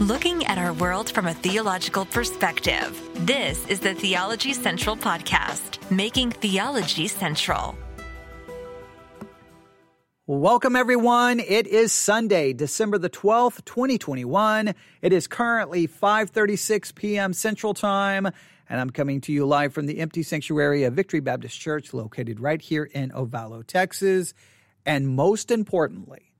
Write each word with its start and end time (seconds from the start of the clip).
looking 0.00 0.46
at 0.46 0.56
our 0.56 0.72
world 0.72 1.10
from 1.10 1.26
a 1.26 1.34
theological 1.34 2.06
perspective. 2.06 2.98
This 3.26 3.66
is 3.66 3.80
the 3.80 3.92
Theology 3.92 4.54
Central 4.54 4.96
Podcast, 4.96 5.78
making 5.90 6.30
theology 6.30 7.06
central. 7.06 7.76
Welcome, 10.26 10.74
everyone. 10.74 11.38
It 11.38 11.66
is 11.66 11.92
Sunday, 11.92 12.54
December 12.54 12.96
the 12.96 13.10
12th, 13.10 13.62
2021. 13.66 14.74
It 15.02 15.12
is 15.12 15.26
currently 15.26 15.86
5.36 15.86 16.94
p.m. 16.94 17.34
Central 17.34 17.74
Time, 17.74 18.26
and 18.70 18.80
I'm 18.80 18.88
coming 18.88 19.20
to 19.22 19.32
you 19.32 19.44
live 19.44 19.74
from 19.74 19.84
the 19.84 19.98
empty 19.98 20.22
sanctuary 20.22 20.84
of 20.84 20.94
Victory 20.94 21.20
Baptist 21.20 21.60
Church 21.60 21.92
located 21.92 22.40
right 22.40 22.62
here 22.62 22.84
in 22.84 23.10
Ovalo, 23.10 23.66
Texas. 23.66 24.32
And 24.86 25.08
most 25.08 25.50
importantly, 25.50 26.32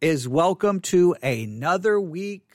is 0.00 0.28
welcome 0.28 0.78
to 0.78 1.16
another 1.24 2.00
week 2.00 2.47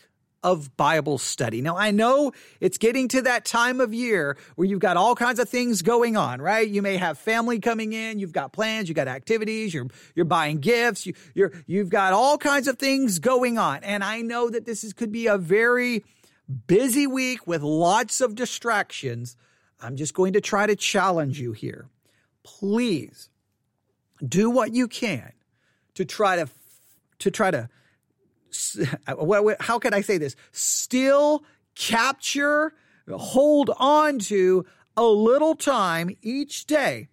of 0.43 0.75
Bible 0.75 1.17
study. 1.17 1.61
Now, 1.61 1.77
I 1.77 1.91
know 1.91 2.33
it's 2.59 2.77
getting 2.77 3.07
to 3.09 3.21
that 3.21 3.45
time 3.45 3.79
of 3.79 3.93
year 3.93 4.37
where 4.55 4.67
you've 4.67 4.79
got 4.79 4.97
all 4.97 5.15
kinds 5.15 5.39
of 5.39 5.47
things 5.47 5.81
going 5.81 6.17
on, 6.17 6.41
right? 6.41 6.67
You 6.67 6.81
may 6.81 6.97
have 6.97 7.17
family 7.17 7.59
coming 7.59 7.93
in, 7.93 8.19
you've 8.19 8.33
got 8.33 8.51
plans, 8.51 8.89
you've 8.89 8.97
got 8.97 9.07
activities, 9.07 9.73
you're, 9.73 9.87
you're 10.15 10.25
buying 10.25 10.59
gifts, 10.59 11.05
you, 11.05 11.13
you're, 11.33 11.53
you've 11.65 11.89
got 11.89 12.11
all 12.11 12.37
kinds 12.37 12.67
of 12.67 12.77
things 12.77 13.19
going 13.19 13.57
on. 13.57 13.83
And 13.83 14.03
I 14.03 14.21
know 14.21 14.49
that 14.49 14.65
this 14.65 14.83
is, 14.83 14.91
could 14.91 15.11
be 15.11 15.27
a 15.27 15.37
very 15.37 16.03
busy 16.67 17.07
week 17.07 17.47
with 17.47 17.61
lots 17.61 18.19
of 18.19 18.35
distractions. 18.35 19.37
I'm 19.79 19.95
just 19.95 20.13
going 20.13 20.33
to 20.33 20.41
try 20.41 20.67
to 20.67 20.75
challenge 20.75 21.39
you 21.39 21.53
here. 21.53 21.87
Please 22.43 23.29
do 24.25 24.49
what 24.49 24.73
you 24.73 24.87
can 24.87 25.31
to 25.95 26.03
try 26.03 26.35
to, 26.35 26.49
to 27.19 27.31
try 27.31 27.51
to 27.51 27.69
how 29.59 29.79
can 29.79 29.93
I 29.93 30.01
say 30.01 30.17
this? 30.17 30.35
Still 30.51 31.43
capture, 31.75 32.73
hold 33.09 33.71
on 33.77 34.19
to 34.19 34.65
a 34.95 35.03
little 35.03 35.55
time 35.55 36.15
each 36.21 36.65
day. 36.65 37.09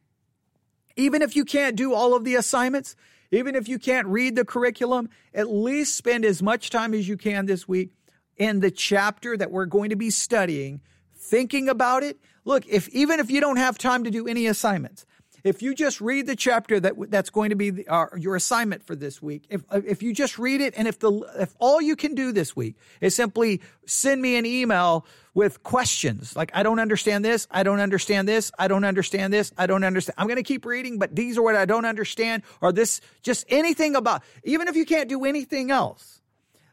Even 0.96 1.22
if 1.22 1.34
you 1.34 1.44
can't 1.44 1.76
do 1.76 1.94
all 1.94 2.14
of 2.14 2.24
the 2.24 2.34
assignments, 2.34 2.94
even 3.30 3.54
if 3.54 3.68
you 3.68 3.78
can't 3.78 4.06
read 4.06 4.36
the 4.36 4.44
curriculum, 4.44 5.08
at 5.32 5.50
least 5.50 5.96
spend 5.96 6.24
as 6.24 6.42
much 6.42 6.70
time 6.70 6.94
as 6.94 7.08
you 7.08 7.16
can 7.16 7.46
this 7.46 7.66
week 7.68 7.90
in 8.36 8.60
the 8.60 8.70
chapter 8.70 9.36
that 9.36 9.50
we're 9.50 9.66
going 9.66 9.90
to 9.90 9.96
be 9.96 10.10
studying, 10.10 10.80
thinking 11.14 11.68
about 11.68 12.02
it. 12.02 12.18
Look, 12.44 12.66
if 12.66 12.88
even 12.88 13.20
if 13.20 13.30
you 13.30 13.40
don't 13.40 13.58
have 13.58 13.78
time 13.78 14.04
to 14.04 14.10
do 14.10 14.26
any 14.26 14.46
assignments, 14.46 15.06
if 15.44 15.62
you 15.62 15.74
just 15.74 16.00
read 16.00 16.26
the 16.26 16.36
chapter 16.36 16.80
that 16.80 16.94
that's 17.10 17.30
going 17.30 17.50
to 17.50 17.56
be 17.56 17.70
the, 17.70 18.08
your 18.16 18.36
assignment 18.36 18.84
for 18.84 18.94
this 18.94 19.22
week, 19.22 19.44
if 19.48 19.62
uh, 19.70 19.80
if 19.86 20.02
you 20.02 20.12
just 20.12 20.38
read 20.38 20.60
it, 20.60 20.74
and 20.76 20.88
if 20.88 20.98
the 20.98 21.10
if 21.38 21.54
all 21.58 21.80
you 21.80 21.96
can 21.96 22.14
do 22.14 22.32
this 22.32 22.54
week 22.54 22.76
is 23.00 23.14
simply 23.14 23.60
send 23.86 24.20
me 24.20 24.36
an 24.36 24.46
email 24.46 25.06
with 25.34 25.62
questions 25.62 26.34
like 26.34 26.50
I 26.54 26.62
don't 26.62 26.80
understand 26.80 27.24
this, 27.24 27.46
I 27.50 27.62
don't 27.62 27.80
understand 27.80 28.28
this, 28.28 28.50
I 28.58 28.68
don't 28.68 28.84
understand 28.84 29.32
this, 29.32 29.52
I 29.56 29.66
don't 29.66 29.84
understand. 29.84 30.14
I'm 30.18 30.26
going 30.26 30.36
to 30.36 30.42
keep 30.42 30.64
reading, 30.64 30.98
but 30.98 31.14
these 31.14 31.38
are 31.38 31.42
what 31.42 31.56
I 31.56 31.64
don't 31.64 31.84
understand, 31.84 32.42
or 32.60 32.72
this 32.72 33.00
just 33.22 33.44
anything 33.48 33.96
about. 33.96 34.22
Even 34.44 34.68
if 34.68 34.76
you 34.76 34.84
can't 34.84 35.08
do 35.08 35.24
anything 35.24 35.70
else, 35.70 36.19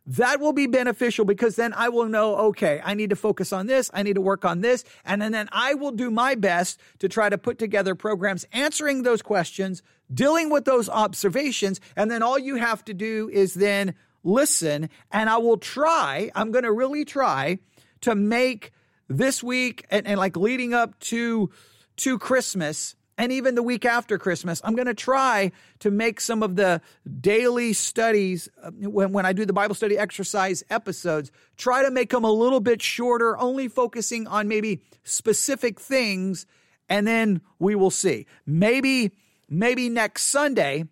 that 0.08 0.40
will 0.40 0.54
be 0.54 0.68
beneficial 0.68 1.26
because 1.26 1.58
then 1.58 1.74
I 1.74 1.90
will 1.90 2.08
know, 2.08 2.36
okay, 2.38 2.82
I 2.84 2.94
need 2.94 3.10
to 3.10 3.16
focus 3.16 3.52
on 3.52 3.68
this. 3.68 3.92
I 3.94 4.04
need 4.04 4.14
to 4.14 4.22
work 4.22 4.46
on 4.46 4.62
this. 4.62 4.86
And 5.04 5.22
then, 5.22 5.34
then 5.34 5.50
I 5.52 5.74
will 5.74 5.92
do 5.92 6.10
my 6.10 6.36
best 6.36 6.80
to 7.00 7.10
try 7.10 7.28
to 7.28 7.38
put 7.38 7.60
together 7.60 7.94
programs 7.94 8.46
answering 8.54 9.04
those 9.04 9.22
questions, 9.22 9.84
dealing 10.12 10.50
with 10.50 10.64
those 10.64 10.88
observations. 10.88 11.82
And 11.98 12.10
then 12.10 12.24
all 12.24 12.40
you 12.40 12.56
have 12.56 12.86
to 12.86 12.94
do 12.94 13.30
is 13.32 13.54
then 13.54 13.96
listen. 14.24 14.90
And 15.12 15.30
I 15.30 15.38
will 15.38 15.58
try, 15.58 16.32
I'm 16.36 16.52
going 16.52 16.64
to 16.64 16.72
really 16.72 17.04
try 17.04 17.60
to 18.02 18.16
make 18.16 18.72
this 19.10 19.44
week 19.44 19.86
and, 19.90 20.08
and 20.08 20.18
like 20.18 20.38
leading 20.38 20.74
up 20.74 20.98
to, 21.00 21.50
to 21.98 22.18
Christmas 22.18 22.96
and 23.18 23.32
even 23.32 23.56
the 23.56 23.64
week 23.64 23.84
after 23.84 24.18
Christmas, 24.18 24.62
I'm 24.64 24.76
going 24.76 24.88
to 24.88 24.94
try 24.94 25.52
to 25.80 25.90
make 25.90 26.22
some 26.22 26.44
of 26.44 26.56
the 26.56 26.82
daily 27.20 27.74
studies 27.74 28.48
uh, 28.62 28.70
when, 28.72 29.12
when 29.12 29.26
I 29.26 29.34
do 29.34 29.46
the 29.46 29.54
Bible 29.54 29.74
study 29.74 29.98
exercise 29.98 30.64
episodes, 30.70 31.32
try 31.58 31.84
to 31.84 31.90
make 31.90 32.12
them 32.12 32.24
a 32.24 32.32
little 32.32 32.60
bit 32.60 32.82
shorter, 32.82 33.38
only 33.38 33.68
focusing 33.70 34.28
on 34.28 34.48
maybe 34.48 34.82
specific 35.04 35.80
things. 35.80 36.46
And 36.90 37.08
then 37.08 37.42
we 37.58 37.74
will 37.74 37.90
see. 37.90 38.28
Maybe, 38.46 39.12
maybe 39.50 39.90
next 39.90 40.24
Sunday, 40.26 40.86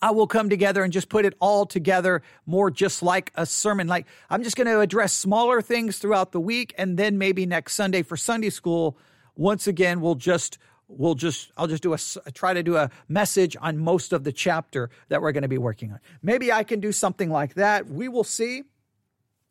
I 0.00 0.12
will 0.12 0.28
come 0.28 0.48
together 0.48 0.84
and 0.84 0.92
just 0.92 1.08
put 1.08 1.24
it 1.24 1.34
all 1.40 1.66
together 1.66 2.22
more 2.46 2.70
just 2.70 3.02
like 3.02 3.32
a 3.34 3.44
sermon. 3.44 3.88
Like 3.88 4.06
I'm 4.30 4.44
just 4.44 4.56
going 4.56 4.66
to 4.68 4.80
address 4.80 5.12
smaller 5.12 5.60
things 5.62 5.98
throughout 5.98 6.30
the 6.30 6.40
week. 6.40 6.74
And 6.78 6.96
then 6.96 7.18
maybe 7.18 7.44
next 7.44 7.74
Sunday 7.74 8.02
for 8.02 8.16
Sunday 8.16 8.50
school, 8.50 8.98
once 9.34 9.66
again, 9.66 10.00
we'll 10.00 10.14
just 10.14 10.58
we'll 10.88 11.14
just 11.14 11.50
I'll 11.56 11.66
just 11.66 11.82
do 11.82 11.94
a 11.94 11.98
try 12.32 12.54
to 12.54 12.62
do 12.62 12.76
a 12.76 12.90
message 13.08 13.56
on 13.60 13.78
most 13.78 14.12
of 14.12 14.24
the 14.24 14.32
chapter 14.32 14.90
that 15.08 15.22
we're 15.22 15.32
going 15.32 15.42
to 15.42 15.48
be 15.48 15.58
working 15.58 15.92
on. 15.92 16.00
Maybe 16.22 16.52
I 16.52 16.64
can 16.64 16.80
do 16.80 16.92
something 16.92 17.30
like 17.30 17.54
that. 17.54 17.86
We 17.86 18.08
will 18.08 18.24
see. 18.24 18.64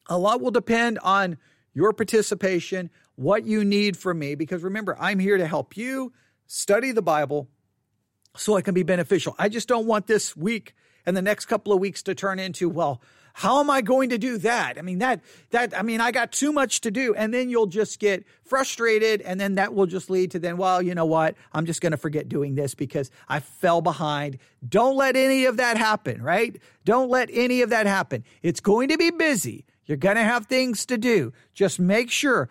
A 0.08 0.18
lot 0.18 0.42
will 0.42 0.52
depend 0.52 1.00
on 1.00 1.38
your 1.74 1.94
participation, 1.94 2.90
what 3.16 3.46
you 3.46 3.64
need 3.64 3.98
from 3.98 4.20
me 4.20 4.36
because 4.36 4.64
remember, 4.64 4.98
I'm 5.00 5.20
here 5.20 5.38
to 5.38 5.48
help 5.48 5.78
you 5.78 6.14
study 6.46 6.92
the 6.92 7.02
Bible 7.02 7.48
so 8.36 8.58
it 8.58 8.64
can 8.64 8.74
be 8.74 8.84
beneficial. 8.84 9.36
I 9.40 9.50
just 9.50 9.68
don't 9.68 9.86
want 9.86 10.08
this 10.08 10.36
week 10.36 10.76
and 11.06 11.16
the 11.16 11.22
next 11.22 11.46
couple 11.46 11.74
of 11.74 11.80
weeks 11.80 12.02
to 12.04 12.16
turn 12.16 12.40
into 12.40 12.70
well, 12.70 13.02
how 13.34 13.60
am 13.60 13.70
I 13.70 13.82
going 13.82 14.10
to 14.10 14.20
do 14.20 14.38
that? 14.40 14.78
I 14.78 14.84
mean, 14.84 15.00
that, 15.00 15.22
that, 15.50 15.78
I 15.78 15.82
mean, 15.82 16.00
I 16.00 16.12
got 16.12 16.32
too 16.32 16.54
much 16.54 16.82
to 16.82 16.92
do. 16.92 17.16
And 17.16 17.34
then 17.34 17.50
you'll 17.50 17.66
just 17.66 18.00
get 18.00 18.24
frustrated. 18.46 19.22
And 19.22 19.42
then 19.42 19.56
that 19.56 19.74
will 19.74 19.88
just 19.88 20.10
lead 20.12 20.32
to 20.32 20.40
then, 20.40 20.56
well, 20.56 20.84
you 20.84 20.94
know 20.94 21.06
what? 21.06 21.36
I'm 21.52 21.66
just 21.66 21.82
going 21.82 21.92
to 21.92 21.98
forget 21.98 22.30
doing 22.30 22.54
this 22.54 22.76
because 22.76 23.10
I 23.28 23.40
fell 23.40 23.82
behind. 23.82 24.38
Don't 24.68 24.96
let 24.96 25.16
any 25.16 25.46
of 25.46 25.58
that 25.58 25.78
happen, 25.78 26.22
right? 26.22 26.62
Don't 26.86 27.10
let 27.10 27.30
any 27.34 27.62
of 27.64 27.72
that 27.72 27.88
happen. 27.88 28.24
It's 28.44 28.60
going 28.60 28.90
to 28.90 28.98
be 28.98 29.10
busy. 29.10 29.66
You're 29.88 29.98
going 29.98 30.16
to 30.16 30.24
have 30.24 30.46
things 30.46 30.86
to 30.86 30.98
do. 30.98 31.34
Just 31.56 31.80
make 31.80 32.12
sure. 32.12 32.50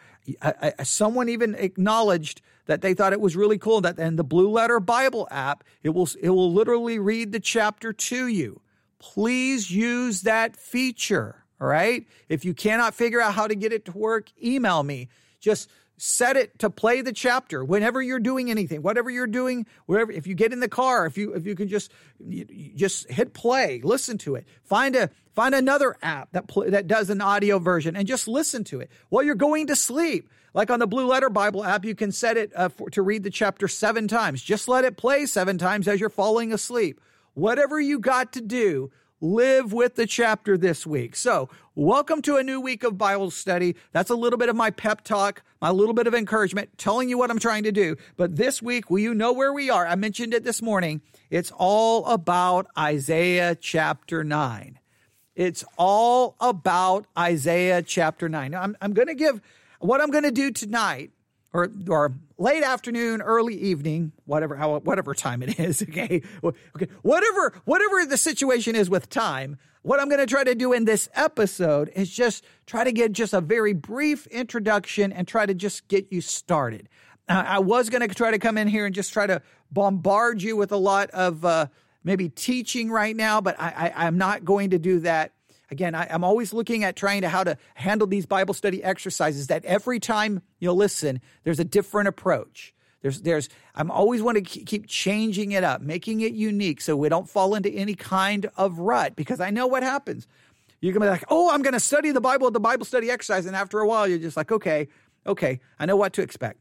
Someone 0.82 1.28
even 1.28 1.54
acknowledged 1.54 2.42
that 2.66 2.80
they 2.80 2.92
thought 2.92 3.12
it 3.12 3.20
was 3.20 3.36
really 3.36 3.58
cool 3.58 3.80
that 3.82 3.98
in 3.98 4.16
the 4.16 4.24
Blue 4.24 4.50
Letter 4.50 4.80
Bible 4.80 5.28
app, 5.30 5.64
it 5.82 5.90
will 5.90 6.08
it 6.20 6.30
will 6.30 6.52
literally 6.52 6.98
read 6.98 7.32
the 7.32 7.40
chapter 7.40 7.92
to 7.92 8.26
you 8.26 8.60
please 9.02 9.70
use 9.70 10.22
that 10.22 10.56
feature. 10.56 11.44
All 11.60 11.66
right. 11.66 12.06
If 12.28 12.44
you 12.44 12.54
cannot 12.54 12.94
figure 12.94 13.20
out 13.20 13.34
how 13.34 13.46
to 13.46 13.54
get 13.54 13.72
it 13.72 13.84
to 13.86 13.92
work, 13.92 14.30
email 14.42 14.82
me. 14.82 15.08
Just 15.40 15.68
set 15.98 16.36
it 16.36 16.58
to 16.58 16.70
play 16.70 17.00
the 17.00 17.12
chapter 17.12 17.64
whenever 17.64 18.02
you're 18.02 18.18
doing 18.18 18.50
anything 18.50 18.82
whatever 18.82 19.08
you're 19.08 19.24
doing 19.24 19.64
wherever 19.86 20.10
if 20.10 20.26
you 20.26 20.34
get 20.34 20.52
in 20.52 20.58
the 20.58 20.68
car 20.68 21.06
if 21.06 21.16
you 21.16 21.32
if 21.34 21.46
you 21.46 21.54
can 21.54 21.68
just 21.68 21.92
just 22.74 23.08
hit 23.08 23.32
play 23.34 23.80
listen 23.84 24.18
to 24.18 24.34
it 24.34 24.44
find 24.64 24.96
a 24.96 25.08
find 25.32 25.54
another 25.54 25.96
app 26.02 26.32
that 26.32 26.48
pl- 26.48 26.68
that 26.68 26.88
does 26.88 27.08
an 27.08 27.20
audio 27.20 27.60
version 27.60 27.94
and 27.94 28.08
just 28.08 28.26
listen 28.26 28.64
to 28.64 28.80
it 28.80 28.90
while 29.10 29.22
you're 29.22 29.36
going 29.36 29.68
to 29.68 29.76
sleep 29.76 30.28
like 30.54 30.70
on 30.70 30.80
the 30.80 30.88
blue 30.88 31.06
letter 31.06 31.30
bible 31.30 31.62
app 31.62 31.84
you 31.84 31.94
can 31.94 32.10
set 32.10 32.36
it 32.36 32.50
uh, 32.56 32.68
for, 32.68 32.90
to 32.90 33.00
read 33.00 33.22
the 33.22 33.30
chapter 33.30 33.68
seven 33.68 34.08
times 34.08 34.42
just 34.42 34.66
let 34.66 34.84
it 34.84 34.96
play 34.96 35.24
seven 35.24 35.56
times 35.56 35.86
as 35.86 36.00
you're 36.00 36.08
falling 36.10 36.52
asleep 36.52 37.00
whatever 37.34 37.80
you 37.80 37.98
got 37.98 38.32
to 38.32 38.40
do, 38.40 38.90
live 39.20 39.72
with 39.72 39.94
the 39.94 40.06
chapter 40.06 40.58
this 40.58 40.86
week. 40.86 41.14
So, 41.14 41.48
welcome 41.74 42.22
to 42.22 42.36
a 42.36 42.42
new 42.42 42.60
week 42.60 42.82
of 42.82 42.98
Bible 42.98 43.30
study. 43.30 43.76
That's 43.92 44.10
a 44.10 44.16
little 44.16 44.38
bit 44.38 44.48
of 44.48 44.56
my 44.56 44.70
pep 44.70 45.04
talk, 45.04 45.42
my 45.60 45.70
little 45.70 45.94
bit 45.94 46.06
of 46.06 46.14
encouragement, 46.14 46.76
telling 46.76 47.08
you 47.08 47.16
what 47.16 47.30
I'm 47.30 47.38
trying 47.38 47.62
to 47.62 47.72
do. 47.72 47.96
But 48.16 48.36
this 48.36 48.60
week, 48.60 48.90
will 48.90 48.98
you 48.98 49.14
know 49.14 49.32
where 49.32 49.52
we 49.52 49.70
are? 49.70 49.86
I 49.86 49.94
mentioned 49.94 50.34
it 50.34 50.44
this 50.44 50.60
morning. 50.60 51.02
It's 51.30 51.52
all 51.56 52.04
about 52.06 52.66
Isaiah 52.76 53.54
chapter 53.54 54.24
9. 54.24 54.78
It's 55.34 55.64
all 55.78 56.36
about 56.40 57.06
Isaiah 57.16 57.82
chapter 57.82 58.28
9. 58.28 58.50
Now, 58.50 58.62
I'm, 58.62 58.76
I'm 58.82 58.92
going 58.92 59.08
to 59.08 59.14
give 59.14 59.40
what 59.78 60.00
I'm 60.00 60.10
going 60.10 60.24
to 60.24 60.32
do 60.32 60.50
tonight 60.50 61.12
or 61.52 61.70
or 61.88 62.14
late 62.38 62.62
afternoon, 62.62 63.22
early 63.22 63.54
evening, 63.54 64.12
whatever 64.24 64.56
how 64.56 64.78
whatever 64.80 65.14
time 65.14 65.42
it 65.42 65.58
is. 65.58 65.82
Okay, 65.92 66.22
okay, 66.42 66.88
whatever 67.02 67.52
whatever 67.64 68.06
the 68.06 68.16
situation 68.16 68.74
is 68.74 68.88
with 68.88 69.08
time. 69.08 69.58
What 69.82 70.00
I'm 70.00 70.08
going 70.08 70.20
to 70.20 70.26
try 70.26 70.44
to 70.44 70.54
do 70.54 70.72
in 70.72 70.84
this 70.84 71.08
episode 71.12 71.90
is 71.96 72.08
just 72.08 72.44
try 72.66 72.84
to 72.84 72.92
get 72.92 73.12
just 73.12 73.32
a 73.32 73.40
very 73.40 73.72
brief 73.72 74.26
introduction 74.28 75.12
and 75.12 75.26
try 75.26 75.44
to 75.44 75.54
just 75.54 75.88
get 75.88 76.12
you 76.12 76.20
started. 76.20 76.88
Uh, 77.28 77.42
I 77.46 77.58
was 77.58 77.90
going 77.90 78.06
to 78.06 78.14
try 78.14 78.30
to 78.30 78.38
come 78.38 78.56
in 78.56 78.68
here 78.68 78.86
and 78.86 78.94
just 78.94 79.12
try 79.12 79.26
to 79.26 79.42
bombard 79.72 80.40
you 80.40 80.56
with 80.56 80.70
a 80.70 80.76
lot 80.76 81.10
of 81.10 81.44
uh, 81.44 81.66
maybe 82.04 82.28
teaching 82.28 82.90
right 82.90 83.16
now, 83.16 83.40
but 83.40 83.60
I, 83.60 83.92
I, 83.96 84.06
I'm 84.06 84.18
not 84.18 84.44
going 84.44 84.70
to 84.70 84.78
do 84.78 85.00
that 85.00 85.32
again, 85.72 85.94
I, 85.94 86.06
am 86.10 86.22
always 86.22 86.52
looking 86.52 86.84
at 86.84 86.94
trying 86.94 87.22
to 87.22 87.28
how 87.28 87.42
to 87.42 87.56
handle 87.74 88.06
these 88.06 88.26
Bible 88.26 88.54
study 88.54 88.84
exercises 88.84 89.48
that 89.48 89.64
every 89.64 89.98
time 89.98 90.42
you 90.60 90.70
listen, 90.72 91.20
there's 91.42 91.58
a 91.58 91.64
different 91.64 92.08
approach. 92.08 92.74
There's, 93.00 93.22
there's, 93.22 93.48
I'm 93.74 93.90
always 93.90 94.22
want 94.22 94.36
to 94.36 94.42
keep 94.42 94.86
changing 94.86 95.52
it 95.52 95.64
up, 95.64 95.80
making 95.80 96.20
it 96.20 96.34
unique 96.34 96.80
so 96.80 96.94
we 96.94 97.08
don't 97.08 97.28
fall 97.28 97.56
into 97.56 97.70
any 97.70 97.94
kind 97.94 98.48
of 98.56 98.78
rut 98.78 99.16
because 99.16 99.40
I 99.40 99.50
know 99.50 99.66
what 99.66 99.82
happens. 99.82 100.28
You're 100.80 100.92
going 100.92 101.00
to 101.00 101.06
be 101.06 101.10
like, 101.10 101.24
oh, 101.28 101.50
I'm 101.50 101.62
going 101.62 101.72
to 101.72 101.80
study 101.80 102.12
the 102.12 102.20
Bible 102.20 102.50
the 102.50 102.60
Bible 102.60 102.84
study 102.84 103.10
exercise. 103.10 103.46
And 103.46 103.56
after 103.56 103.80
a 103.80 103.88
while, 103.88 104.06
you're 104.06 104.18
just 104.18 104.36
like, 104.36 104.52
okay, 104.52 104.88
okay, 105.26 105.58
I 105.80 105.86
know 105.86 105.96
what 105.96 106.12
to 106.14 106.22
expect. 106.22 106.60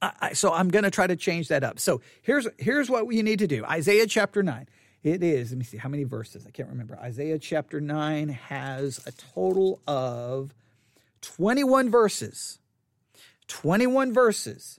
I, 0.00 0.12
I, 0.20 0.32
so 0.32 0.52
I'm 0.52 0.68
going 0.68 0.84
to 0.84 0.90
try 0.90 1.06
to 1.06 1.16
change 1.16 1.48
that 1.48 1.64
up. 1.64 1.80
So 1.80 2.00
here's 2.22 2.46
here's 2.58 2.88
what 2.88 3.12
you 3.12 3.22
need 3.22 3.40
to 3.40 3.46
do. 3.46 3.64
Isaiah 3.64 4.06
chapter 4.06 4.42
9. 4.42 4.68
It 5.02 5.22
is, 5.22 5.50
let 5.50 5.58
me 5.58 5.64
see, 5.64 5.78
how 5.78 5.88
many 5.88 6.04
verses? 6.04 6.46
I 6.46 6.50
can't 6.50 6.68
remember. 6.68 6.96
Isaiah 6.98 7.38
chapter 7.38 7.80
9 7.80 8.28
has 8.28 9.00
a 9.04 9.12
total 9.12 9.80
of 9.86 10.54
21 11.22 11.90
verses. 11.90 12.58
21 13.48 14.12
verses. 14.12 14.78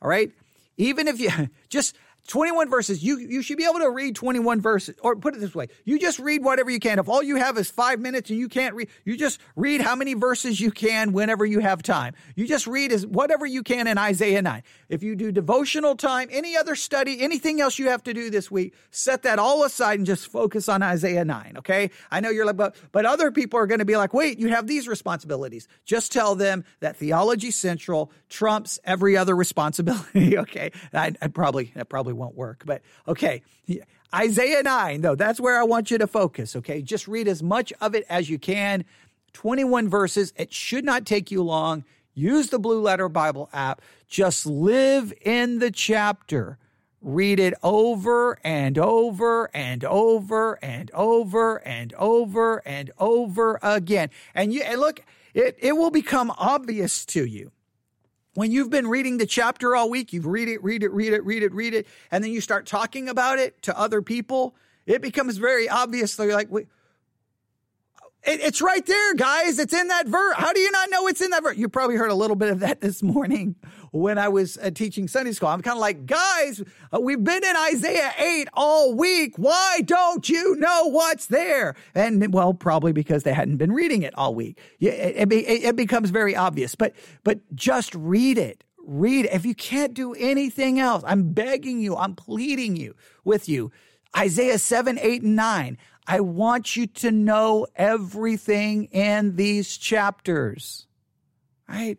All 0.00 0.08
right. 0.08 0.30
Even 0.76 1.08
if 1.08 1.18
you 1.18 1.30
just 1.68 1.96
21 2.28 2.70
verses. 2.70 3.02
You 3.02 3.18
you 3.18 3.42
should 3.42 3.58
be 3.58 3.64
able 3.64 3.80
to 3.80 3.90
read 3.90 4.16
21 4.16 4.60
verses. 4.60 4.96
Or 5.02 5.16
put 5.16 5.34
it 5.34 5.40
this 5.40 5.54
way. 5.54 5.68
You 5.84 5.98
just 5.98 6.18
read 6.18 6.42
whatever 6.42 6.70
you 6.70 6.80
can. 6.80 6.98
If 6.98 7.08
all 7.08 7.22
you 7.22 7.36
have 7.36 7.58
is 7.58 7.70
5 7.70 8.00
minutes 8.00 8.30
and 8.30 8.38
you 8.38 8.48
can't 8.48 8.74
read, 8.74 8.88
you 9.04 9.16
just 9.16 9.40
read 9.56 9.80
how 9.80 9.94
many 9.94 10.14
verses 10.14 10.60
you 10.60 10.70
can 10.70 11.12
whenever 11.12 11.44
you 11.44 11.60
have 11.60 11.82
time. 11.82 12.14
You 12.34 12.46
just 12.46 12.66
read 12.66 12.92
as 12.92 13.06
whatever 13.06 13.44
you 13.44 13.62
can 13.62 13.86
in 13.86 13.98
Isaiah 13.98 14.42
9. 14.42 14.62
If 14.88 15.02
you 15.02 15.16
do 15.16 15.32
devotional 15.32 15.96
time, 15.96 16.28
any 16.30 16.56
other 16.56 16.74
study, 16.74 17.20
anything 17.20 17.60
else 17.60 17.78
you 17.78 17.88
have 17.88 18.02
to 18.04 18.14
do 18.14 18.30
this 18.30 18.50
week, 18.50 18.74
set 18.90 19.22
that 19.22 19.38
all 19.38 19.64
aside 19.64 19.98
and 19.98 20.06
just 20.06 20.26
focus 20.28 20.68
on 20.68 20.82
Isaiah 20.82 21.24
9, 21.24 21.54
okay? 21.58 21.90
I 22.10 22.20
know 22.20 22.30
you're 22.30 22.46
like 22.46 22.56
but 22.56 22.76
but 22.92 23.04
other 23.04 23.30
people 23.30 23.58
are 23.58 23.66
going 23.66 23.80
to 23.80 23.84
be 23.84 23.96
like, 23.96 24.14
"Wait, 24.14 24.38
you 24.38 24.48
have 24.48 24.66
these 24.66 24.88
responsibilities." 24.88 25.68
Just 25.84 26.12
tell 26.12 26.34
them 26.34 26.64
that 26.80 26.96
Theology 26.96 27.50
Central 27.50 28.10
trumps 28.28 28.78
every 28.84 29.16
other 29.16 29.36
responsibility, 29.36 30.38
okay? 30.44 30.72
I, 30.92 31.12
I 31.20 31.28
probably 31.28 31.72
probably 31.88 32.13
won't 32.14 32.34
work. 32.34 32.62
But 32.64 32.82
okay, 33.08 33.42
Isaiah 34.14 34.62
9, 34.62 35.00
though, 35.00 35.16
that's 35.16 35.40
where 35.40 35.60
I 35.60 35.64
want 35.64 35.90
you 35.90 35.98
to 35.98 36.06
focus, 36.06 36.54
okay? 36.56 36.82
Just 36.82 37.08
read 37.08 37.26
as 37.26 37.42
much 37.42 37.72
of 37.80 37.94
it 37.94 38.04
as 38.08 38.30
you 38.30 38.38
can. 38.38 38.84
21 39.32 39.88
verses. 39.88 40.32
It 40.36 40.52
should 40.52 40.84
not 40.84 41.04
take 41.04 41.30
you 41.30 41.42
long. 41.42 41.84
Use 42.14 42.50
the 42.50 42.60
Blue 42.60 42.80
Letter 42.80 43.08
Bible 43.08 43.50
app. 43.52 43.82
Just 44.06 44.46
live 44.46 45.12
in 45.22 45.58
the 45.58 45.72
chapter. 45.72 46.58
Read 47.02 47.40
it 47.40 47.54
over 47.62 48.38
and 48.44 48.78
over 48.78 49.50
and 49.52 49.84
over 49.84 50.58
and 50.62 50.90
over 50.92 51.56
and 51.56 51.92
over 51.98 52.62
and 52.64 52.90
over 52.98 53.58
again. 53.62 54.10
And 54.34 54.54
you 54.54 54.62
and 54.62 54.80
look, 54.80 55.00
it, 55.34 55.56
it 55.58 55.72
will 55.76 55.90
become 55.90 56.32
obvious 56.38 57.04
to 57.06 57.26
you 57.26 57.50
when 58.34 58.50
you've 58.50 58.70
been 58.70 58.86
reading 58.88 59.18
the 59.18 59.26
chapter 59.26 59.74
all 59.74 59.88
week, 59.88 60.12
you've 60.12 60.26
read 60.26 60.48
it, 60.48 60.62
read 60.62 60.82
it, 60.82 60.92
read 60.92 61.12
it, 61.12 61.24
read 61.24 61.42
it, 61.42 61.52
read 61.52 61.74
it, 61.74 61.86
and 62.10 62.22
then 62.22 62.32
you 62.32 62.40
start 62.40 62.66
talking 62.66 63.08
about 63.08 63.38
it 63.38 63.60
to 63.62 63.78
other 63.78 64.02
people, 64.02 64.54
it 64.86 65.00
becomes 65.00 65.38
very 65.38 65.68
obvious. 65.68 66.16
They're 66.16 66.32
like, 66.32 66.50
wait, 66.50 66.68
it, 68.26 68.40
it's 68.40 68.62
right 68.62 68.84
there, 68.84 69.14
guys. 69.14 69.58
It's 69.58 69.72
in 69.72 69.88
that 69.88 70.06
verse. 70.06 70.34
How 70.36 70.52
do 70.52 70.60
you 70.60 70.70
not 70.70 70.90
know 70.90 71.06
it's 71.06 71.20
in 71.20 71.30
that 71.30 71.42
verse? 71.42 71.56
You 71.56 71.68
probably 71.68 71.96
heard 71.96 72.10
a 72.10 72.14
little 72.14 72.36
bit 72.36 72.50
of 72.50 72.60
that 72.60 72.80
this 72.80 73.02
morning 73.02 73.56
when 73.92 74.18
I 74.18 74.28
was 74.28 74.58
uh, 74.58 74.70
teaching 74.70 75.08
Sunday 75.08 75.32
school. 75.32 75.48
I'm 75.48 75.62
kind 75.62 75.76
of 75.76 75.80
like, 75.80 76.06
guys, 76.06 76.62
uh, 76.92 77.00
we've 77.00 77.22
been 77.22 77.44
in 77.44 77.56
Isaiah 77.56 78.12
8 78.18 78.48
all 78.54 78.94
week. 78.94 79.34
Why 79.36 79.80
don't 79.84 80.28
you 80.28 80.56
know 80.56 80.86
what's 80.88 81.26
there? 81.26 81.76
And 81.94 82.32
well, 82.32 82.54
probably 82.54 82.92
because 82.92 83.22
they 83.22 83.34
hadn't 83.34 83.58
been 83.58 83.72
reading 83.72 84.02
it 84.02 84.14
all 84.16 84.34
week. 84.34 84.58
It, 84.80 85.30
it, 85.30 85.32
it 85.32 85.76
becomes 85.76 86.10
very 86.10 86.34
obvious, 86.34 86.74
but, 86.74 86.94
but 87.22 87.40
just 87.54 87.94
read 87.94 88.38
it. 88.38 88.64
Read 88.86 89.26
it. 89.26 89.32
If 89.32 89.46
you 89.46 89.54
can't 89.54 89.94
do 89.94 90.12
anything 90.14 90.78
else, 90.78 91.02
I'm 91.06 91.32
begging 91.32 91.80
you, 91.80 91.96
I'm 91.96 92.14
pleading 92.14 92.76
you 92.76 92.94
with 93.24 93.48
you. 93.48 93.70
Isaiah 94.16 94.58
7, 94.58 94.98
8, 94.98 95.22
and 95.22 95.36
9. 95.36 95.78
I 96.06 96.20
want 96.20 96.76
you 96.76 96.86
to 96.86 97.10
know 97.10 97.66
everything 97.76 98.84
in 98.86 99.36
these 99.36 99.76
chapters. 99.76 100.86
Right? 101.68 101.98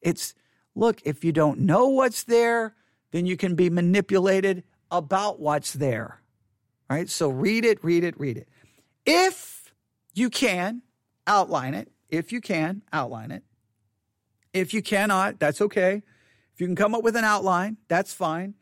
It's, 0.00 0.34
look, 0.74 1.00
if 1.04 1.24
you 1.24 1.32
don't 1.32 1.60
know 1.60 1.88
what's 1.88 2.24
there, 2.24 2.74
then 3.10 3.26
you 3.26 3.36
can 3.36 3.54
be 3.54 3.68
manipulated 3.70 4.64
about 4.90 5.40
what's 5.40 5.74
there. 5.74 6.22
Right? 6.88 7.08
So 7.08 7.28
read 7.28 7.64
it, 7.64 7.84
read 7.84 8.04
it, 8.04 8.18
read 8.18 8.38
it. 8.38 8.48
If 9.04 9.72
you 10.14 10.30
can, 10.30 10.82
outline 11.26 11.74
it. 11.74 11.90
If 12.08 12.32
you 12.32 12.40
can, 12.40 12.82
outline 12.92 13.30
it. 13.30 13.42
If 14.52 14.72
you 14.72 14.82
cannot, 14.82 15.38
that's 15.38 15.60
okay. 15.60 16.02
If 16.54 16.60
you 16.60 16.66
can 16.66 16.76
come 16.76 16.94
up 16.94 17.02
with 17.02 17.16
an 17.16 17.24
outline, 17.24 17.78
that's 17.88 18.12
fine. 18.12 18.54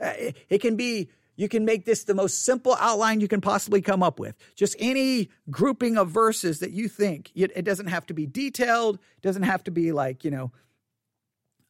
Uh, 0.00 0.12
it 0.48 0.60
can 0.60 0.76
be 0.76 1.10
you 1.36 1.48
can 1.48 1.64
make 1.64 1.84
this 1.84 2.04
the 2.04 2.14
most 2.14 2.44
simple 2.44 2.76
outline 2.78 3.20
you 3.20 3.28
can 3.28 3.40
possibly 3.40 3.82
come 3.82 4.02
up 4.02 4.18
with. 4.20 4.36
Just 4.54 4.76
any 4.78 5.30
grouping 5.50 5.96
of 5.96 6.10
verses 6.10 6.60
that 6.60 6.70
you 6.70 6.88
think. 6.88 7.30
It 7.34 7.64
doesn't 7.64 7.88
have 7.88 8.06
to 8.06 8.14
be 8.14 8.26
detailed. 8.26 8.96
It 8.96 9.22
doesn't 9.22 9.42
have 9.42 9.64
to 9.64 9.70
be 9.70 9.92
like, 9.92 10.24
you 10.24 10.30
know, 10.30 10.52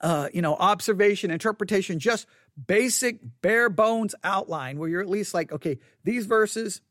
uh, 0.01 0.29
you 0.35 0.43
know, 0.43 0.55
observation, 0.57 1.31
interpretation, 1.31 1.99
just 1.99 2.27
basic 2.67 3.19
bare 3.41 3.71
bones 3.71 4.15
outline 4.23 4.79
where 4.79 4.89
you're 4.89 5.01
at 5.01 5.09
least 5.09 5.33
like, 5.33 5.51
okay, 5.51 5.79
these 6.05 6.27
verses, 6.27 6.83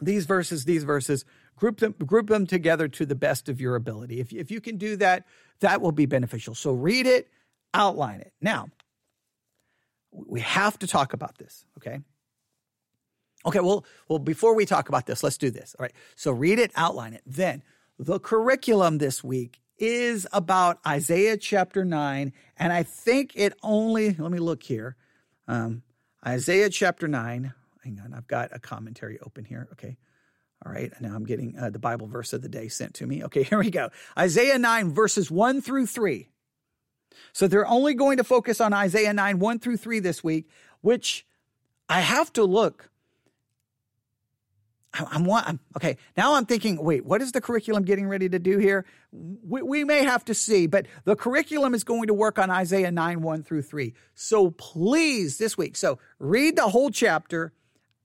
these 0.00 0.24
verses, 0.24 0.64
these 0.64 0.84
verses, 0.84 1.24
group 1.56 1.80
them, 1.80 1.92
group 2.06 2.28
them 2.28 2.46
together 2.46 2.86
to 2.86 3.04
the 3.04 3.16
best 3.16 3.48
of 3.48 3.60
your 3.60 3.74
ability. 3.74 4.20
If, 4.20 4.32
if 4.32 4.50
you 4.50 4.60
can 4.60 4.76
do 4.76 4.96
that, 4.96 5.26
that 5.60 5.80
will 5.80 5.92
be 5.92 6.06
beneficial. 6.06 6.54
So 6.54 6.72
read 6.72 7.06
it, 7.06 7.28
outline 7.74 8.20
it. 8.20 8.32
Now, 8.40 8.68
we 10.12 10.40
have 10.40 10.78
to 10.80 10.86
talk 10.86 11.12
about 11.12 11.38
this, 11.38 11.64
okay? 11.78 12.00
Okay, 13.44 13.60
well, 13.60 13.84
well, 14.08 14.18
before 14.18 14.54
we 14.54 14.66
talk 14.66 14.88
about 14.88 15.06
this, 15.06 15.22
let's 15.22 15.38
do 15.38 15.50
this. 15.50 15.74
All 15.78 15.82
right. 15.82 15.92
So 16.14 16.30
read 16.30 16.58
it, 16.58 16.70
outline 16.76 17.14
it. 17.14 17.22
Then 17.26 17.62
the 17.98 18.20
curriculum 18.20 18.98
this 18.98 19.24
week 19.24 19.60
is 19.78 20.26
about 20.32 20.78
Isaiah 20.86 21.36
chapter 21.36 21.84
9. 21.84 22.32
And 22.56 22.72
I 22.72 22.84
think 22.84 23.32
it 23.34 23.54
only, 23.62 24.14
let 24.14 24.30
me 24.30 24.38
look 24.38 24.62
here. 24.62 24.96
Um, 25.48 25.82
Isaiah 26.24 26.70
chapter 26.70 27.08
9. 27.08 27.52
Hang 27.82 28.00
on, 28.04 28.14
I've 28.14 28.28
got 28.28 28.50
a 28.52 28.60
commentary 28.60 29.18
open 29.20 29.44
here. 29.44 29.68
Okay. 29.72 29.96
All 30.64 30.72
right. 30.72 30.92
Now 31.00 31.16
I'm 31.16 31.24
getting 31.24 31.58
uh, 31.58 31.70
the 31.70 31.80
Bible 31.80 32.06
verse 32.06 32.32
of 32.32 32.42
the 32.42 32.48
day 32.48 32.68
sent 32.68 32.94
to 32.94 33.06
me. 33.06 33.24
Okay, 33.24 33.42
here 33.42 33.58
we 33.58 33.70
go. 33.70 33.90
Isaiah 34.16 34.58
9, 34.58 34.92
verses 34.92 35.30
1 35.30 35.60
through 35.62 35.86
3. 35.86 36.28
So 37.32 37.48
they're 37.48 37.66
only 37.66 37.94
going 37.94 38.18
to 38.18 38.24
focus 38.24 38.60
on 38.60 38.72
Isaiah 38.72 39.12
9, 39.12 39.38
1 39.38 39.58
through 39.58 39.76
3 39.76 40.00
this 40.00 40.22
week, 40.22 40.48
which 40.80 41.26
I 41.88 42.00
have 42.00 42.32
to 42.34 42.44
look. 42.44 42.90
I'm, 44.94 45.30
I'm, 45.30 45.60
okay. 45.76 45.96
Now 46.16 46.34
I'm 46.34 46.44
thinking, 46.44 46.82
wait, 46.82 47.04
what 47.04 47.22
is 47.22 47.32
the 47.32 47.40
curriculum 47.40 47.84
getting 47.84 48.08
ready 48.08 48.28
to 48.28 48.38
do 48.38 48.58
here? 48.58 48.84
We, 49.10 49.62
we 49.62 49.84
may 49.84 50.04
have 50.04 50.24
to 50.26 50.34
see, 50.34 50.66
but 50.66 50.86
the 51.04 51.16
curriculum 51.16 51.74
is 51.74 51.82
going 51.82 52.08
to 52.08 52.14
work 52.14 52.38
on 52.38 52.50
Isaiah 52.50 52.90
9, 52.90 53.22
1 53.22 53.42
through 53.42 53.62
3. 53.62 53.94
So 54.14 54.50
please, 54.50 55.38
this 55.38 55.56
week, 55.56 55.76
so 55.76 55.98
read 56.18 56.56
the 56.56 56.68
whole 56.68 56.90
chapter, 56.90 57.52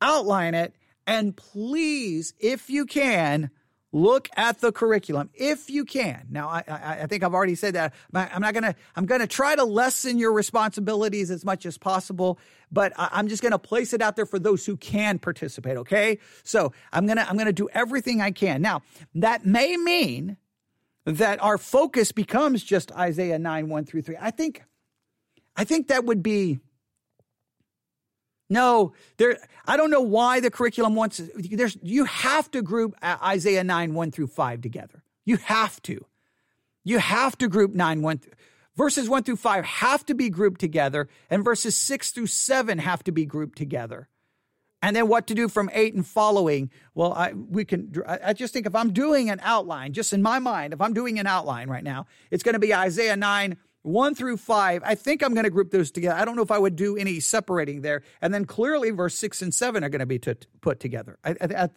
outline 0.02 0.54
it, 0.54 0.76
and 1.06 1.36
please, 1.36 2.34
if 2.40 2.70
you 2.70 2.86
can, 2.86 3.50
look 3.92 4.30
at 4.36 4.60
the 4.60 4.72
curriculum 4.72 5.30
if 5.34 5.70
you 5.70 5.86
can. 5.86 6.28
Now, 6.30 6.50
I, 6.50 6.64
I, 6.68 6.98
I 7.02 7.06
think 7.08 7.24
I've 7.24 7.34
already 7.34 7.56
said 7.56 7.76
that. 7.76 7.94
I'm 8.14 8.42
not 8.42 8.54
going 8.54 8.64
to, 8.64 8.76
I'm 8.96 9.06
going 9.06 9.22
to 9.22 9.28
try 9.28 9.56
to 9.56 9.64
lessen 9.64 10.20
your 10.20 10.34
responsibilities 10.34 11.32
as 11.32 11.46
much 11.46 11.66
as 11.66 11.78
possible, 11.78 12.40
but 12.72 12.94
I, 12.98 13.20
am 13.20 13.28
just 13.28 13.42
going 13.42 13.54
to 13.54 13.60
place 13.60 13.94
it 13.94 14.02
out 14.02 14.16
there 14.16 14.26
for 14.26 14.40
those 14.40 14.66
who 14.66 14.78
can 14.78 15.20
participate. 15.20 15.78
Okay. 15.78 16.20
So 16.44 16.74
I'm 16.92 17.06
going 17.06 17.18
to, 17.18 17.28
I'm 17.28 17.36
going 17.36 17.48
to 17.48 17.54
do 17.54 17.70
everything 17.74 18.22
I 18.22 18.32
can. 18.32 18.62
Now, 18.62 18.82
that 19.16 19.46
may 19.46 19.78
mean 19.78 20.38
that 21.06 21.42
our 21.42 21.58
focus 21.58 22.12
becomes 22.12 22.64
just 22.64 22.92
Isaiah 22.92 23.40
9, 23.40 23.70
1 23.70 23.86
through 23.86 24.02
3. 24.02 24.18
I 24.20 24.32
think, 24.32 24.64
I 25.56 25.64
think 25.64 25.88
that 25.88 26.04
would 26.04 26.22
be, 26.22 26.60
no, 28.50 28.94
there. 29.18 29.38
I 29.66 29.76
don't 29.76 29.92
know 29.92 30.02
why 30.02 30.40
the 30.40 30.50
curriculum 30.50 30.96
wants. 30.96 31.22
There's 31.36 31.78
you 31.82 32.06
have 32.06 32.50
to 32.52 32.62
group 32.62 32.96
Isaiah 33.04 33.64
nine 33.64 33.94
one 33.94 34.12
through 34.12 34.28
five 34.28 34.62
together. 34.62 35.04
You 35.26 35.38
have 35.38 35.82
to. 35.84 36.06
You 36.84 37.00
have 37.00 37.38
to 37.40 37.50
group 37.50 37.74
nine 37.74 38.02
one. 38.02 38.22
Verses 38.76 39.10
one 39.10 39.24
through 39.24 39.38
five 39.38 39.66
have 39.66 40.06
to 40.06 40.14
be 40.14 40.30
grouped 40.30 40.62
together, 40.62 41.10
and 41.30 41.44
verses 41.44 41.76
six 41.76 42.12
through 42.12 42.28
seven 42.28 42.78
have 42.78 43.04
to 43.04 43.12
be 43.12 43.26
grouped 43.26 43.58
together. 43.58 44.08
And 44.82 44.96
then 44.96 45.08
what 45.08 45.26
to 45.28 45.36
do 45.36 45.50
from 45.50 45.70
eight 45.74 45.96
and 45.96 46.06
following? 46.06 46.70
Well, 46.94 47.12
I 47.12 47.34
we 47.34 47.66
can. 47.66 47.92
I 48.06 48.34
just 48.34 48.54
think 48.54 48.68
if 48.68 48.76
I'm 48.76 48.94
doing 48.94 49.30
an 49.30 49.40
outline, 49.42 49.92
just 49.94 50.14
in 50.14 50.22
my 50.22 50.40
mind, 50.40 50.72
if 50.72 50.80
I'm 50.80 50.94
doing 50.94 51.20
an 51.20 51.28
outline 51.28 51.70
right 51.70 51.84
now, 51.84 52.06
it's 52.30 52.44
going 52.44 52.54
to 52.54 52.60
be 52.60 52.74
Isaiah 52.74 53.18
nine 53.18 53.58
one 53.88 54.14
through 54.14 54.38
five, 54.38 54.82
I 54.86 54.96
think 54.96 55.24
I'm 55.24 55.34
going 55.34 55.46
to 55.46 55.50
group 55.50 55.72
those 55.72 55.92
together. 55.92 56.16
I 56.20 56.26
don't 56.26 56.36
know 56.36 56.42
if 56.42 56.52
I 56.52 56.60
would 56.60 56.76
do 56.76 56.98
any 56.98 57.20
separating 57.20 57.82
there. 57.82 58.04
And 58.22 58.34
then 58.34 58.46
clearly, 58.46 58.92
verse 58.92 59.16
six 59.16 59.42
and 59.42 59.54
seven 59.54 59.84
are 59.84 59.90
going 59.90 60.00
to 60.00 60.06
be 60.06 60.20
put 60.20 60.80
together. 60.80 61.18
I, 61.24 61.36
I, 61.42 61.70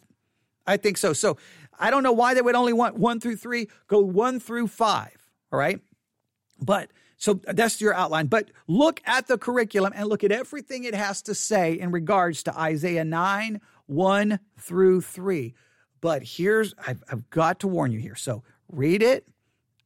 I 0.67 0.77
think 0.77 0.97
so. 0.97 1.13
So 1.13 1.37
I 1.79 1.89
don't 1.89 2.03
know 2.03 2.11
why 2.11 2.33
they 2.33 2.41
would 2.41 2.55
only 2.55 2.73
want 2.73 2.97
one 2.97 3.19
through 3.19 3.37
three. 3.37 3.67
Go 3.87 3.99
one 3.99 4.39
through 4.39 4.67
five. 4.67 5.15
All 5.51 5.59
right. 5.59 5.79
But 6.59 6.91
so 7.17 7.35
that's 7.35 7.79
your 7.79 7.93
outline. 7.93 8.27
But 8.27 8.51
look 8.67 9.01
at 9.05 9.27
the 9.27 9.37
curriculum 9.37 9.93
and 9.95 10.09
look 10.09 10.23
at 10.23 10.31
everything 10.31 10.83
it 10.83 10.95
has 10.95 11.21
to 11.23 11.35
say 11.35 11.73
in 11.73 11.91
regards 11.91 12.43
to 12.43 12.59
Isaiah 12.59 13.05
9, 13.05 13.61
1 13.85 14.39
through 14.57 15.01
3. 15.01 15.53
But 16.01 16.23
here's, 16.23 16.73
I've, 16.85 17.03
I've 17.11 17.29
got 17.29 17.59
to 17.59 17.67
warn 17.67 17.91
you 17.91 17.99
here. 17.99 18.15
So 18.15 18.43
read 18.69 19.03
it, 19.03 19.27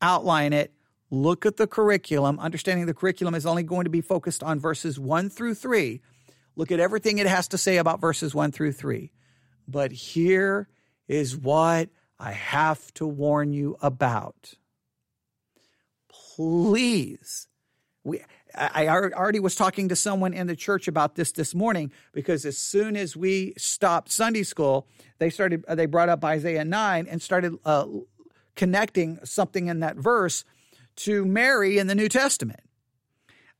outline 0.01 0.53
it, 0.53 0.74
look 1.15 1.45
at 1.45 1.57
the 1.57 1.67
curriculum. 1.67 2.39
Understanding 2.39 2.85
the 2.85 2.93
curriculum 2.93 3.35
is 3.35 3.45
only 3.45 3.63
going 3.63 3.85
to 3.85 3.89
be 3.89 4.01
focused 4.01 4.43
on 4.43 4.59
verses 4.59 4.99
one 4.99 5.29
through 5.29 5.55
three. 5.55 6.01
Look 6.55 6.71
at 6.71 6.79
everything 6.79 7.17
it 7.17 7.27
has 7.27 7.47
to 7.49 7.57
say 7.57 7.77
about 7.77 7.99
verses 7.99 8.33
one 8.33 8.51
through 8.51 8.73
three. 8.73 9.11
But 9.67 9.91
here 9.91 10.69
is 11.07 11.35
what 11.35 11.89
I 12.19 12.31
have 12.31 12.93
to 12.95 13.07
warn 13.07 13.51
you 13.51 13.77
about. 13.81 14.53
Please, 16.35 17.47
we, 18.03 18.21
I 18.53 18.87
already 18.87 19.39
was 19.39 19.55
talking 19.55 19.89
to 19.89 19.95
someone 19.95 20.33
in 20.33 20.47
the 20.47 20.55
church 20.55 20.87
about 20.87 21.15
this 21.15 21.31
this 21.31 21.53
morning 21.53 21.91
because 22.13 22.45
as 22.45 22.57
soon 22.57 22.95
as 22.95 23.15
we 23.15 23.53
stopped 23.57 24.11
Sunday 24.11 24.43
school, 24.43 24.87
they 25.17 25.29
started 25.29 25.65
they 25.67 25.85
brought 25.85 26.09
up 26.09 26.23
Isaiah 26.23 26.65
nine 26.65 27.07
and 27.09 27.21
started 27.21 27.55
uh, 27.65 27.85
connecting 28.55 29.19
something 29.23 29.67
in 29.67 29.79
that 29.79 29.97
verse 29.97 30.45
to 30.97 31.25
Mary 31.25 31.77
in 31.77 31.87
the 31.87 31.95
New 31.95 32.09
Testament. 32.09 32.61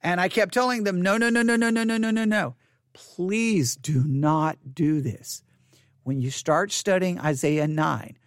And 0.02 0.22
I 0.22 0.30
kept 0.30 0.54
telling 0.54 0.84
them, 0.84 1.02
no, 1.02 1.18
no, 1.18 1.30
no, 1.30 1.42
no, 1.42 1.56
no, 1.56 1.70
no, 1.70 1.84
no, 1.84 1.98
no, 1.98 2.12
no, 2.12 2.26
no. 2.26 2.56
Please 2.94 3.76
do 3.76 4.04
not 4.06 4.58
do 4.74 5.02
this. 5.02 5.42
When 6.04 6.22
you 6.22 6.30
start 6.32 6.72
studying 6.72 7.20
Isaiah 7.20 7.68
9, 7.68 8.18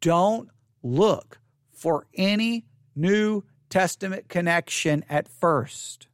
don't 0.00 0.48
look 0.82 1.38
for 1.70 2.06
any 2.14 2.64
New 2.96 3.44
Testament 3.68 4.28
connection 4.28 5.04
at 5.08 5.28
first. 5.28 6.08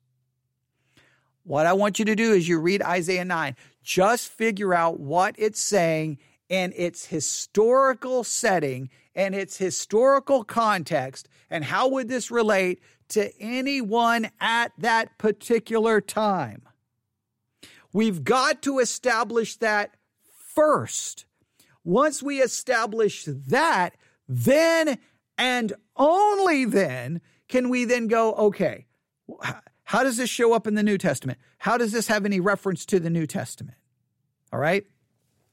What 1.44 1.66
I 1.66 1.74
want 1.74 1.98
you 1.98 2.04
to 2.06 2.16
do 2.16 2.32
is 2.32 2.48
you 2.48 2.58
read 2.58 2.82
Isaiah 2.82 3.24
9, 3.24 3.54
just 3.82 4.30
figure 4.30 4.74
out 4.74 4.98
what 4.98 5.34
it's 5.38 5.60
saying 5.60 6.18
in 6.48 6.72
its 6.76 7.06
historical 7.06 8.24
setting 8.24 8.90
and 9.14 9.34
its 9.34 9.56
historical 9.56 10.44
context 10.44 11.28
and 11.50 11.64
how 11.64 11.88
would 11.88 12.08
this 12.08 12.30
relate 12.30 12.80
to 13.08 13.30
anyone 13.40 14.30
at 14.40 14.72
that 14.78 15.18
particular 15.18 16.00
time. 16.00 16.62
We've 17.92 18.24
got 18.24 18.62
to 18.62 18.78
establish 18.78 19.56
that 19.58 19.94
first. 20.54 21.26
Once 21.84 22.22
we 22.22 22.40
establish 22.40 23.24
that, 23.26 23.96
then 24.28 24.98
and 25.36 25.72
only 25.96 26.64
then 26.64 27.20
can 27.48 27.68
we 27.68 27.84
then 27.84 28.08
go, 28.08 28.32
okay, 28.34 28.86
how 29.84 30.02
does 30.02 30.16
this 30.16 30.30
show 30.30 30.54
up 30.54 30.66
in 30.66 30.74
the 30.74 30.82
New 30.82 30.98
Testament? 30.98 31.38
How 31.58 31.76
does 31.76 31.92
this 31.92 32.08
have 32.08 32.24
any 32.24 32.40
reference 32.40 32.84
to 32.86 32.98
the 32.98 33.10
New 33.10 33.26
Testament? 33.26 33.76
All 34.52 34.58
right. 34.58 34.86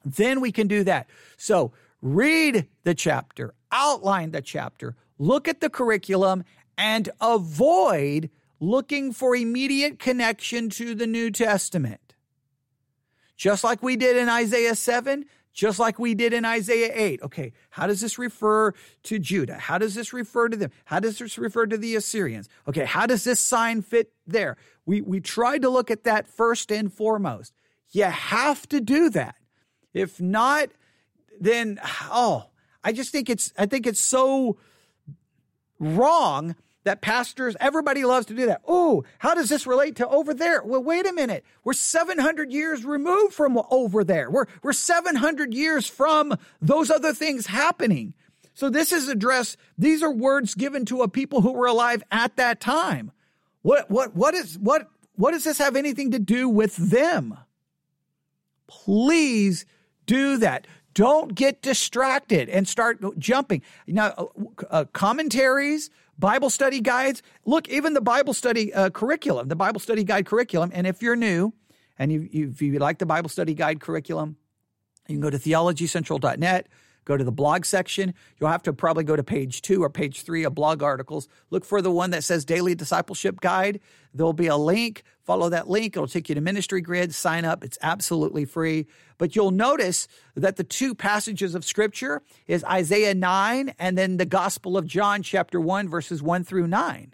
Then 0.04 0.42
we 0.42 0.52
can 0.52 0.68
do 0.68 0.84
that. 0.84 1.08
So 1.38 1.72
read 2.02 2.68
the 2.84 2.96
chapter, 2.96 3.54
outline 3.72 4.32
the 4.32 4.42
chapter, 4.42 4.96
look 5.18 5.48
at 5.48 5.62
the 5.62 5.70
curriculum, 5.70 6.44
and 6.78 7.10
avoid 7.20 8.30
looking 8.60 9.12
for 9.12 9.36
immediate 9.36 10.00
connection 10.00 10.70
to 10.70 10.96
the 10.96 11.08
New 11.08 11.32
Testament. 11.32 12.16
Just 13.36 13.64
like 13.64 13.82
we 13.82 13.96
did 13.96 14.18
in 14.18 14.30
Isaiah 14.30 14.76
7, 14.76 15.26
just 15.54 15.80
like 15.80 16.00
we 16.00 16.14
did 16.14 16.32
in 16.32 16.46
Isaiah 16.46 16.92
8. 16.94 17.24
Okay, 17.24 17.54
how 17.72 17.88
does 17.88 18.02
this 18.02 18.18
refer 18.18 18.74
to 19.04 19.20
Judah? 19.20 19.56
How 19.56 19.78
does 19.78 19.96
this 19.96 20.14
refer 20.14 20.48
to 20.48 20.56
them? 20.56 20.72
How 20.86 21.00
does 21.00 21.18
this 21.18 21.38
refer 21.38 21.66
to 21.66 21.78
the 21.78 21.96
Assyrians? 21.96 22.48
Okay, 22.68 22.86
how 22.86 23.06
does 23.06 23.24
this 23.24 23.40
sign 23.40 23.82
fit 23.82 24.14
there? 24.26 24.58
We, 24.86 25.02
we 25.02 25.20
tried 25.20 25.64
to 25.64 25.70
look 25.70 25.92
at 25.92 26.04
that 26.04 26.28
first 26.28 26.72
and 26.72 26.94
foremost. 26.94 27.54
You 27.90 28.06
have 28.06 28.68
to 28.70 28.80
do 28.80 29.10
that. 29.10 29.36
If 29.94 30.22
not, 30.22 30.70
then, 31.40 31.80
oh, 32.10 32.46
I 32.84 32.92
just 32.92 33.12
think 33.12 33.30
it's, 33.30 33.54
I 33.58 33.66
think 33.66 33.88
it's 33.88 34.00
so 34.00 34.58
wrong 35.80 36.56
that 36.84 37.02
pastors, 37.02 37.56
everybody 37.60 38.04
loves 38.06 38.26
to 38.28 38.34
do 38.34 38.48
that. 38.48 38.62
Oh, 38.68 39.04
how 39.20 39.36
does 39.36 39.50
this 39.50 39.68
relate 39.68 39.98
to 39.98 40.08
over 40.08 40.34
there? 40.34 40.64
Well, 40.64 40.84
wait 40.84 41.08
a 41.08 41.14
minute. 41.14 41.46
We're 41.64 41.74
700 41.74 42.52
years 42.52 42.84
removed 42.84 43.34
from 43.34 43.60
over 43.70 44.04
there. 44.04 44.32
We're, 44.32 44.48
we're 44.64 44.74
700 44.74 45.54
years 45.54 45.88
from 45.88 46.36
those 46.60 46.90
other 46.90 47.14
things 47.14 47.48
happening. 47.48 48.14
So 48.54 48.70
this 48.70 48.92
is 48.92 49.08
addressed, 49.08 49.58
these 49.78 50.02
are 50.02 50.12
words 50.12 50.56
given 50.56 50.86
to 50.86 51.04
a 51.04 51.08
people 51.08 51.42
who 51.42 51.54
were 51.54 51.68
alive 51.68 52.04
at 52.12 52.36
that 52.38 52.60
time. 52.60 53.12
What, 53.62 53.90
what, 53.92 54.16
what 54.16 54.34
is, 54.34 54.58
what, 54.58 54.90
what 55.16 55.32
does 55.32 55.44
this 55.44 55.60
have 55.60 55.76
anything 55.76 56.12
to 56.12 56.20
do 56.20 56.50
with 56.50 56.76
them? 56.76 57.38
Please 58.68 59.66
do 60.12 60.38
that. 60.38 60.68
Don't 60.94 61.34
get 61.34 61.62
distracted 61.62 62.50
and 62.50 62.68
start 62.68 63.00
jumping. 63.18 63.62
Now, 63.88 64.08
uh, 64.18 64.26
uh, 64.70 64.86
commentaries, 64.92 65.90
Bible 66.20 66.50
study 66.50 66.82
guides. 66.82 67.24
Look, 67.46 67.70
even 67.70 67.94
the 67.94 68.02
Bible 68.02 68.34
study 68.34 68.74
uh, 68.74 68.90
curriculum, 68.90 69.48
the 69.48 69.56
Bible 69.56 69.80
study 69.80 70.04
guide 70.04 70.26
curriculum. 70.26 70.70
And 70.74 70.86
if 70.86 71.02
you're 71.02 71.16
new 71.16 71.54
and 71.98 72.12
you, 72.12 72.28
you, 72.30 72.50
if 72.50 72.62
you 72.62 72.78
like 72.78 72.98
the 72.98 73.06
Bible 73.06 73.30
study 73.30 73.54
guide 73.54 73.80
curriculum, 73.80 74.36
you 75.08 75.16
can 75.16 75.22
go 75.22 75.30
to 75.30 75.40
theologycentral.net 75.40 76.68
go 77.12 77.18
to 77.18 77.24
the 77.26 77.32
blog 77.32 77.66
section. 77.66 78.14
You'll 78.40 78.50
have 78.50 78.64
to 78.64 78.74
probably 78.74 79.04
go 79.04 79.18
to 79.18 79.24
page 79.24 79.62
two 79.62 79.84
or 79.84 79.90
page 79.90 80.22
three 80.22 80.46
of 80.46 80.56
blog 80.56 80.82
articles. 80.82 81.28
Look 81.50 81.66
for 81.66 81.82
the 81.82 81.92
one 81.92 82.12
that 82.12 82.24
says 82.24 82.46
Daily 82.46 82.74
Discipleship 82.74 83.42
Guide. 83.42 83.82
There'll 84.14 84.32
be 84.32 84.48
a 84.48 84.56
link. 84.56 85.04
Follow 85.22 85.50
that 85.50 85.70
link. 85.70 85.98
It'll 85.98 86.08
take 86.08 86.30
you 86.30 86.36
to 86.36 86.42
Ministry 86.42 86.80
Grid. 86.80 87.14
Sign 87.14 87.44
up. 87.44 87.66
It's 87.66 87.78
absolutely 87.82 88.46
free. 88.46 88.88
But 89.18 89.36
you'll 89.36 89.52
notice 89.52 90.08
that 90.36 90.56
the 90.56 90.64
two 90.64 90.96
passages 90.96 91.54
of 91.54 91.66
Scripture 91.66 92.22
is 92.48 92.64
Isaiah 92.64 93.14
9 93.14 93.74
and 93.78 93.98
then 93.98 94.16
the 94.16 94.26
Gospel 94.26 94.78
of 94.78 94.88
John, 94.88 95.22
chapter 95.22 95.60
1, 95.60 95.90
verses 95.90 96.24
1 96.24 96.46
through 96.46 96.68
9. 96.68 97.14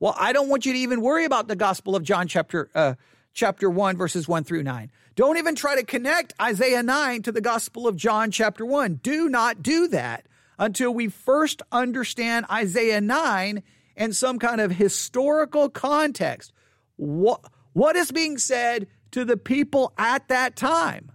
Well, 0.00 0.16
I 0.18 0.32
don't 0.32 0.48
want 0.48 0.66
you 0.66 0.72
to 0.72 0.78
even 0.80 1.00
worry 1.00 1.24
about 1.24 1.46
the 1.46 1.54
Gospel 1.54 1.94
of 1.94 2.02
John, 2.02 2.26
chapter 2.26 2.68
uh, 2.74 2.94
chapter 3.32 3.68
1, 3.68 3.96
verses 3.96 4.28
1 4.28 4.44
through 4.44 4.62
9. 4.62 4.90
Don't 5.14 5.36
even 5.36 5.54
try 5.54 5.76
to 5.76 5.84
connect 5.84 6.32
Isaiah 6.40 6.82
9 6.82 7.22
to 7.22 7.32
the 7.32 7.40
Gospel 7.40 7.86
of 7.86 7.96
John, 7.96 8.30
chapter 8.30 8.64
1. 8.64 9.00
Do 9.02 9.28
not 9.28 9.62
do 9.62 9.88
that 9.88 10.26
until 10.58 10.92
we 10.92 11.08
first 11.08 11.62
understand 11.70 12.46
Isaiah 12.50 13.00
9 13.00 13.62
in 13.96 14.12
some 14.12 14.38
kind 14.38 14.60
of 14.60 14.70
historical 14.70 15.68
context. 15.68 16.52
What, 16.96 17.40
what 17.72 17.96
is 17.96 18.10
being 18.10 18.38
said 18.38 18.86
to 19.10 19.24
the 19.24 19.36
people 19.36 19.92
at 19.98 20.28
that 20.28 20.56
time? 20.56 21.12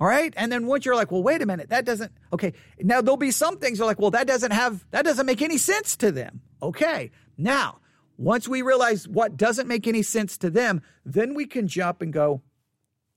All 0.00 0.08
right. 0.08 0.34
And 0.36 0.50
then 0.50 0.66
once 0.66 0.84
you're 0.84 0.96
like, 0.96 1.12
well, 1.12 1.22
wait 1.22 1.42
a 1.42 1.46
minute, 1.46 1.68
that 1.68 1.84
doesn't, 1.84 2.10
okay. 2.32 2.54
Now 2.80 3.02
there'll 3.02 3.16
be 3.16 3.30
some 3.30 3.58
things 3.58 3.78
you're 3.78 3.86
like, 3.86 4.00
well, 4.00 4.10
that 4.10 4.26
doesn't 4.26 4.50
have, 4.50 4.84
that 4.90 5.04
doesn't 5.04 5.26
make 5.26 5.42
any 5.42 5.58
sense 5.58 5.96
to 5.98 6.10
them. 6.10 6.40
Okay. 6.60 7.12
Now 7.38 7.78
once 8.22 8.46
we 8.46 8.62
realize 8.62 9.08
what 9.08 9.36
doesn't 9.36 9.66
make 9.66 9.88
any 9.88 10.02
sense 10.02 10.38
to 10.38 10.48
them, 10.48 10.80
then 11.04 11.34
we 11.34 11.44
can 11.44 11.66
jump 11.66 12.00
and 12.02 12.12
go, 12.12 12.40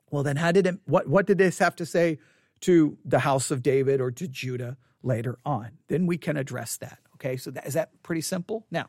well, 0.10 0.24
then 0.24 0.36
how 0.36 0.52
did 0.52 0.66
it, 0.66 0.80
what, 0.86 1.08
what 1.08 1.28
did 1.28 1.38
this 1.38 1.60
have 1.60 1.76
to 1.76 1.86
say 1.86 2.18
to 2.62 2.98
the 3.06 3.20
house 3.20 3.52
of 3.52 3.62
David 3.62 4.02
or 4.02 4.10
to 4.10 4.28
Judah 4.28 4.78
later 5.04 5.38
on? 5.46 5.78
Then 5.90 6.08
we 6.08 6.18
can 6.18 6.38
address 6.38 6.78
that. 6.78 7.00
Okay, 7.16 7.38
so 7.38 7.52
that, 7.52 7.68
is 7.68 7.76
that 7.76 7.92
pretty 8.02 8.22
simple? 8.22 8.66
Now, 8.72 8.88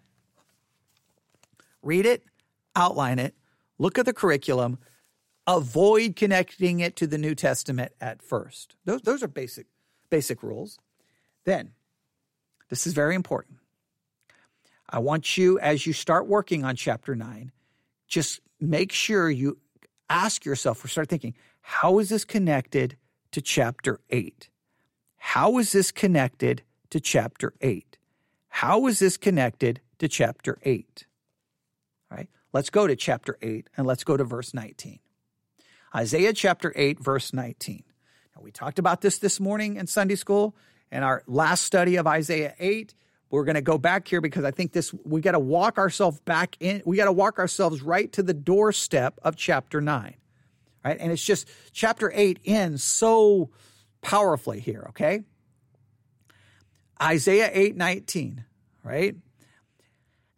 read 1.82 2.06
it, 2.06 2.25
outline 2.75 3.18
it, 3.18 3.35
look 3.78 3.99
at 3.99 4.06
the 4.06 4.14
curriculum, 4.14 4.78
avoid 5.46 6.16
connecting 6.16 6.80
it 6.80 6.96
to 6.96 7.06
the 7.06 7.18
New 7.18 7.35
Testament 7.35 7.92
at 8.00 8.23
first. 8.23 8.75
Those, 8.87 9.02
those 9.02 9.23
are 9.23 9.28
basic, 9.28 9.66
basic 10.08 10.42
rules. 10.42 10.78
Then, 11.44 11.73
this 12.70 12.87
is 12.87 12.94
very 12.94 13.14
important. 13.14 13.58
I 14.88 14.99
want 15.00 15.37
you, 15.37 15.59
as 15.59 15.87
you 15.87 15.93
start 15.93 16.26
working 16.26 16.64
on 16.64 16.76
chapter 16.76 17.14
nine, 17.14 17.52
just 18.07 18.40
make 18.61 18.93
sure 18.93 19.28
you 19.28 19.59
ask 20.09 20.45
yourself 20.45 20.85
or 20.85 20.88
start 20.88 21.09
thinking, 21.09 21.35
how 21.61 21.99
is 21.99 22.09
this 22.09 22.25
connected 22.25 22.97
to 23.33 23.40
chapter 23.40 24.00
eight? 24.11 24.49
How 25.16 25.59
is 25.59 25.73
this 25.73 25.90
connected 25.90 26.62
to 26.90 27.00
chapter 27.00 27.52
eight? 27.61 27.99
How 28.49 28.87
is 28.87 29.00
this 29.00 29.16
connected 29.16 29.81
to 29.99 30.09
chapter 30.09 30.59
eight? 30.62 31.07
All 32.11 32.19
right, 32.19 32.28
let's 32.52 32.71
go 32.71 32.87
to 32.87 32.95
chapter 32.95 33.37
eight 33.43 33.69
and 33.76 33.87
let's 33.87 34.05
go 34.05 34.16
to 34.16 34.25
verse 34.25 34.55
19. 34.55 35.00
Isaiah 35.97 36.35
chapter 36.35 36.75
8, 36.76 37.00
verse 37.00 37.33
19. 37.33 37.83
Now, 38.35 38.43
we 38.43 38.50
talked 38.50 38.78
about 38.78 39.00
this 39.00 39.16
this 39.16 39.40
morning 39.40 39.76
in 39.76 39.87
Sunday 39.87 40.16
school 40.16 40.55
and 40.90 41.02
our 41.02 41.23
last 41.26 41.62
study 41.62 41.97
of 41.97 42.07
Isaiah 42.07 42.55
8. 42.59 42.95
We're 43.30 43.45
going 43.45 43.56
to 43.56 43.62
go 43.62 43.78
back 43.78 44.06
here 44.06 44.21
because 44.21 44.45
I 44.45 44.50
think 44.50 44.73
this, 44.73 44.95
we 45.04 45.21
got 45.21 45.33
to 45.33 45.40
walk 45.40 45.78
ourselves 45.78 46.21
back 46.21 46.56
in. 46.61 46.83
We 46.85 46.97
got 46.97 47.06
to 47.06 47.12
walk 47.12 47.38
ourselves 47.38 47.83
right 47.83 48.11
to 48.12 48.23
the 48.23 48.35
doorstep 48.35 49.18
of 49.23 49.37
chapter 49.37 49.80
nine, 49.80 50.14
right? 50.85 50.97
And 50.99 51.11
it's 51.11 51.25
just 51.25 51.49
chapter 51.73 52.12
eight 52.14 52.38
ends 52.45 52.85
so 52.85 53.50
powerfully 54.00 54.61
here, 54.61 54.87
okay? 54.90 55.25
Isaiah 57.02 57.50
8 57.52 57.76
19, 57.76 58.45
right? 58.83 59.16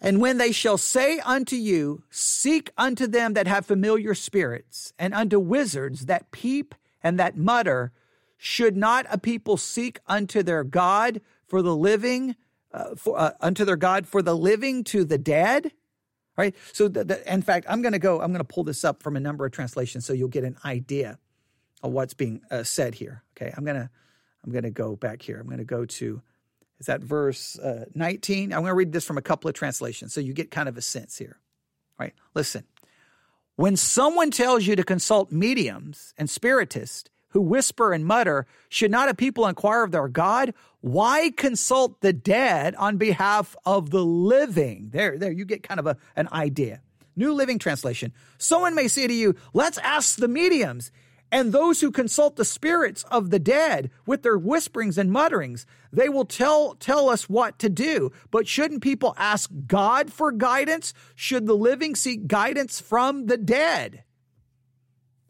And 0.01 0.21
when 0.21 0.39
they 0.39 0.53
shall 0.53 0.79
say 0.79 1.19
unto 1.21 1.57
you, 1.57 2.03
Seek 2.11 2.71
unto 2.77 3.07
them 3.07 3.35
that 3.35 3.47
have 3.47 3.67
familiar 3.67 4.15
spirits, 4.15 4.93
and 4.99 5.13
unto 5.13 5.39
wizards 5.39 6.07
that 6.07 6.31
peep 6.31 6.75
and 7.03 7.19
that 7.19 7.37
mutter, 7.37 7.93
Should 8.37 8.77
not 8.77 9.07
a 9.11 9.19
people 9.19 9.57
seek 9.57 10.01
unto 10.07 10.43
their 10.43 10.65
God 10.65 11.21
for 11.47 11.63
the 11.63 11.77
living, 11.77 12.37
uh, 12.73 12.95
for, 12.97 13.19
uh, 13.19 13.33
unto 13.41 13.65
their 13.65 13.77
God 13.77 14.07
for 14.07 14.23
the 14.23 14.37
living 14.37 14.85
to 14.85 15.05
the 15.05 15.19
dead? 15.19 15.73
Right. 16.37 16.55
So, 16.73 16.87
the, 16.87 17.05
the, 17.05 17.33
in 17.33 17.43
fact, 17.43 17.67
I'm 17.69 17.83
going 17.83 17.95
to 17.95 17.99
go. 17.99 18.21
I'm 18.21 18.31
going 18.31 18.45
to 18.45 18.45
pull 18.45 18.63
this 18.63 18.85
up 18.85 19.03
from 19.03 19.17
a 19.17 19.21
number 19.21 19.45
of 19.45 19.51
translations 19.51 20.07
so 20.07 20.13
you'll 20.13 20.29
get 20.29 20.45
an 20.45 20.57
idea 20.65 21.19
of 21.83 21.91
what's 21.93 22.15
being 22.15 22.43
uh, 22.51 22.63
said 22.63 22.95
here. 22.95 23.25
Okay. 23.37 23.53
I'm 23.57 23.65
gonna 23.65 23.91
I'm 24.45 24.53
gonna 24.53 24.71
go 24.71 24.95
back 24.95 25.23
here. 25.23 25.41
I'm 25.41 25.49
gonna 25.49 25.65
go 25.65 25.85
to 25.85 26.23
is 26.81 26.87
that 26.87 27.01
verse 27.01 27.59
uh, 27.59 27.87
19? 27.95 28.53
I'm 28.53 28.61
going 28.61 28.71
to 28.71 28.75
read 28.75 28.93
this 28.93 29.05
from 29.05 29.19
a 29.19 29.23
couple 29.23 29.49
of 29.49 29.55
translations 29.55 30.13
so 30.13 30.21
you 30.21 30.33
get 30.33 30.51
kind 30.51 30.69
of 30.69 30.77
a 30.77 30.83
sense 30.83 31.19
here. 31.19 31.39
All 31.99 32.05
right. 32.05 32.15
Listen. 32.35 32.65
When 33.57 33.77
someone 33.77 34.31
tells 34.31 34.67
you 34.69 34.77
to 34.77 34.85
consult 34.85 35.33
mediums 35.33 36.15
and 36.17 36.31
spiritists 36.31 37.11
who 37.39 37.43
whisper 37.43 37.93
and 37.93 38.05
mutter, 38.05 38.47
should 38.69 38.91
not 38.91 39.09
a 39.09 39.15
people 39.15 39.47
inquire 39.47 39.85
of 39.85 39.93
their 39.93 40.09
God? 40.09 40.55
Why 40.81 41.31
consult 41.31 42.01
the 42.01 42.13
dead 42.13 42.75
on 42.75 42.97
behalf 42.97 43.55
of 43.65 43.91
the 43.91 44.05
living? 44.05 44.89
There, 44.93 45.17
there, 45.17 45.31
you 45.31 45.45
get 45.45 45.63
kind 45.63 45.79
of 45.79 45.87
a, 45.87 45.97
an 46.17 46.29
idea. 46.33 46.81
New 47.15 47.33
Living 47.33 47.61
Translation. 47.61 48.13
Someone 48.39 48.75
may 48.75 48.89
say 48.89 49.07
to 49.07 49.15
you, 49.15 49.37
let's 49.55 49.79
ask 49.79 50.17
the 50.17 50.27
mediums 50.27 50.91
and 51.31 51.53
those 51.53 51.81
who 51.81 51.93
consult 51.93 52.35
the 52.35 52.45
spirits 52.45 53.05
of 53.05 53.31
the 53.31 53.39
dead 53.39 53.91
with 54.05 54.23
their 54.23 54.39
whisperings 54.39 54.99
and 54.99 55.13
mutterings. 55.13 55.65
They 55.93 56.09
will 56.09 56.25
tell, 56.25 56.75
tell 56.75 57.09
us 57.09 57.29
what 57.29 57.61
to 57.61 57.69
do. 57.69 58.11
But 58.33 58.49
shouldn't 58.49 58.83
people 58.83 59.15
ask 59.17 59.49
God 59.69 60.13
for 60.13 60.33
guidance? 60.33 60.93
Should 61.15 61.47
the 61.47 61.57
living 61.57 61.95
seek 61.95 62.27
guidance 62.27 62.81
from 62.81 63.27
the 63.27 63.37
dead? 63.37 64.03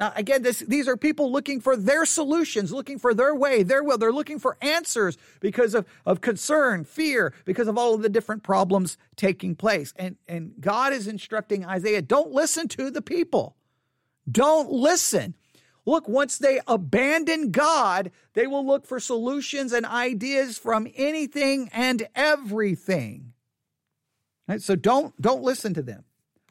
Now, 0.01 0.13
again, 0.15 0.43
this, 0.43 0.61
these 0.61 0.87
are 0.87 0.97
people 0.97 1.33
looking 1.33 1.61
for 1.61 1.77
their 1.77 2.07
solutions, 2.07 2.73
looking 2.73 2.99
for 2.99 3.15
their 3.15 3.35
way, 3.35 3.65
their 3.65 3.83
will. 3.83 3.99
They're 3.99 4.13
looking 4.13 4.39
for 4.39 4.57
answers 4.63 5.19
because 5.41 5.75
of, 5.75 5.87
of 6.07 6.21
concern, 6.21 6.85
fear, 6.85 7.35
because 7.45 7.67
of 7.67 7.77
all 7.77 7.95
of 7.95 8.03
the 8.03 8.09
different 8.09 8.45
problems 8.45 8.97
taking 9.17 9.57
place. 9.57 9.93
And, 9.97 10.17
and 10.29 10.53
God 10.61 10.93
is 10.93 11.09
instructing 11.09 11.67
Isaiah 11.67 12.03
don't 12.03 12.31
listen 12.31 12.69
to 12.69 12.91
the 12.91 13.03
people. 13.03 13.57
Don't 14.31 14.71
listen. 14.71 15.35
Look, 15.85 16.07
once 16.07 16.39
they 16.39 16.61
abandon 16.69 17.51
God, 17.51 18.13
they 18.35 18.47
will 18.47 18.65
look 18.65 18.87
for 18.87 19.01
solutions 19.01 19.73
and 19.73 19.87
ideas 19.87 20.59
from 20.59 20.87
anything 20.95 21.71
and 21.73 22.07
everything. 22.15 23.33
Right, 24.47 24.63
so 24.63 24.77
don't 24.77 25.21
don't 25.21 25.43
listen 25.43 25.75
to 25.75 25.83
them. 25.83 26.05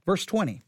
Verse 0.06 0.26
20. 0.26 0.64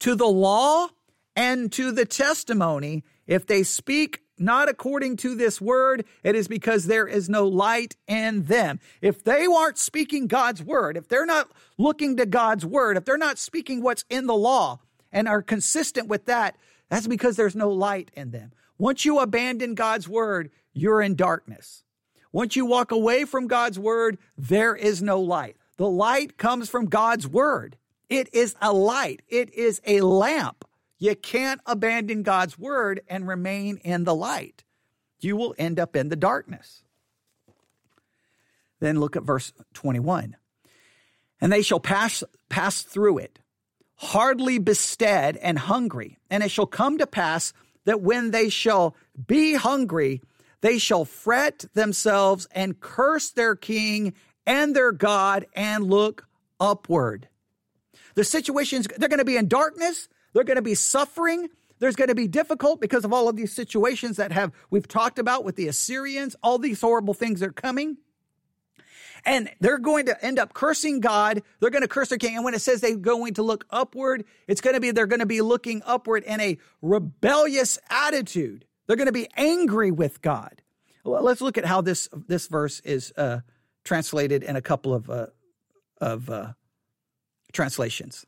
To 0.00 0.14
the 0.14 0.26
law 0.26 0.88
and 1.36 1.70
to 1.72 1.92
the 1.92 2.06
testimony, 2.06 3.04
if 3.26 3.46
they 3.46 3.62
speak 3.62 4.22
not 4.38 4.68
according 4.68 5.16
to 5.18 5.34
this 5.34 5.60
word, 5.60 6.04
it 6.22 6.34
is 6.34 6.48
because 6.48 6.86
there 6.86 7.06
is 7.06 7.28
no 7.28 7.46
light 7.46 7.96
in 8.08 8.44
them. 8.44 8.80
If 9.00 9.22
they 9.22 9.46
aren't 9.46 9.78
speaking 9.78 10.26
God's 10.26 10.62
word, 10.62 10.96
if 10.96 11.08
they're 11.08 11.26
not 11.26 11.50
looking 11.78 12.16
to 12.16 12.26
God's 12.26 12.64
word, 12.66 12.96
if 12.96 13.04
they're 13.04 13.16
not 13.16 13.38
speaking 13.38 13.82
what's 13.82 14.04
in 14.10 14.26
the 14.26 14.34
law 14.34 14.80
and 15.12 15.28
are 15.28 15.42
consistent 15.42 16.08
with 16.08 16.26
that, 16.26 16.56
that's 16.88 17.06
because 17.06 17.36
there's 17.36 17.56
no 17.56 17.70
light 17.70 18.10
in 18.14 18.30
them. 18.30 18.52
Once 18.78 19.04
you 19.04 19.18
abandon 19.18 19.74
God's 19.74 20.08
word, 20.08 20.50
you're 20.72 21.00
in 21.00 21.14
darkness. 21.14 21.82
Once 22.32 22.56
you 22.56 22.66
walk 22.66 22.92
away 22.92 23.24
from 23.24 23.46
God's 23.46 23.78
word, 23.78 24.18
there 24.36 24.76
is 24.76 25.00
no 25.00 25.20
light. 25.20 25.56
The 25.78 25.88
light 25.88 26.36
comes 26.36 26.68
from 26.68 26.86
God's 26.86 27.26
word. 27.26 27.76
It 28.10 28.32
is 28.34 28.54
a 28.60 28.72
light, 28.72 29.22
it 29.28 29.52
is 29.54 29.80
a 29.86 30.02
lamp. 30.02 30.65
You 30.98 31.14
can't 31.14 31.60
abandon 31.66 32.22
God's 32.22 32.58
word 32.58 33.00
and 33.08 33.28
remain 33.28 33.78
in 33.78 34.04
the 34.04 34.14
light. 34.14 34.64
You 35.20 35.36
will 35.36 35.54
end 35.58 35.78
up 35.78 35.96
in 35.96 36.08
the 36.08 36.16
darkness. 36.16 36.82
Then 38.80 39.00
look 39.00 39.16
at 39.16 39.22
verse 39.22 39.52
21. 39.74 40.36
And 41.40 41.52
they 41.52 41.62
shall 41.62 41.80
pass 41.80 42.24
pass 42.48 42.82
through 42.82 43.18
it 43.18 43.38
hardly 43.96 44.58
bestead 44.58 45.36
and 45.38 45.58
hungry. 45.58 46.18
And 46.30 46.42
it 46.42 46.50
shall 46.50 46.66
come 46.66 46.98
to 46.98 47.06
pass 47.06 47.52
that 47.84 48.00
when 48.00 48.30
they 48.30 48.48
shall 48.48 48.94
be 49.26 49.54
hungry, 49.54 50.22
they 50.60 50.78
shall 50.78 51.04
fret 51.04 51.64
themselves 51.74 52.46
and 52.50 52.80
curse 52.80 53.30
their 53.30 53.54
king 53.54 54.14
and 54.46 54.74
their 54.74 54.92
God 54.92 55.46
and 55.54 55.84
look 55.84 56.26
upward. 56.60 57.28
The 58.14 58.24
situations, 58.24 58.86
they're 58.96 59.08
going 59.08 59.18
to 59.18 59.24
be 59.24 59.36
in 59.36 59.48
darkness. 59.48 60.08
They're 60.36 60.44
going 60.44 60.56
to 60.56 60.62
be 60.62 60.74
suffering. 60.74 61.48
There's 61.78 61.96
going 61.96 62.08
to 62.08 62.14
be 62.14 62.28
difficult 62.28 62.78
because 62.78 63.06
of 63.06 63.12
all 63.14 63.30
of 63.30 63.36
these 63.36 63.54
situations 63.54 64.18
that 64.18 64.32
have 64.32 64.52
we've 64.68 64.86
talked 64.86 65.18
about 65.18 65.44
with 65.44 65.56
the 65.56 65.66
Assyrians. 65.66 66.36
All 66.42 66.58
these 66.58 66.78
horrible 66.78 67.14
things 67.14 67.42
are 67.42 67.52
coming 67.52 67.96
and 69.24 69.48
they're 69.60 69.78
going 69.78 70.04
to 70.06 70.22
end 70.22 70.38
up 70.38 70.52
cursing 70.52 71.00
God. 71.00 71.42
They're 71.58 71.70
going 71.70 71.80
to 71.80 71.88
curse 71.88 72.10
their 72.10 72.18
king. 72.18 72.36
And 72.36 72.44
when 72.44 72.52
it 72.52 72.60
says 72.60 72.82
they're 72.82 72.96
going 72.96 73.32
to 73.34 73.42
look 73.42 73.64
upward, 73.70 74.26
it's 74.46 74.60
going 74.60 74.74
to 74.74 74.80
be 74.80 74.90
they're 74.90 75.06
going 75.06 75.20
to 75.20 75.26
be 75.26 75.40
looking 75.40 75.80
upward 75.86 76.22
in 76.24 76.38
a 76.38 76.58
rebellious 76.82 77.78
attitude. 77.88 78.66
They're 78.86 78.96
going 78.96 79.06
to 79.06 79.12
be 79.12 79.28
angry 79.38 79.90
with 79.90 80.20
God. 80.20 80.60
Well, 81.02 81.22
Let's 81.22 81.40
look 81.40 81.56
at 81.56 81.64
how 81.64 81.80
this 81.80 82.10
this 82.28 82.46
verse 82.46 82.80
is 82.80 83.10
uh, 83.16 83.40
translated 83.84 84.42
in 84.42 84.54
a 84.54 84.60
couple 84.60 84.92
of 84.92 85.08
uh, 85.08 85.28
of 85.98 86.28
uh, 86.28 86.52
translations. 87.54 88.26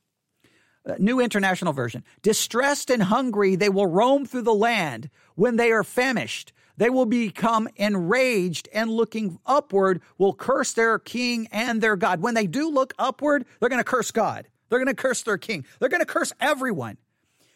Uh, 0.86 0.94
New 0.98 1.20
International 1.20 1.72
Version. 1.72 2.04
Distressed 2.22 2.90
and 2.90 3.02
hungry, 3.02 3.56
they 3.56 3.68
will 3.68 3.86
roam 3.86 4.26
through 4.26 4.42
the 4.42 4.54
land 4.54 5.10
when 5.34 5.56
they 5.56 5.70
are 5.70 5.84
famished. 5.84 6.52
They 6.76 6.90
will 6.90 7.06
become 7.06 7.68
enraged 7.76 8.68
and 8.72 8.90
looking 8.90 9.40
upward 9.44 10.00
will 10.16 10.32
curse 10.32 10.72
their 10.72 10.98
king 10.98 11.48
and 11.50 11.80
their 11.80 11.96
God. 11.96 12.20
When 12.20 12.34
they 12.34 12.46
do 12.46 12.70
look 12.70 12.94
upward, 12.98 13.44
they're 13.58 13.68
going 13.68 13.80
to 13.80 13.84
curse 13.84 14.12
God. 14.12 14.46
They're 14.68 14.78
going 14.78 14.86
to 14.86 14.94
curse 14.94 15.22
their 15.22 15.38
king. 15.38 15.66
They're 15.78 15.88
going 15.88 16.00
to 16.00 16.06
curse 16.06 16.32
everyone 16.40 16.98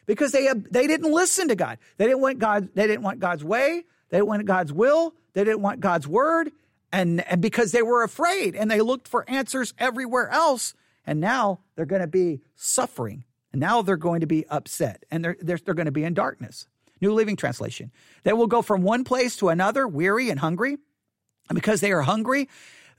because 0.07 0.33
they 0.33 0.49
they 0.71 0.87
didn't 0.87 1.13
listen 1.13 1.49
to 1.49 1.55
God. 1.55 1.79
They 1.99 2.07
didn't 2.07 2.21
want 2.21 2.41
God. 2.41 2.71
They 2.75 2.87
didn't 2.87 3.03
want 3.03 3.21
God's 3.21 3.45
way. 3.45 3.85
They 4.09 4.19
didn't 4.19 4.29
want 4.29 4.45
God's 4.45 4.73
will. 4.73 5.15
They 5.33 5.45
didn't 5.45 5.63
want 5.63 5.81
God's 5.81 6.07
word. 6.07 6.53
And, 6.93 7.27
and 7.27 7.41
because 7.41 7.73
they 7.73 7.81
were 7.81 8.03
afraid 8.03 8.55
and 8.55 8.71
they 8.71 8.81
looked 8.81 9.09
for 9.09 9.29
answers 9.29 9.73
everywhere 9.79 10.29
else. 10.29 10.75
And 11.07 11.21
now 11.21 11.61
they're 11.75 11.87
going 11.87 12.03
to 12.03 12.07
be 12.07 12.43
suffering. 12.55 13.25
And 13.53 13.61
now 13.61 13.83
they're 13.83 13.97
going 13.97 14.21
to 14.21 14.27
be 14.27 14.47
upset 14.49 15.05
and 15.11 15.25
they're, 15.25 15.37
they're, 15.41 15.59
they're 15.59 15.75
going 15.75 15.87
to 15.87 15.93
be 15.93 16.05
in 16.05 16.15
darkness. 16.15 16.67
New 17.01 17.13
Living 17.13 17.37
Translation. 17.37 17.91
They 18.23 18.33
will 18.33 18.47
go 18.47 18.63
from 18.63 18.83
one 18.83 19.05
place 19.05 19.37
to 19.37 19.49
another, 19.49 19.87
weary 19.87 20.31
and 20.31 20.39
hungry. 20.39 20.79
And 21.49 21.57
because 21.57 21.81
they 21.81 21.93
are 21.93 22.03
hungry, 22.03 22.49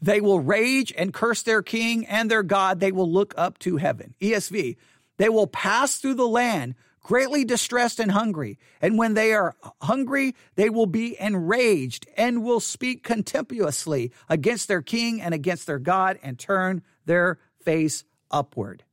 they 0.02 0.20
will 0.20 0.42
rage 0.42 0.94
and 0.96 1.14
curse 1.14 1.42
their 1.42 1.64
king 1.64 2.06
and 2.06 2.30
their 2.30 2.44
God. 2.44 2.80
They 2.80 2.92
will 2.92 3.10
look 3.10 3.34
up 3.38 3.58
to 3.60 3.78
heaven. 3.78 4.14
ESV. 4.22 4.76
They 5.18 5.30
will 5.30 5.48
pass 5.48 5.96
through 5.96 6.16
the 6.16 6.28
land, 6.28 6.76
greatly 7.02 7.46
distressed 7.46 8.00
and 8.00 8.12
hungry. 8.12 8.60
And 8.82 8.98
when 8.98 9.14
they 9.14 9.34
are 9.34 9.56
hungry, 9.82 10.36
they 10.56 10.70
will 10.70 10.86
be 10.86 11.18
enraged 11.20 12.06
and 12.18 12.44
will 12.44 12.60
speak 12.60 13.04
contemptuously 13.04 14.12
against 14.28 14.68
their 14.68 14.82
king 14.82 15.22
and 15.22 15.34
against 15.34 15.66
their 15.66 15.80
God 15.80 16.20
and 16.22 16.38
turn 16.38 16.84
their 17.06 17.40
face 17.64 18.04
upward. 18.32 18.84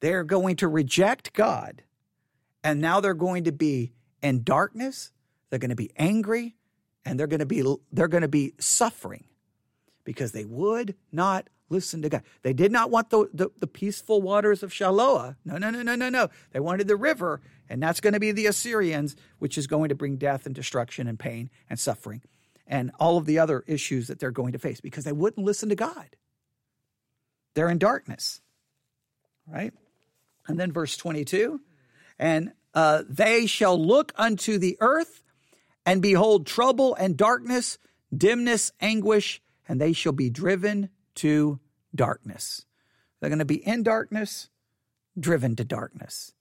They're 0.00 0.24
going 0.24 0.56
to 0.56 0.68
reject 0.68 1.32
God 1.32 1.82
and 2.62 2.80
now 2.80 3.00
they're 3.00 3.14
going 3.14 3.44
to 3.44 3.52
be 3.52 3.92
in 4.22 4.42
darkness, 4.42 5.12
they're 5.48 5.58
going 5.58 5.70
to 5.70 5.76
be 5.76 5.90
angry, 5.96 6.56
and 7.04 7.18
they're 7.18 7.26
going 7.26 7.40
to 7.40 7.46
be 7.46 7.64
they're 7.92 8.08
going 8.08 8.22
to 8.22 8.28
be 8.28 8.54
suffering 8.58 9.24
because 10.04 10.32
they 10.32 10.44
would 10.44 10.94
not 11.10 11.48
listen 11.68 12.02
to 12.02 12.08
God. 12.08 12.22
They 12.42 12.52
did 12.52 12.72
not 12.72 12.90
want 12.90 13.10
the, 13.10 13.28
the, 13.32 13.48
the, 13.60 13.66
peaceful 13.66 14.20
waters 14.20 14.64
of 14.64 14.72
Shiloah. 14.72 15.36
No, 15.44 15.56
no, 15.56 15.70
no, 15.70 15.82
no, 15.82 15.94
no, 15.94 16.08
no. 16.08 16.28
They 16.52 16.58
wanted 16.58 16.88
the 16.88 16.96
river, 16.96 17.40
and 17.68 17.80
that's 17.80 18.00
going 18.00 18.14
to 18.14 18.20
be 18.20 18.32
the 18.32 18.46
Assyrians, 18.46 19.14
which 19.38 19.56
is 19.56 19.68
going 19.68 19.88
to 19.90 19.94
bring 19.94 20.16
death 20.16 20.46
and 20.46 20.54
destruction 20.54 21.06
and 21.06 21.18
pain 21.18 21.48
and 21.68 21.78
suffering 21.78 22.22
and 22.66 22.90
all 22.98 23.18
of 23.18 23.26
the 23.26 23.38
other 23.38 23.64
issues 23.66 24.08
that 24.08 24.18
they're 24.18 24.32
going 24.32 24.52
to 24.52 24.58
face 24.58 24.80
because 24.80 25.04
they 25.04 25.12
wouldn't 25.12 25.46
listen 25.46 25.68
to 25.68 25.76
God. 25.76 26.16
They're 27.54 27.70
in 27.70 27.78
darkness, 27.78 28.40
right? 29.46 29.72
And 30.46 30.58
then 30.58 30.72
verse 30.72 30.96
22 30.96 31.60
and 32.20 32.52
uh, 32.74 33.02
they 33.08 33.46
shall 33.46 33.82
look 33.82 34.12
unto 34.16 34.58
the 34.58 34.76
earth 34.80 35.24
and 35.86 36.02
behold 36.02 36.46
trouble 36.46 36.94
and 36.94 37.16
darkness, 37.16 37.78
dimness, 38.14 38.72
anguish, 38.80 39.42
and 39.66 39.80
they 39.80 39.94
shall 39.94 40.12
be 40.12 40.28
driven 40.28 40.90
to 41.16 41.58
darkness. 41.94 42.66
They're 43.18 43.30
going 43.30 43.40
to 43.40 43.44
be 43.46 43.66
in 43.66 43.82
darkness, 43.82 44.50
driven 45.18 45.56
to 45.56 45.64
darkness. 45.64 46.32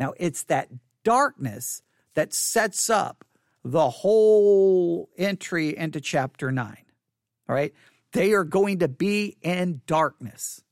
Now, 0.00 0.14
it's 0.16 0.42
that 0.44 0.68
darkness 1.04 1.82
that 2.14 2.32
sets 2.32 2.88
up 2.88 3.24
the 3.62 3.90
whole 3.90 5.10
entry 5.18 5.76
into 5.76 6.00
chapter 6.00 6.50
9. 6.50 6.76
All 7.48 7.54
right? 7.54 7.74
They 8.16 8.32
are 8.32 8.44
going 8.44 8.78
to 8.78 8.88
be 8.88 9.36
in 9.42 9.82
darkness. 9.86 10.64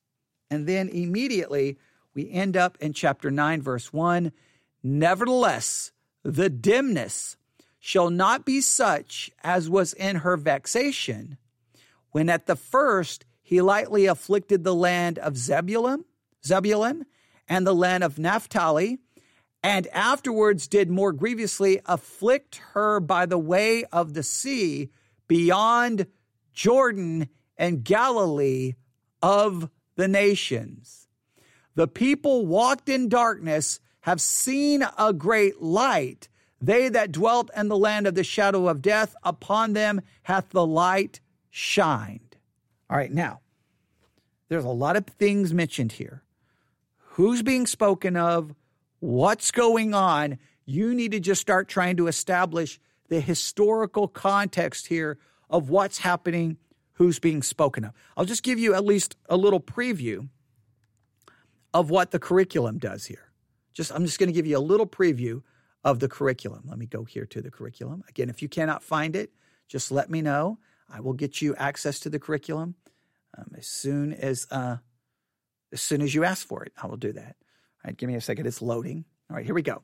And 0.51 0.67
then 0.67 0.89
immediately 0.89 1.77
we 2.15 2.31
end 2.31 2.57
up 2.57 2.79
in 2.81 2.95
chapter 2.95 3.31
9, 3.31 3.61
verse 3.61 3.93
1 3.93 4.33
Nevertheless, 4.83 5.93
the 6.23 6.49
dimness 6.49 7.37
shall 7.79 8.09
not 8.09 8.47
be 8.47 8.63
such 8.63 9.31
as 9.43 9.69
was 9.69 9.93
in 9.93 10.17
her 10.17 10.39
vexation, 10.39 11.37
when 12.13 12.31
at 12.31 12.47
the 12.47 12.57
first 12.57 13.27
he 13.43 13.61
lightly 13.61 14.07
afflicted 14.07 14.65
the 14.65 14.75
land 14.75 15.19
of 15.19 15.37
Zebulun, 15.37 16.07
Zebulun, 16.47 17.05
and 17.47 17.67
the 17.67 17.75
land 17.75 18.03
of 18.03 18.19
Naphtali, 18.19 19.01
and 19.63 19.87
afterwards 19.89 20.67
did 20.67 20.89
more 20.89 21.13
grievously 21.13 21.83
afflict 21.85 22.63
her 22.73 23.01
by 23.01 23.27
the 23.27 23.37
way 23.37 23.85
of 23.93 24.15
the 24.15 24.23
sea 24.23 24.89
beyond 25.29 26.07
Jordan 26.55 27.29
and 27.57 27.85
Galilee 27.85 28.75
of 29.23 29.69
the 29.97 30.09
nations. 30.09 31.09
The 31.75 31.89
people 31.89 32.47
walked 32.47 32.89
in 32.89 33.09
darkness 33.09 33.81
have 34.03 34.21
seen 34.21 34.85
a 34.99 35.13
great 35.13 35.61
light. 35.61 36.29
They 36.61 36.89
that 36.89 37.13
dwelt 37.13 37.51
in 37.57 37.69
the 37.69 37.77
land 37.77 38.07
of 38.07 38.15
the 38.15 38.25
shadow 38.25 38.69
of 38.69 38.83
death, 38.83 39.15
upon 39.23 39.73
them 39.73 40.01
hath 40.23 40.51
the 40.51 40.67
light 40.67 41.21
shined. 41.51 42.37
All 42.89 42.97
right, 42.97 43.13
now, 43.13 43.41
there's 44.49 44.65
a 44.65 44.69
lot 44.69 44.97
of 44.97 45.07
things 45.07 45.53
mentioned 45.53 45.93
here. 45.93 46.23
Who's 46.99 47.43
being 47.43 47.67
spoken 47.67 48.17
of? 48.17 48.55
What's 49.01 49.51
going 49.51 49.95
on? 49.95 50.39
You 50.65 50.95
need 50.95 51.13
to 51.13 51.21
just 51.21 51.41
start 51.41 51.69
trying 51.69 51.97
to 51.97 52.07
establish 52.07 52.79
the 53.09 53.21
historical 53.21 54.09
context 54.09 54.87
here 54.87 55.19
of 55.51 55.71
what's 55.71 55.99
happening, 55.99 56.59
who's 56.95 57.19
being 57.19 57.43
spoken 57.43 57.85
of. 57.85 57.93
I'll 58.17 58.25
just 58.25 58.43
give 58.43 58.59
you 58.59 58.75
at 58.75 58.85
least 58.85 59.17
a 59.29 59.37
little 59.37 59.61
preview 59.61 60.29
of 61.73 61.91
what 61.91 62.13
the 62.13 62.19
curriculum 62.19 62.79
does 62.79 63.07
here. 63.07 63.33
Just 63.73 63.93
I'm 63.93 64.07
just 64.07 64.19
going 64.19 64.29
to 64.29 64.33
give 64.33 64.47
you 64.47 64.57
a 64.57 64.61
little 64.61 64.87
preview 64.87 65.43
of 65.83 66.01
the 66.01 66.09
curriculum. 66.09 66.63
Let 66.67 66.79
me 66.79 66.87
go 66.87 67.05
here 67.05 67.27
to 67.27 67.43
the 67.43 67.51
curriculum. 67.51 68.05
Again, 68.09 68.31
if 68.31 68.41
you 68.41 68.49
cannot 68.49 68.83
find 68.83 69.17
it, 69.17 69.33
just 69.69 69.91
let 69.91 70.09
me 70.09 70.23
know. 70.23 70.59
I 70.89 71.01
will 71.01 71.13
get 71.13 71.43
you 71.43 71.55
access 71.57 71.99
to 72.01 72.11
the 72.11 72.19
curriculum 72.19 72.77
um, 73.37 73.53
as 73.57 73.67
soon 73.67 74.13
as 74.13 74.47
uh, 74.51 74.77
as 75.73 75.83
soon 75.83 76.01
as 76.03 76.15
you 76.15 76.25
ask 76.25 76.47
for 76.47 76.65
it. 76.65 76.73
I 76.81 76.87
will 76.87 76.97
do 76.97 77.13
that. 77.13 77.37
All 77.37 77.89
right, 77.89 77.97
give 77.97 78.09
me 78.09 78.15
a 78.15 78.21
second. 78.21 78.47
It's 78.47 78.63
loading. 78.63 79.05
All 79.29 79.37
right, 79.37 79.45
here 79.45 79.55
we 79.55 79.63
go. 79.63 79.83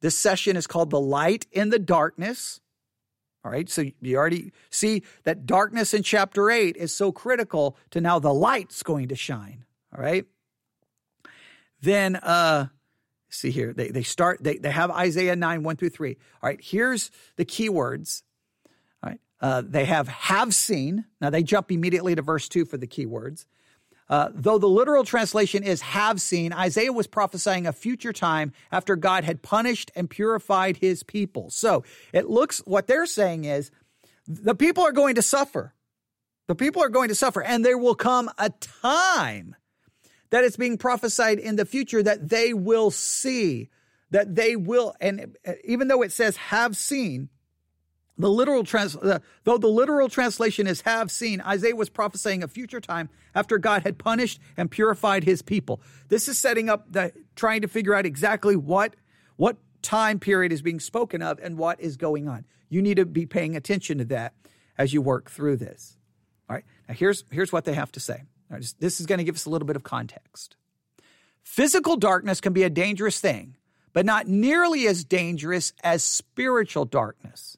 This 0.00 0.16
session 0.16 0.56
is 0.56 0.66
called 0.66 0.90
"The 0.90 1.00
Light 1.00 1.46
in 1.50 1.70
the 1.70 1.78
Darkness." 1.78 2.60
All 3.44 3.50
right, 3.50 3.68
so 3.70 3.84
you 4.02 4.16
already 4.16 4.52
see 4.68 5.02
that 5.24 5.46
darkness 5.46 5.94
in 5.94 6.02
chapter 6.02 6.50
eight 6.50 6.76
is 6.76 6.94
so 6.94 7.10
critical 7.10 7.76
to 7.90 8.00
now 8.00 8.18
the 8.18 8.34
light's 8.34 8.82
going 8.82 9.08
to 9.08 9.16
shine. 9.16 9.64
All 9.96 10.02
right. 10.02 10.26
Then 11.80 12.16
uh 12.16 12.66
see 13.30 13.50
here, 13.50 13.72
they, 13.72 13.88
they 13.88 14.02
start, 14.02 14.42
they, 14.42 14.58
they 14.58 14.70
have 14.70 14.90
Isaiah 14.90 15.36
9, 15.36 15.62
1 15.62 15.76
through 15.76 15.90
3. 15.90 16.16
All 16.42 16.48
right, 16.48 16.60
here's 16.62 17.10
the 17.36 17.44
key 17.44 17.68
words. 17.68 18.22
All 19.02 19.10
right, 19.10 19.20
uh, 19.40 19.62
they 19.64 19.84
have 19.84 20.08
have 20.08 20.54
seen. 20.54 21.04
Now 21.20 21.30
they 21.30 21.42
jump 21.42 21.70
immediately 21.70 22.14
to 22.14 22.22
verse 22.22 22.48
2 22.48 22.64
for 22.64 22.76
the 22.76 22.86
key 22.86 23.06
words. 23.06 23.46
Uh, 24.10 24.28
though 24.34 24.58
the 24.58 24.66
literal 24.66 25.04
translation 25.04 25.62
is 25.62 25.80
have 25.82 26.20
seen, 26.20 26.52
Isaiah 26.52 26.92
was 26.92 27.06
prophesying 27.06 27.68
a 27.68 27.72
future 27.72 28.12
time 28.12 28.52
after 28.72 28.96
God 28.96 29.22
had 29.22 29.40
punished 29.40 29.92
and 29.94 30.10
purified 30.10 30.78
his 30.78 31.04
people. 31.04 31.48
So 31.50 31.84
it 32.12 32.28
looks, 32.28 32.58
what 32.66 32.88
they're 32.88 33.06
saying 33.06 33.44
is 33.44 33.70
the 34.26 34.56
people 34.56 34.82
are 34.82 34.92
going 34.92 35.14
to 35.14 35.22
suffer. 35.22 35.74
The 36.48 36.56
people 36.56 36.82
are 36.82 36.88
going 36.88 37.10
to 37.10 37.14
suffer, 37.14 37.40
and 37.40 37.64
there 37.64 37.78
will 37.78 37.94
come 37.94 38.28
a 38.36 38.50
time 38.50 39.54
that 40.30 40.42
it's 40.42 40.56
being 40.56 40.76
prophesied 40.76 41.38
in 41.38 41.54
the 41.54 41.64
future 41.64 42.02
that 42.02 42.28
they 42.28 42.52
will 42.52 42.90
see, 42.90 43.70
that 44.10 44.34
they 44.34 44.56
will, 44.56 44.96
and 45.00 45.36
even 45.64 45.86
though 45.86 46.02
it 46.02 46.10
says 46.10 46.36
have 46.36 46.76
seen, 46.76 47.28
the 48.20 48.30
literal 48.30 48.64
trans, 48.64 48.96
uh, 48.96 49.18
though 49.44 49.58
the 49.58 49.68
literal 49.68 50.08
translation 50.08 50.66
is 50.66 50.82
have 50.82 51.10
seen, 51.10 51.40
Isaiah 51.40 51.76
was 51.76 51.88
prophesying 51.88 52.42
a 52.42 52.48
future 52.48 52.80
time 52.80 53.08
after 53.34 53.58
God 53.58 53.82
had 53.82 53.98
punished 53.98 54.40
and 54.56 54.70
purified 54.70 55.24
his 55.24 55.42
people. 55.42 55.80
This 56.08 56.28
is 56.28 56.38
setting 56.38 56.68
up 56.68 56.90
the 56.92 57.12
trying 57.36 57.62
to 57.62 57.68
figure 57.68 57.94
out 57.94 58.06
exactly 58.06 58.56
what 58.56 58.94
what 59.36 59.56
time 59.82 60.18
period 60.18 60.52
is 60.52 60.62
being 60.62 60.80
spoken 60.80 61.22
of 61.22 61.38
and 61.40 61.56
what 61.56 61.80
is 61.80 61.96
going 61.96 62.28
on. 62.28 62.44
You 62.68 62.82
need 62.82 62.96
to 62.96 63.06
be 63.06 63.26
paying 63.26 63.56
attention 63.56 63.98
to 63.98 64.04
that 64.06 64.34
as 64.76 64.92
you 64.92 65.02
work 65.02 65.30
through 65.30 65.56
this. 65.56 65.96
All 66.48 66.56
right. 66.56 66.64
Now 66.88 66.94
here's 66.94 67.24
here's 67.30 67.52
what 67.52 67.64
they 67.64 67.74
have 67.74 67.92
to 67.92 68.00
say. 68.00 68.24
This 68.78 69.00
is 69.00 69.06
going 69.06 69.18
to 69.18 69.24
give 69.24 69.36
us 69.36 69.46
a 69.46 69.50
little 69.50 69.66
bit 69.66 69.76
of 69.76 69.84
context. 69.84 70.56
Physical 71.42 71.96
darkness 71.96 72.40
can 72.40 72.52
be 72.52 72.64
a 72.64 72.70
dangerous 72.70 73.20
thing, 73.20 73.56
but 73.92 74.04
not 74.04 74.26
nearly 74.26 74.86
as 74.86 75.04
dangerous 75.04 75.72
as 75.82 76.02
spiritual 76.02 76.84
darkness. 76.84 77.56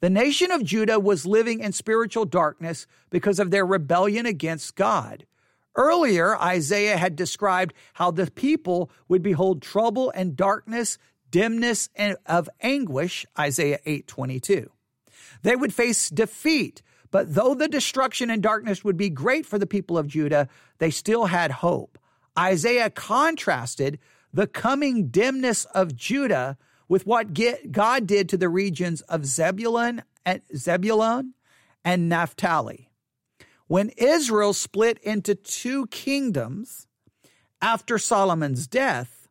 The 0.00 0.10
nation 0.10 0.50
of 0.50 0.64
Judah 0.64 1.00
was 1.00 1.26
living 1.26 1.60
in 1.60 1.72
spiritual 1.72 2.24
darkness 2.24 2.86
because 3.10 3.38
of 3.38 3.50
their 3.50 3.66
rebellion 3.66 4.26
against 4.26 4.76
God. 4.76 5.26
Earlier, 5.74 6.36
Isaiah 6.36 6.96
had 6.96 7.16
described 7.16 7.74
how 7.94 8.10
the 8.10 8.30
people 8.30 8.90
would 9.08 9.22
behold 9.22 9.62
trouble 9.62 10.10
and 10.10 10.36
darkness, 10.36 10.98
dimness 11.30 11.88
and 11.94 12.16
of 12.26 12.48
anguish, 12.60 13.26
Isaiah 13.38 13.80
8:22. 13.86 14.70
They 15.42 15.56
would 15.56 15.74
face 15.74 16.10
defeat 16.10 16.82
but 17.10 17.34
though 17.34 17.54
the 17.54 17.68
destruction 17.68 18.30
and 18.30 18.42
darkness 18.42 18.84
would 18.84 18.96
be 18.96 19.10
great 19.10 19.46
for 19.46 19.58
the 19.58 19.66
people 19.66 19.96
of 19.96 20.08
Judah, 20.08 20.48
they 20.78 20.90
still 20.90 21.26
had 21.26 21.50
hope. 21.50 21.98
Isaiah 22.38 22.90
contrasted 22.90 23.98
the 24.32 24.46
coming 24.46 25.08
dimness 25.08 25.64
of 25.66 25.96
Judah 25.96 26.58
with 26.88 27.06
what 27.06 27.36
God 27.70 28.06
did 28.06 28.28
to 28.30 28.36
the 28.36 28.48
regions 28.48 29.02
of 29.02 29.26
Zebulun 29.26 30.02
and 30.24 30.42
Zebulun 30.56 31.34
and 31.84 32.08
Naphtali. 32.08 32.90
When 33.66 33.90
Israel 33.90 34.54
split 34.54 34.98
into 34.98 35.34
two 35.34 35.86
kingdoms 35.88 36.86
after 37.60 37.98
Solomon's 37.98 38.66
death, 38.66 39.28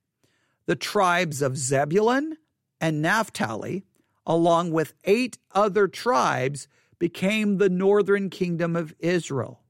the 0.67 0.75
tribes 0.75 1.41
of 1.41 1.57
Zebulun 1.57 2.37
and 2.79 3.01
Naphtali, 3.01 3.85
along 4.25 4.71
with 4.71 4.93
eight 5.05 5.37
other 5.53 5.87
tribes, 5.87 6.67
became 6.99 7.57
the 7.57 7.69
northern 7.69 8.29
kingdom 8.29 8.75
of 8.75 8.93
Israel. 8.99 9.61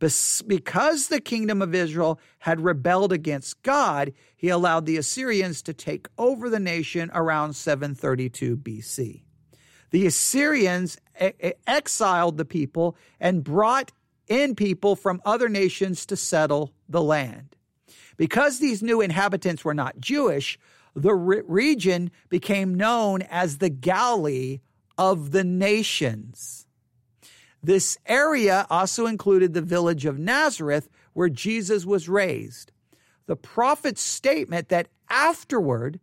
Because 0.00 1.08
the 1.08 1.20
kingdom 1.20 1.60
of 1.60 1.74
Israel 1.74 2.18
had 2.40 2.62
rebelled 2.62 3.12
against 3.12 3.62
God, 3.62 4.14
he 4.34 4.48
allowed 4.48 4.86
the 4.86 4.96
Assyrians 4.96 5.60
to 5.62 5.74
take 5.74 6.08
over 6.16 6.48
the 6.48 6.58
nation 6.58 7.10
around 7.14 7.52
732 7.52 8.56
BC. 8.56 9.22
The 9.90 10.06
Assyrians 10.06 10.96
exiled 11.66 12.38
the 12.38 12.44
people 12.46 12.96
and 13.20 13.44
brought 13.44 13.92
in 14.26 14.54
people 14.54 14.96
from 14.96 15.20
other 15.24 15.48
nations 15.50 16.06
to 16.06 16.16
settle 16.16 16.72
the 16.88 17.02
land. 17.02 17.56
Because 18.16 18.58
these 18.58 18.82
new 18.82 19.00
inhabitants 19.00 19.64
were 19.64 19.74
not 19.74 20.00
Jewish, 20.00 20.58
the 20.94 21.14
re- 21.14 21.42
region 21.46 22.10
became 22.28 22.74
known 22.74 23.22
as 23.22 23.58
the 23.58 23.70
Galilee 23.70 24.60
of 24.96 25.32
the 25.32 25.44
nations. 25.44 26.66
This 27.62 27.98
area 28.06 28.66
also 28.70 29.06
included 29.06 29.52
the 29.52 29.62
village 29.62 30.06
of 30.06 30.18
Nazareth, 30.18 30.88
where 31.12 31.28
Jesus 31.28 31.84
was 31.84 32.08
raised. 32.08 32.72
The 33.26 33.36
prophet's 33.36 34.02
statement 34.02 34.68
that 34.68 34.88
afterward 35.08 36.00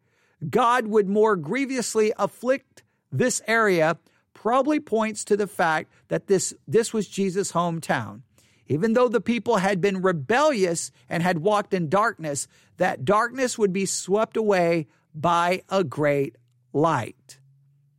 God 0.49 0.87
would 0.87 1.09
more 1.09 1.35
grievously 1.35 2.13
afflict 2.17 2.83
this 3.11 3.41
area 3.47 3.97
probably 4.33 4.79
points 4.79 5.25
to 5.25 5.35
the 5.35 5.47
fact 5.47 5.91
that 6.09 6.27
this, 6.27 6.53
this 6.67 6.93
was 6.93 7.07
Jesus' 7.07 7.53
hometown. 7.53 8.21
Even 8.67 8.93
though 8.93 9.07
the 9.07 9.21
people 9.21 9.57
had 9.57 9.81
been 9.81 10.01
rebellious 10.01 10.91
and 11.09 11.23
had 11.23 11.39
walked 11.39 11.73
in 11.73 11.89
darkness, 11.89 12.47
that 12.77 13.05
darkness 13.05 13.57
would 13.57 13.73
be 13.73 13.85
swept 13.85 14.37
away 14.37 14.87
by 15.15 15.63
a 15.69 15.83
great 15.83 16.35
light. 16.73 17.39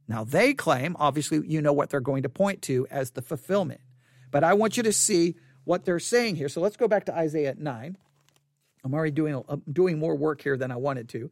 Now, 0.09 0.25
they 0.25 0.55
claim, 0.55 0.97
obviously, 0.99 1.47
you 1.47 1.61
know 1.61 1.73
what 1.73 1.91
they're 1.91 2.01
going 2.01 2.23
to 2.23 2.31
point 2.31 2.63
to 2.63 2.87
as 2.91 3.11
the 3.11 3.23
fulfillment. 3.23 3.83
But 4.31 4.43
I 4.43 4.55
want 4.55 4.77
you 4.77 4.83
to 4.85 4.93
see 4.93 5.37
what 5.65 5.85
they're 5.85 6.01
saying 6.01 6.37
here. 6.37 6.49
So 6.49 6.63
let's 6.63 6.77
go 6.77 6.89
back 6.89 7.05
to 7.07 7.15
Isaiah 7.15 7.55
9. 7.57 7.97
I'm 8.85 8.95
already 8.95 9.11
doing, 9.11 9.43
I'm 9.49 9.63
doing 9.71 9.99
more 9.99 10.17
work 10.17 10.43
here 10.43 10.57
than 10.57 10.71
I 10.71 10.77
wanted 10.77 11.11
to. 11.11 11.31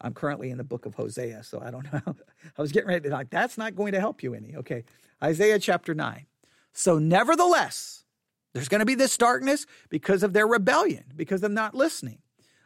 I'm 0.00 0.12
currently 0.12 0.50
in 0.50 0.58
the 0.58 0.64
book 0.64 0.86
of 0.86 0.94
Hosea, 0.94 1.44
so 1.44 1.60
I 1.60 1.70
don't 1.70 1.90
know. 1.92 2.02
I 2.58 2.62
was 2.62 2.72
getting 2.72 2.88
ready 2.88 3.08
to 3.08 3.14
like, 3.14 3.30
that's 3.30 3.56
not 3.56 3.76
going 3.76 3.92
to 3.92 4.00
help 4.00 4.22
you 4.22 4.34
any. 4.34 4.56
Okay. 4.56 4.84
Isaiah 5.22 5.58
chapter 5.58 5.94
9. 5.94 6.26
So, 6.72 6.98
nevertheless, 6.98 8.04
there's 8.52 8.68
going 8.68 8.80
to 8.80 8.86
be 8.86 8.94
this 8.94 9.16
darkness 9.16 9.66
because 9.88 10.22
of 10.22 10.32
their 10.32 10.46
rebellion, 10.46 11.04
because 11.14 11.42
of 11.42 11.52
not 11.52 11.74
listening. 11.74 12.18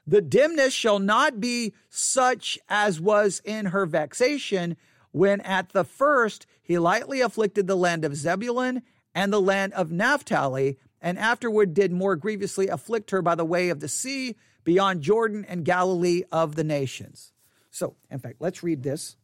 The 0.06 0.20
dimness 0.20 0.72
shall 0.72 0.98
not 0.98 1.38
be 1.38 1.74
such 1.88 2.58
as 2.68 3.00
was 3.00 3.40
in 3.44 3.66
her 3.66 3.86
vexation, 3.86 4.76
when 5.12 5.40
at 5.42 5.70
the 5.70 5.84
first 5.84 6.46
he 6.62 6.78
lightly 6.78 7.20
afflicted 7.20 7.66
the 7.66 7.76
land 7.76 8.04
of 8.04 8.16
Zebulun 8.16 8.82
and 9.14 9.32
the 9.32 9.40
land 9.40 9.72
of 9.72 9.90
Naphtali, 9.90 10.78
and 11.00 11.18
afterward 11.18 11.74
did 11.74 11.92
more 11.92 12.16
grievously 12.16 12.68
afflict 12.68 13.10
her 13.10 13.22
by 13.22 13.34
the 13.34 13.44
way 13.44 13.70
of 13.70 13.80
the 13.80 13.88
sea 13.88 14.36
beyond 14.62 15.02
Jordan 15.02 15.44
and 15.48 15.64
Galilee 15.64 16.22
of 16.30 16.54
the 16.54 16.64
nations. 16.64 17.32
So, 17.70 17.96
in 18.10 18.18
fact, 18.18 18.36
let's 18.40 18.62
read 18.62 18.82
this 18.82 19.16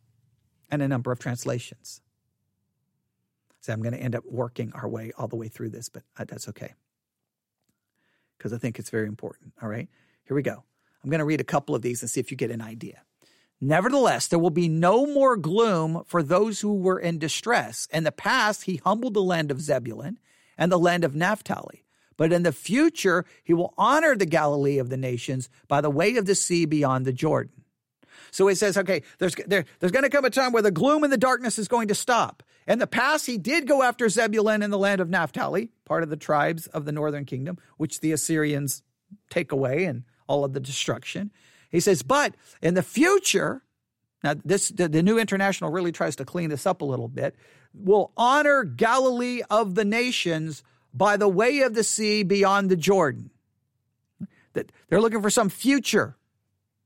and 0.71 0.83
a 0.83 0.89
number 0.89 1.13
of 1.13 1.19
translations. 1.19 2.01
So 3.61 3.73
I'm 3.73 3.83
going 3.83 3.95
to 3.95 4.01
end 4.01 4.15
up 4.15 4.25
working 4.25 4.73
our 4.75 4.89
way 4.89 5.13
all 5.19 5.29
the 5.29 5.37
way 5.37 5.49
through 5.49 5.71
this, 5.71 5.89
but 5.89 6.05
uh, 6.17 6.25
that's 6.25 6.49
okay 6.49 6.75
because 8.37 8.53
I 8.53 8.59
think 8.59 8.79
it's 8.79 8.91
very 8.91 9.07
important. 9.07 9.53
All 9.63 9.69
right, 9.69 9.89
here 10.25 10.35
we 10.35 10.43
go. 10.43 10.63
I'm 11.03 11.11
going 11.11 11.19
to 11.19 11.25
read 11.25 11.41
a 11.41 11.45
couple 11.45 11.75
of 11.75 11.83
these 11.83 12.03
and 12.03 12.11
see 12.11 12.21
if 12.21 12.31
you 12.31 12.37
get 12.37 12.51
an 12.51 12.61
idea. 12.61 13.03
Nevertheless, 13.61 14.29
there 14.29 14.39
will 14.39 14.51
be 14.51 14.69
no 14.69 15.07
more 15.07 15.37
gloom 15.37 16.03
for 16.07 16.23
those 16.23 16.61
who 16.61 16.75
were 16.75 16.99
in 16.99 17.19
distress. 17.19 17.89
In 17.91 18.05
the 18.05 18.13
past, 18.13 18.65
he 18.65 18.77
humbled 18.77 19.15
the 19.15 19.23
land 19.23 19.51
of 19.51 19.61
Zebulun 19.61 20.19
and 20.59 20.71
the 20.71 20.79
land 20.79 21.05
of 21.05 21.15
Naphtali. 21.15 21.85
But 22.17 22.33
in 22.33 22.43
the 22.43 22.53
future, 22.53 23.25
he 23.45 23.55
will 23.55 23.75
honor 23.77 24.15
the 24.15 24.27
Galilee 24.27 24.79
of 24.79 24.89
the 24.89 24.97
nations 24.97 25.49
by 25.69 25.81
the 25.81 25.91
way 25.91 26.17
of 26.17 26.27
the 26.27 26.35
sea 26.35 26.65
beyond 26.65 27.05
the 27.05 27.13
Jordan. 27.13 27.65
So 28.31 28.47
he 28.47 28.55
says, 28.55 28.77
okay, 28.77 29.03
there's, 29.19 29.35
there, 29.47 29.65
there's 29.81 29.93
going 29.93 30.03
to 30.03 30.11
come 30.11 30.25
a 30.25 30.31
time 30.31 30.53
where 30.53 30.63
the 30.63 30.71
gloom 30.71 31.05
and 31.05 31.13
the 31.13 31.19
darkness 31.19 31.59
is 31.59 31.69
going 31.69 31.89
to 31.89 31.95
stop. 31.95 32.43
In 32.67 32.79
the 32.79 32.87
past, 32.87 33.27
he 33.27 33.39
did 33.39 33.67
go 33.67 33.83
after 33.83 34.09
Zebulun 34.09 34.63
and 34.63 34.73
the 34.73 34.79
land 34.79 35.01
of 35.01 35.09
Naphtali, 35.09 35.71
part 35.85 36.03
of 36.03 36.11
the 36.11 36.17
tribes 36.17 36.67
of 36.69 36.85
the 36.85 36.93
northern 36.93 37.25
kingdom, 37.25 37.59
which 37.77 38.01
the 38.01 38.13
Assyrians 38.13 38.83
take 39.31 39.53
away 39.53 39.85
and 39.85 40.05
all 40.27 40.45
of 40.45 40.53
the 40.53 40.61
destruction. 40.61 41.31
He 41.71 41.81
says, 41.81 42.03
but 42.03 42.35
in 42.63 42.75
the 42.75 42.83
future, 42.83 43.63
now 44.23 44.35
this 44.45 44.71
the, 44.71 44.89
the 44.89 45.03
New 45.03 45.19
International 45.19 45.71
really 45.71 45.93
tries 45.93 46.17
to 46.17 46.25
clean 46.25 46.51
this 46.51 46.67
up 46.67 46.81
a 46.81 46.85
little 46.85 47.09
bit, 47.09 47.37
will 47.75 48.13
honor 48.17 48.65
Galilee 48.65 49.43
of 49.51 49.75
the 49.75 49.85
nations 49.85 50.63
by 50.95 51.17
the 51.17 51.29
way 51.29 51.61
of 51.61 51.75
the 51.75 51.85
sea 51.85 52.23
beyond 52.23 52.71
the 52.71 52.77
Jordan. 52.77 53.31
That 54.55 54.73
they're 54.89 55.01
looking 55.01 55.21
for 55.21 55.31
some 55.31 55.51
future 55.51 56.17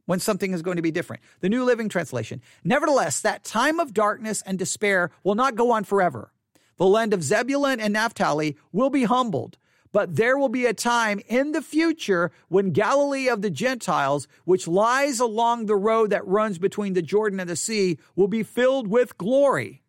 when 0.07 0.19
something 0.19 0.53
is 0.53 0.63
going 0.63 0.75
to 0.75 0.83
be 0.83 0.91
different. 0.91 1.23
The 1.39 1.49
New 1.49 1.63
Living 1.63 1.89
Translation. 1.89 2.43
Nevertheless, 2.65 3.21
that 3.21 3.45
time 3.45 3.79
of 3.79 3.95
darkness 3.95 4.43
and 4.45 4.59
despair 4.59 5.13
will 5.23 5.37
not 5.37 5.55
go 5.55 5.71
on 5.71 5.85
forever. 5.85 6.33
The 6.79 6.87
land 6.87 7.15
of 7.15 7.23
Zebulun 7.23 7.79
and 7.79 7.93
Naphtali 7.93 8.57
will 8.73 8.91
be 8.91 9.05
humbled, 9.05 9.57
but 9.93 10.17
there 10.17 10.39
will 10.39 10.49
be 10.49 10.67
a 10.67 10.75
time 10.75 11.21
in 11.27 11.53
the 11.53 11.63
future 11.63 12.31
when 12.49 12.71
Galilee 12.71 13.29
of 13.29 13.43
the 13.43 13.51
Gentiles, 13.51 14.29
which 14.45 14.69
lies 14.69 15.19
along 15.19 15.67
the 15.67 15.77
road 15.77 16.11
that 16.11 16.27
runs 16.27 16.59
between 16.59 16.93
the 16.93 17.03
Jordan 17.03 17.41
and 17.41 17.51
the 17.51 17.57
sea, 17.57 17.99
will 18.15 18.29
be 18.29 18.43
filled 18.43 18.87
with 18.87 19.19
glory. 19.19 19.83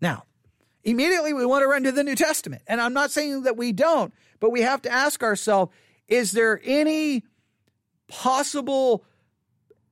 Now, 0.00 0.24
immediately 0.82 1.32
we 1.32 1.46
want 1.46 1.62
to 1.62 1.68
run 1.68 1.84
to 1.84 1.92
the 1.92 2.04
New 2.04 2.16
Testament. 2.16 2.62
And 2.66 2.80
I'm 2.80 2.94
not 2.94 3.10
saying 3.10 3.42
that 3.44 3.56
we 3.56 3.72
don't, 3.72 4.12
but 4.40 4.50
we 4.50 4.62
have 4.62 4.82
to 4.82 4.90
ask 4.90 5.22
ourselves 5.22 5.72
is 6.08 6.32
there 6.32 6.60
any 6.64 7.22
possible 8.08 9.04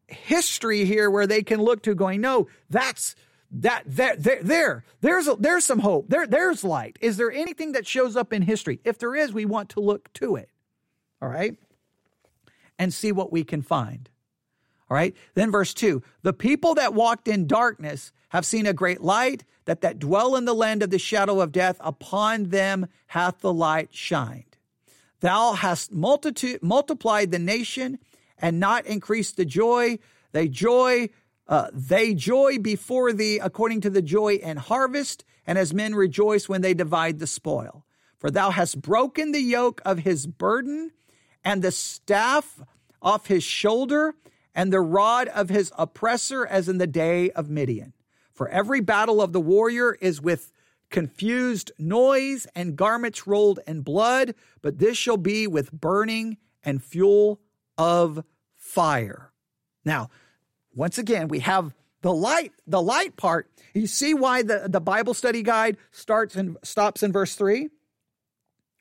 history 0.09 0.85
here 0.85 1.11
where 1.11 1.27
they 1.27 1.43
can 1.43 1.61
look 1.61 1.83
to 1.83 1.95
going, 1.95 2.21
no, 2.21 2.49
that's 2.69 3.15
that 3.51 3.83
there 3.87 4.17
there 4.17 4.43
there 4.43 4.85
there's 5.01 5.27
a, 5.27 5.37
there's 5.37 5.65
some 5.65 5.79
hope. 5.79 6.09
There 6.09 6.27
there's 6.27 6.65
light. 6.65 6.99
Is 7.01 7.17
there 7.17 7.31
anything 7.31 7.73
that 7.73 7.87
shows 7.87 8.17
up 8.17 8.33
in 8.33 8.43
history? 8.43 8.81
If 8.85 8.99
there 8.99 9.15
is, 9.15 9.33
we 9.33 9.45
want 9.45 9.71
to 9.71 9.81
look 9.81 10.13
to 10.15 10.37
it. 10.37 10.51
All 11.23 11.29
right? 11.29 11.57
And 12.79 12.93
see 12.93 13.13
what 13.13 13.33
we 13.33 13.45
can 13.45 13.63
find. 13.63 14.09
All 14.91 14.95
right? 14.95 15.17
Then 15.35 15.51
verse 15.51 15.75
2, 15.75 16.03
the 16.23 16.33
people 16.33 16.75
that 16.77 16.95
walked 16.95 17.29
in 17.29 17.47
darkness 17.47 18.13
have 18.31 18.47
seen 18.47 18.67
a 18.67 18.73
great 18.73 19.01
light, 19.01 19.45
that 19.65 19.81
that 19.81 19.99
dwell 19.99 20.37
in 20.37 20.45
the 20.45 20.55
land 20.55 20.83
of 20.83 20.91
the 20.91 20.99
shadow 20.99 21.41
of 21.41 21.53
death, 21.53 21.77
upon 21.81 22.45
them 22.45 22.87
hath 23.09 23.41
the 23.41 23.53
light 23.53 23.89
shined. 23.93 24.57
Thou 25.21 25.55
hast 25.55 25.93
multitude 25.93 26.63
multiplied 26.63 27.33
the 27.33 27.39
nation 27.39 27.99
and 28.39 28.61
not 28.61 28.87
increased 28.87 29.37
the 29.37 29.45
joy. 29.45 29.99
They 30.33 30.49
joy, 30.49 31.11
uh, 31.49 31.69
they 31.73 32.15
joy 32.15 32.59
before 32.59 33.13
thee 33.13 33.39
according 33.39 33.81
to 33.83 33.91
the 33.91 34.03
joy 34.03 34.35
and 34.43 34.59
harvest, 34.59 35.25
and 35.47 35.57
as 35.57 35.73
men 35.73 35.95
rejoice 35.95 36.49
when 36.49 36.61
they 36.61 36.75
divide 36.75 37.19
the 37.19 37.27
spoil. 37.27 37.85
For 38.19 38.31
thou 38.31 38.51
hast 38.51 38.83
broken 38.83 39.33
the 39.33 39.41
yoke 39.41 39.81
of 39.85 40.01
his 40.01 40.27
burden, 40.27 40.93
and 41.45 41.63
the 41.63 41.73
staff 41.73 42.61
off 43.01 43.29
his 43.29 43.45
shoulder, 43.45 44.15
and 44.55 44.73
the 44.73 44.81
rod 44.81 45.29
of 45.29 45.49
his 45.49 45.73
oppressor, 45.79 46.45
as 46.45 46.69
in 46.69 46.79
the 46.79 46.87
day 46.87 47.31
of 47.31 47.49
Midian. 47.49 47.95
For 48.33 48.49
every 48.49 48.81
battle 48.81 49.23
of 49.23 49.33
the 49.33 49.41
warrior 49.41 49.97
is 50.01 50.21
with 50.21 50.53
confused 50.91 51.71
noise 51.79 52.47
and 52.55 52.77
garments 52.77 53.27
rolled 53.27 53.61
in 53.67 53.83
blood, 53.83 54.35
but 54.63 54.79
this 54.79 54.97
shall 54.97 55.17
be 55.17 55.47
with 55.47 55.73
burning 55.73 56.39
and 56.63 56.83
fuel 56.83 57.41
of 57.77 58.25
fire. 58.57 59.33
Now, 59.85 60.11
once 60.79 60.97
again, 60.97 61.27
we 61.27 61.41
have 61.41 61.75
the 62.03 62.15
light, 62.15 62.53
the 62.69 62.81
light 62.81 63.17
part. 63.17 63.51
You 63.75 63.89
see 63.89 64.15
why 64.15 64.43
the, 64.45 64.69
the 64.69 64.81
Bible 64.81 65.13
study 65.13 65.43
guide 65.43 65.77
starts 65.91 66.37
and 66.37 66.57
stops 66.63 67.03
in 67.03 67.13
verse 67.13 67.35
three? 67.35 67.69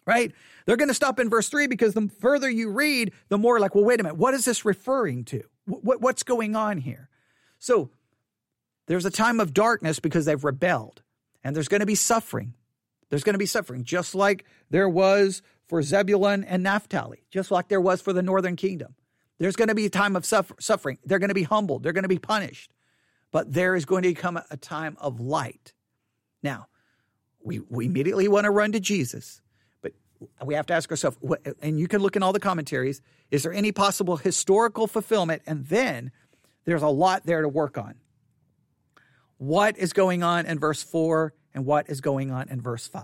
Right? 0.06 0.32
They're 0.66 0.78
going 0.78 0.90
to 0.90 0.94
stop 0.94 1.20
in 1.20 1.28
verse 1.28 1.50
three 1.50 1.66
because 1.66 1.96
the 1.96 2.08
further 2.20 2.50
you 2.50 2.70
read, 2.70 3.14
the 3.30 3.40
more 3.40 3.60
like, 3.60 3.74
well, 3.74 3.84
wait 3.84 4.00
a 4.00 4.04
minute, 4.04 4.18
what 4.18 4.36
is 4.36 4.46
this 4.46 4.64
referring 4.64 5.26
to? 5.26 5.42
What, 5.66 6.00
what's 6.00 6.22
going 6.22 6.56
on 6.56 6.78
here? 6.78 7.10
So 7.58 7.90
there's 8.86 9.06
a 9.06 9.12
time 9.12 9.40
of 9.40 9.54
darkness 9.54 10.00
because 10.00 10.26
they've 10.26 10.44
rebelled, 10.44 11.02
and 11.44 11.56
there's 11.56 11.68
going 11.68 11.80
to 11.80 11.88
be 11.88 11.96
suffering. 11.96 12.54
There's 13.10 13.24
going 13.24 13.34
to 13.34 13.40
be 13.40 13.48
suffering, 13.48 13.84
just 13.84 14.14
like 14.14 14.46
there 14.70 14.88
was 14.88 15.42
for 15.68 15.82
Zebulun 15.82 16.44
and 16.44 16.62
Naphtali, 16.62 17.24
just 17.32 17.50
like 17.50 17.70
there 17.70 17.82
was 17.82 18.02
for 18.02 18.14
the 18.14 18.22
northern 18.22 18.56
kingdom. 18.56 18.94
There's 19.40 19.56
going 19.56 19.68
to 19.68 19.76
be 19.76 19.86
a 19.86 19.90
time 19.90 20.16
of 20.16 20.26
suffer- 20.26 20.56
suffering. 20.60 20.98
They're 21.06 21.20
going 21.20 21.30
to 21.30 21.36
be 21.36 21.44
humbled. 21.44 21.84
They're 21.84 21.94
going 21.94 22.04
to 22.04 22.10
be 22.10 22.20
punished. 22.20 22.74
But 23.32 23.54
there 23.54 23.76
is 23.76 23.86
going 23.86 24.04
to 24.04 24.14
come 24.14 24.40
a 24.50 24.58
time 24.58 24.98
of 25.00 25.20
light. 25.20 25.74
Now, 26.42 26.68
we, 27.44 27.60
we 27.60 27.86
immediately 27.86 28.28
want 28.28 28.46
to 28.46 28.52
run 28.52 28.72
to 28.72 28.80
Jesus, 28.80 29.42
but 29.82 29.94
we 30.44 30.54
have 30.54 30.66
to 30.68 30.74
ask 30.74 30.90
ourselves, 30.90 31.18
and 31.62 31.80
you 31.80 31.88
can 31.88 32.02
look 32.02 32.16
in 32.16 32.24
all 32.24 32.34
the 32.34 32.40
commentaries, 32.40 33.02
is 33.32 33.44
there 33.44 33.54
any 33.54 33.72
possible 33.72 34.18
historical 34.18 34.88
fulfillment? 34.88 35.44
And 35.46 35.66
then 35.66 36.12
there's 36.66 36.82
a 36.82 36.88
lot 36.88 37.26
there 37.26 37.42
to 37.42 37.50
work 37.50 37.78
on. 37.78 37.96
What 39.38 39.78
is 39.78 39.94
going 39.94 40.24
on 40.24 40.46
in 40.46 40.58
verse 40.60 40.82
4 40.84 41.34
and 41.54 41.66
what 41.66 41.90
is 41.90 42.02
going 42.02 42.32
on 42.32 42.50
in 42.50 42.60
verse 42.60 42.88
5? 42.88 43.04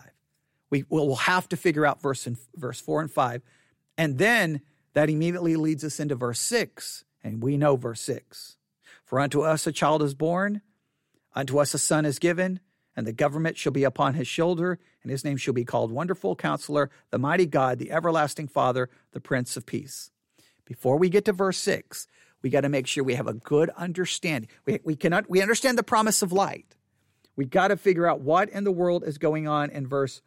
We 0.69 0.85
will 0.89 1.15
have 1.15 1.47
to 1.49 1.57
figure 1.57 1.85
out 1.85 2.01
verse, 2.01 2.25
and, 2.25 2.37
verse 2.55 2.81
4 2.81 3.01
and 3.01 3.11
5. 3.11 3.41
And 3.97 4.17
then 4.17 4.61
that 4.93 5.09
immediately 5.09 5.55
leads 5.55 5.83
us 5.83 5.99
into 5.99 6.15
verse 6.15 6.39
6, 6.39 7.03
and 7.23 7.41
we 7.41 7.57
know 7.57 7.75
verse 7.75 8.01
6. 8.01 8.57
For 9.05 9.19
unto 9.19 9.41
us 9.41 9.67
a 9.67 9.71
child 9.71 10.01
is 10.01 10.13
born, 10.13 10.61
unto 11.33 11.57
us 11.57 11.73
a 11.73 11.79
son 11.79 12.05
is 12.05 12.19
given, 12.19 12.59
and 12.95 13.07
the 13.07 13.13
government 13.13 13.57
shall 13.57 13.71
be 13.71 13.83
upon 13.83 14.13
his 14.13 14.27
shoulder, 14.27 14.79
and 15.01 15.11
his 15.11 15.25
name 15.25 15.37
shall 15.37 15.53
be 15.53 15.65
called 15.65 15.91
Wonderful 15.91 16.35
Counselor, 16.35 16.91
the 17.09 17.17
Mighty 17.17 17.45
God, 17.45 17.79
the 17.79 17.91
Everlasting 17.91 18.47
Father, 18.47 18.89
the 19.11 19.19
Prince 19.19 19.57
of 19.57 19.65
Peace. 19.65 20.11
Before 20.65 20.97
we 20.97 21.09
get 21.09 21.25
to 21.25 21.33
verse 21.33 21.57
6, 21.57 22.07
we 22.41 22.49
got 22.49 22.61
to 22.61 22.69
make 22.69 22.87
sure 22.87 23.03
we 23.03 23.15
have 23.15 23.27
a 23.27 23.33
good 23.33 23.69
understanding. 23.71 24.49
We, 24.65 24.79
we 24.83 24.95
cannot 24.95 25.29
we 25.29 25.41
understand 25.41 25.77
the 25.77 25.83
promise 25.83 26.21
of 26.21 26.31
light. 26.31 26.75
We 27.35 27.45
got 27.45 27.69
to 27.69 27.77
figure 27.77 28.07
out 28.07 28.21
what 28.21 28.49
in 28.49 28.63
the 28.63 28.71
world 28.71 29.03
is 29.03 29.17
going 29.17 29.47
on 29.47 29.71
in 29.71 29.87
verse 29.87 30.21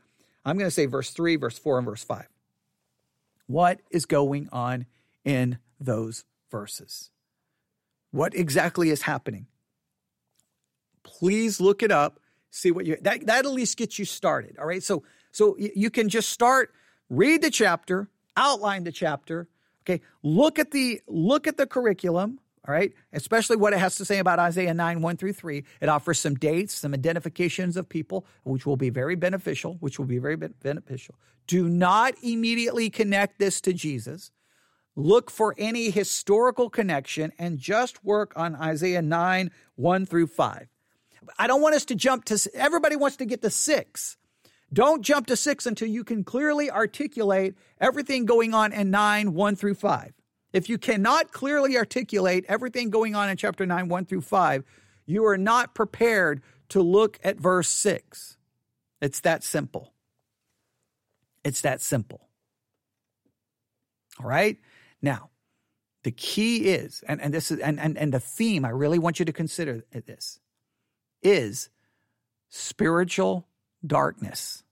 I'm 0.44 0.56
going 0.56 0.68
to 0.68 0.74
say 0.74 0.86
verse 0.86 1.10
3, 1.10 1.36
verse 1.36 1.58
4 1.58 1.78
and 1.78 1.86
verse 1.86 2.04
5 2.04 2.26
what 3.46 3.80
is 3.90 4.06
going 4.06 4.48
on 4.52 4.86
in 5.24 5.58
those 5.80 6.24
verses. 6.50 7.10
What 8.10 8.34
exactly 8.34 8.90
is 8.90 9.02
happening? 9.02 9.46
Please 11.02 11.60
look 11.60 11.82
it 11.82 11.90
up. 11.90 12.20
See 12.50 12.70
what 12.70 12.86
you 12.86 12.96
that 13.02 13.26
that 13.26 13.44
at 13.44 13.50
least 13.50 13.76
gets 13.76 13.98
you 13.98 14.04
started. 14.04 14.56
All 14.58 14.66
right. 14.66 14.82
So 14.82 15.02
so 15.32 15.56
you 15.58 15.90
can 15.90 16.08
just 16.08 16.30
start, 16.30 16.72
read 17.10 17.42
the 17.42 17.50
chapter, 17.50 18.08
outline 18.36 18.84
the 18.84 18.92
chapter. 18.92 19.48
Okay. 19.82 20.00
Look 20.22 20.58
at 20.58 20.70
the 20.70 21.02
look 21.06 21.46
at 21.46 21.58
the 21.58 21.66
curriculum. 21.66 22.40
All 22.66 22.74
right. 22.74 22.92
Especially 23.12 23.56
what 23.56 23.72
it 23.72 23.78
has 23.78 23.94
to 23.96 24.04
say 24.04 24.18
about 24.18 24.38
Isaiah 24.38 24.74
9, 24.74 25.00
1 25.00 25.16
through 25.16 25.34
3. 25.34 25.64
It 25.80 25.88
offers 25.88 26.18
some 26.18 26.34
dates, 26.34 26.74
some 26.74 26.94
identifications 26.94 27.76
of 27.76 27.88
people, 27.88 28.26
which 28.42 28.66
will 28.66 28.76
be 28.76 28.90
very 28.90 29.14
beneficial, 29.14 29.74
which 29.80 29.98
will 29.98 30.06
be 30.06 30.18
very 30.18 30.36
beneficial. 30.36 31.14
Do 31.46 31.68
not 31.68 32.14
immediately 32.22 32.90
connect 32.90 33.38
this 33.38 33.60
to 33.62 33.72
Jesus. 33.72 34.32
Look 34.96 35.30
for 35.30 35.54
any 35.58 35.90
historical 35.90 36.70
connection 36.70 37.32
and 37.38 37.58
just 37.58 38.04
work 38.04 38.32
on 38.34 38.56
Isaiah 38.56 39.02
9, 39.02 39.50
1 39.76 40.06
through 40.06 40.26
5. 40.26 40.68
I 41.38 41.46
don't 41.46 41.60
want 41.60 41.74
us 41.74 41.84
to 41.86 41.94
jump 41.94 42.24
to, 42.26 42.50
everybody 42.54 42.96
wants 42.96 43.16
to 43.18 43.26
get 43.26 43.42
to 43.42 43.50
6. 43.50 44.16
Don't 44.72 45.02
jump 45.02 45.26
to 45.28 45.36
6 45.36 45.66
until 45.66 45.88
you 45.88 46.02
can 46.02 46.24
clearly 46.24 46.70
articulate 46.70 47.54
everything 47.80 48.24
going 48.24 48.54
on 48.54 48.72
in 48.72 48.90
9, 48.90 49.34
1 49.34 49.56
through 49.56 49.74
5. 49.74 50.12
If 50.56 50.70
you 50.70 50.78
cannot 50.78 51.32
clearly 51.32 51.76
articulate 51.76 52.46
everything 52.48 52.88
going 52.88 53.14
on 53.14 53.28
in 53.28 53.36
chapter 53.36 53.66
9, 53.66 53.88
1 53.88 54.06
through 54.06 54.22
5, 54.22 54.64
you 55.04 55.26
are 55.26 55.36
not 55.36 55.74
prepared 55.74 56.40
to 56.70 56.80
look 56.80 57.20
at 57.22 57.36
verse 57.36 57.68
6. 57.68 58.38
It's 59.02 59.20
that 59.20 59.44
simple. 59.44 59.92
It's 61.44 61.60
that 61.60 61.82
simple. 61.82 62.22
All 64.18 64.26
right? 64.26 64.56
Now, 65.02 65.28
the 66.04 66.10
key 66.10 66.70
is, 66.70 67.04
and, 67.06 67.20
and 67.20 67.34
this 67.34 67.50
is 67.50 67.58
and, 67.58 67.78
and 67.78 67.98
and 67.98 68.14
the 68.14 68.18
theme 68.18 68.64
I 68.64 68.70
really 68.70 68.98
want 68.98 69.18
you 69.18 69.26
to 69.26 69.34
consider 69.34 69.84
this 69.92 70.40
is 71.22 71.68
spiritual 72.48 73.46
darkness. 73.86 74.62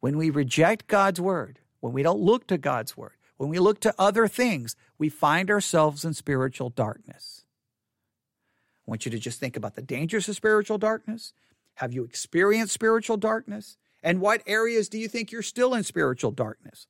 When 0.00 0.18
we 0.18 0.30
reject 0.30 0.88
God's 0.88 1.20
word, 1.20 1.60
when 1.78 1.92
we 1.92 2.02
don't 2.02 2.20
look 2.20 2.48
to 2.48 2.58
God's 2.58 2.96
word, 2.96 3.12
when 3.36 3.48
we 3.48 3.58
look 3.58 3.80
to 3.80 3.94
other 3.98 4.28
things, 4.28 4.76
we 4.98 5.08
find 5.08 5.50
ourselves 5.50 6.04
in 6.04 6.14
spiritual 6.14 6.70
darkness. 6.70 7.44
I 8.86 8.90
want 8.90 9.04
you 9.04 9.10
to 9.10 9.18
just 9.18 9.40
think 9.40 9.56
about 9.56 9.74
the 9.74 9.82
dangers 9.82 10.28
of 10.28 10.36
spiritual 10.36 10.78
darkness. 10.78 11.32
Have 11.74 11.92
you 11.92 12.04
experienced 12.04 12.72
spiritual 12.72 13.16
darkness? 13.16 13.76
And 14.02 14.20
what 14.20 14.42
areas 14.46 14.88
do 14.88 14.98
you 14.98 15.08
think 15.08 15.32
you're 15.32 15.42
still 15.42 15.74
in 15.74 15.82
spiritual 15.82 16.30
darkness? 16.30 16.86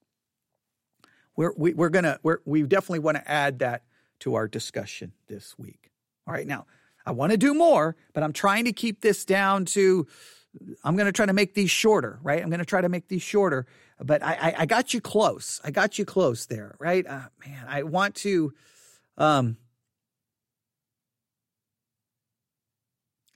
We're, 1.36 1.52
we, 1.56 1.72
are 1.72 1.74
we 1.74 1.86
are 1.86 1.90
going 1.90 2.04
to, 2.04 2.20
we 2.44 2.62
definitely 2.62 2.98
want 3.00 3.16
to 3.16 3.30
add 3.30 3.60
that 3.60 3.84
to 4.20 4.34
our 4.34 4.48
discussion 4.48 5.12
this 5.28 5.58
week. 5.58 5.90
All 6.26 6.34
right. 6.34 6.46
Now, 6.46 6.66
I 7.06 7.12
want 7.12 7.32
to 7.32 7.38
do 7.38 7.54
more, 7.54 7.96
but 8.12 8.22
I'm 8.22 8.32
trying 8.32 8.64
to 8.64 8.72
keep 8.72 9.00
this 9.00 9.24
down 9.24 9.64
to, 9.66 10.06
I'm 10.82 10.96
going 10.96 11.06
to 11.06 11.12
try 11.12 11.26
to 11.26 11.32
make 11.32 11.54
these 11.54 11.70
shorter, 11.70 12.18
right? 12.22 12.42
I'm 12.42 12.48
going 12.48 12.60
to 12.60 12.64
try 12.64 12.80
to 12.80 12.88
make 12.88 13.08
these 13.08 13.22
shorter, 13.22 13.66
but 14.02 14.22
I, 14.22 14.34
I, 14.34 14.54
I 14.58 14.66
got 14.66 14.94
you 14.94 15.00
close. 15.00 15.60
I 15.64 15.70
got 15.70 15.98
you 15.98 16.04
close 16.04 16.46
there, 16.46 16.76
right? 16.78 17.06
Uh, 17.06 17.28
man, 17.44 17.64
I 17.68 17.82
want 17.84 18.14
to, 18.16 18.52
um, 19.16 19.56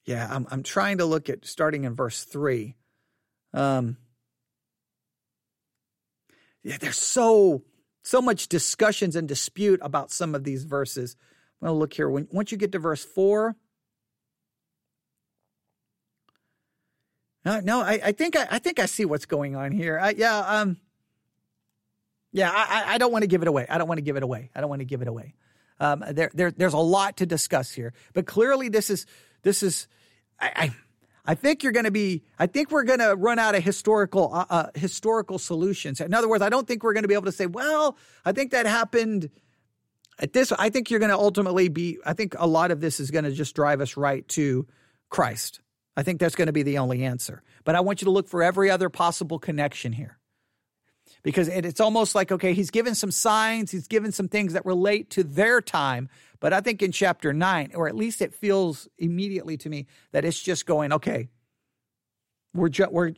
yeah, 0.05 0.27
I'm, 0.31 0.47
I'm 0.51 0.62
trying 0.62 0.99
to 0.99 1.05
look 1.05 1.29
at 1.29 1.44
starting 1.44 1.85
in 1.85 1.94
verse 1.94 2.25
three. 2.25 2.77
Um, 3.53 3.97
yeah, 6.62 6.77
there's 6.81 6.99
so, 6.99 7.62
so 8.03 8.21
much 8.21 8.49
discussions 8.49 9.16
and 9.16 9.29
dispute 9.29 9.81
about 9.83 10.11
some 10.11 10.35
of 10.35 10.44
these 10.44 10.64
verses. 10.64 11.16
Well, 11.61 11.79
look 11.79 11.92
here. 11.94 12.09
When, 12.09 12.27
once 12.31 12.53
you 12.53 12.59
get 12.59 12.73
to 12.73 12.79
verse 12.79 13.05
four, 13.05 13.57
no, 17.48 17.61
no, 17.61 17.80
I, 17.80 18.00
I 18.04 18.12
think 18.12 18.37
I, 18.37 18.46
I 18.50 18.58
think 18.58 18.78
I 18.78 18.87
see 18.87 19.04
what's 19.04 19.26
going 19.26 19.56
on 19.56 19.72
here. 19.72 19.98
I, 19.98 20.11
yeah, 20.11 20.38
um, 20.38 20.76
yeah, 22.30 22.50
I, 22.54 22.94
I 22.94 22.98
don't 22.98 23.11
want 23.11 23.22
to 23.22 23.26
give 23.26 23.40
it 23.40 23.48
away. 23.48 23.66
I 23.68 23.78
don't 23.78 23.88
want 23.88 23.98
to 23.98 24.02
give 24.02 24.16
it 24.16 24.22
away. 24.22 24.50
I 24.54 24.61
don't 24.61 24.68
want 24.68 24.80
to 24.80 24.84
give 24.84 25.00
it 25.00 25.08
away. 25.08 25.34
Um, 25.80 26.04
there, 26.11 26.30
there, 26.34 26.50
there's 26.50 26.74
a 26.74 26.78
lot 26.78 27.16
to 27.18 27.26
discuss 27.26 27.70
here, 27.72 27.94
but 28.12 28.26
clearly 28.26 28.68
this 28.68 28.90
is, 28.90 29.06
this 29.42 29.62
is, 29.62 29.88
I, 30.38 30.52
I 30.56 30.70
I 31.24 31.34
think 31.34 31.62
you're 31.62 31.72
going 31.72 31.84
to 31.84 31.90
be. 31.90 32.24
I 32.38 32.46
think 32.46 32.70
we're 32.70 32.84
going 32.84 33.00
to 33.00 33.14
run 33.14 33.38
out 33.38 33.54
of 33.54 33.62
historical 33.62 34.32
uh, 34.32 34.46
uh, 34.48 34.66
historical 34.74 35.38
solutions. 35.38 36.00
In 36.00 36.14
other 36.14 36.26
words, 36.26 36.42
I 36.42 36.48
don't 36.48 36.66
think 36.66 36.82
we're 36.82 36.94
going 36.94 37.02
to 37.02 37.08
be 37.08 37.12
able 37.12 37.26
to 37.26 37.32
say, 37.32 37.44
"Well, 37.44 37.98
I 38.24 38.32
think 38.32 38.52
that 38.52 38.64
happened." 38.64 39.28
At 40.18 40.32
this, 40.32 40.52
I 40.52 40.70
think 40.70 40.90
you're 40.90 41.00
going 41.00 41.11
to 41.11 41.18
ultimately 41.18 41.68
be. 41.68 41.98
I 42.06 42.14
think 42.14 42.34
a 42.38 42.46
lot 42.46 42.70
of 42.70 42.80
this 42.80 42.98
is 42.98 43.11
going 43.11 43.24
to 43.24 43.30
just 43.30 43.54
drive 43.54 43.82
us 43.82 43.98
right 43.98 44.26
to 44.28 44.66
Christ. 45.11 45.61
I 45.98 46.04
think 46.04 46.20
that's 46.20 46.37
going 46.37 46.46
to 46.46 46.52
be 46.52 46.62
the 46.62 46.78
only 46.78 47.02
answer. 47.02 47.42
But 47.64 47.74
I 47.74 47.80
want 47.80 48.00
you 48.00 48.04
to 48.04 48.12
look 48.12 48.28
for 48.28 48.40
every 48.40 48.70
other 48.70 48.88
possible 48.88 49.40
connection 49.40 49.92
here 49.92 50.16
because 51.24 51.48
it's 51.48 51.80
almost 51.80 52.14
like, 52.14 52.30
okay, 52.30 52.54
he's 52.54 52.70
given 52.70 52.94
some 52.94 53.11
signs, 53.11 53.72
he's 53.72 53.88
given 53.88 54.12
some 54.12 54.28
things 54.28 54.52
that 54.52 54.64
relate 54.64 55.11
to 55.11 55.24
their 55.24 55.61
time. 55.61 56.08
But 56.38 56.52
I 56.52 56.61
think 56.61 56.84
in 56.84 56.92
chapter 56.92 57.32
nine, 57.32 57.72
or 57.74 57.88
at 57.88 57.96
least 57.96 58.22
it 58.22 58.32
feels 58.32 58.87
immediately 58.96 59.56
to 59.56 59.68
me 59.68 59.87
that 60.12 60.24
it's 60.24 60.40
just 60.40 60.66
going, 60.66 60.92
okay, 60.92 61.30
we're, 62.54 62.68
ju- 62.68 62.87
we're, 62.92 63.14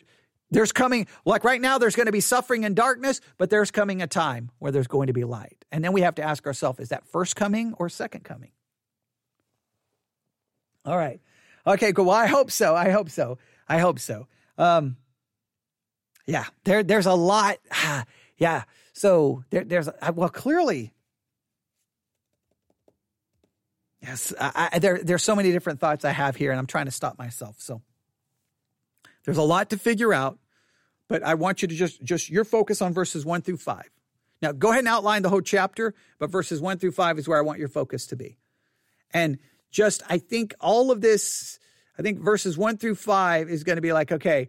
there's 0.51 0.73
coming, 0.73 1.07
like 1.27 1.45
right 1.45 1.61
now, 1.61 1.77
there's 1.77 1.97
going 1.97 2.07
to 2.07 2.13
be 2.13 2.23
suffering 2.23 2.65
and 2.65 2.75
darkness, 2.75 3.21
but 3.37 3.51
there's 3.51 3.71
coming 3.71 4.01
a 4.01 4.07
time 4.07 4.53
where 4.59 4.73
there's 4.73 4.87
going 4.87 5.09
to 5.09 5.13
be 5.13 5.25
light. 5.25 5.67
And 5.71 5.85
then 5.85 5.93
we 5.93 6.01
have 6.01 6.15
to 6.15 6.23
ask 6.23 6.47
ourselves, 6.47 6.81
is 6.81 6.89
that 6.89 7.07
first 7.07 7.37
coming 7.37 7.75
or 7.79 7.91
second 7.91 8.25
coming? 8.25 8.53
All 10.87 10.97
right. 10.97 11.21
Okay, 11.67 11.93
cool. 11.93 12.07
Well, 12.07 12.17
I 12.17 12.27
hope 12.27 12.51
so. 12.51 12.75
I 12.75 12.91
hope 12.91 13.11
so. 13.11 13.39
I 13.69 13.79
hope 13.79 13.99
so. 13.99 14.27
Um, 14.59 14.97
yeah, 16.27 16.47
there 16.65 16.83
there's 16.83 17.07
a 17.07 17.15
lot. 17.15 17.59
yeah, 18.39 18.65
so 18.93 19.45
there, 19.51 19.65
there's 19.65 19.89
well 20.15 20.29
clearly. 20.29 20.93
Yes, 24.03 24.33
I, 24.41 24.71
I, 24.73 24.79
there 24.79 24.99
there's 25.03 25.23
so 25.23 25.37
many 25.37 25.53
different 25.53 25.81
thoughts 25.81 26.05
I 26.05 26.13
have 26.13 26.37
here, 26.37 26.51
and 26.51 26.59
I'm 26.59 26.67
trying 26.67 26.87
to 26.87 26.91
stop 26.91 27.19
myself. 27.19 27.57
So 27.59 27.83
there's 29.25 29.37
a 29.37 29.43
lot 29.43 29.71
to 29.71 29.79
figure 29.79 30.15
out, 30.15 30.39
but 31.09 31.23
I 31.23 31.35
want 31.35 31.63
you 31.63 31.69
to 31.69 31.75
just 31.75 32.03
just 32.03 32.31
your 32.31 32.45
focus 32.45 32.81
on 32.81 32.95
verses 32.95 33.27
one 33.27 33.43
through 33.43 33.59
five. 33.59 33.91
Now 34.41 34.53
go 34.53 34.71
ahead 34.71 34.81
and 34.81 34.89
outline 34.89 35.23
the 35.23 35.29
whole 35.29 35.43
chapter, 35.43 35.95
but 36.19 36.31
verses 36.31 36.61
one 36.61 36.79
through 36.79 36.93
five 36.93 37.19
is 37.19 37.29
where 37.29 37.39
I 37.39 37.43
want 37.43 37.59
your 37.59 37.69
focus 37.69 38.07
to 38.09 38.17
be, 38.17 38.39
and 39.13 39.39
just 39.71 40.03
I 40.09 40.19
think 40.19 40.55
all 40.61 40.91
of 40.91 41.01
this. 41.01 41.59
I 41.99 42.03
think 42.03 42.21
verses 42.21 42.57
one 42.57 42.79
through 42.79 42.95
five 42.95 43.51
is 43.51 43.63
going 43.63 43.77
to 43.77 43.83
be 43.83 43.93
like 43.93 44.11
okay 44.11 44.49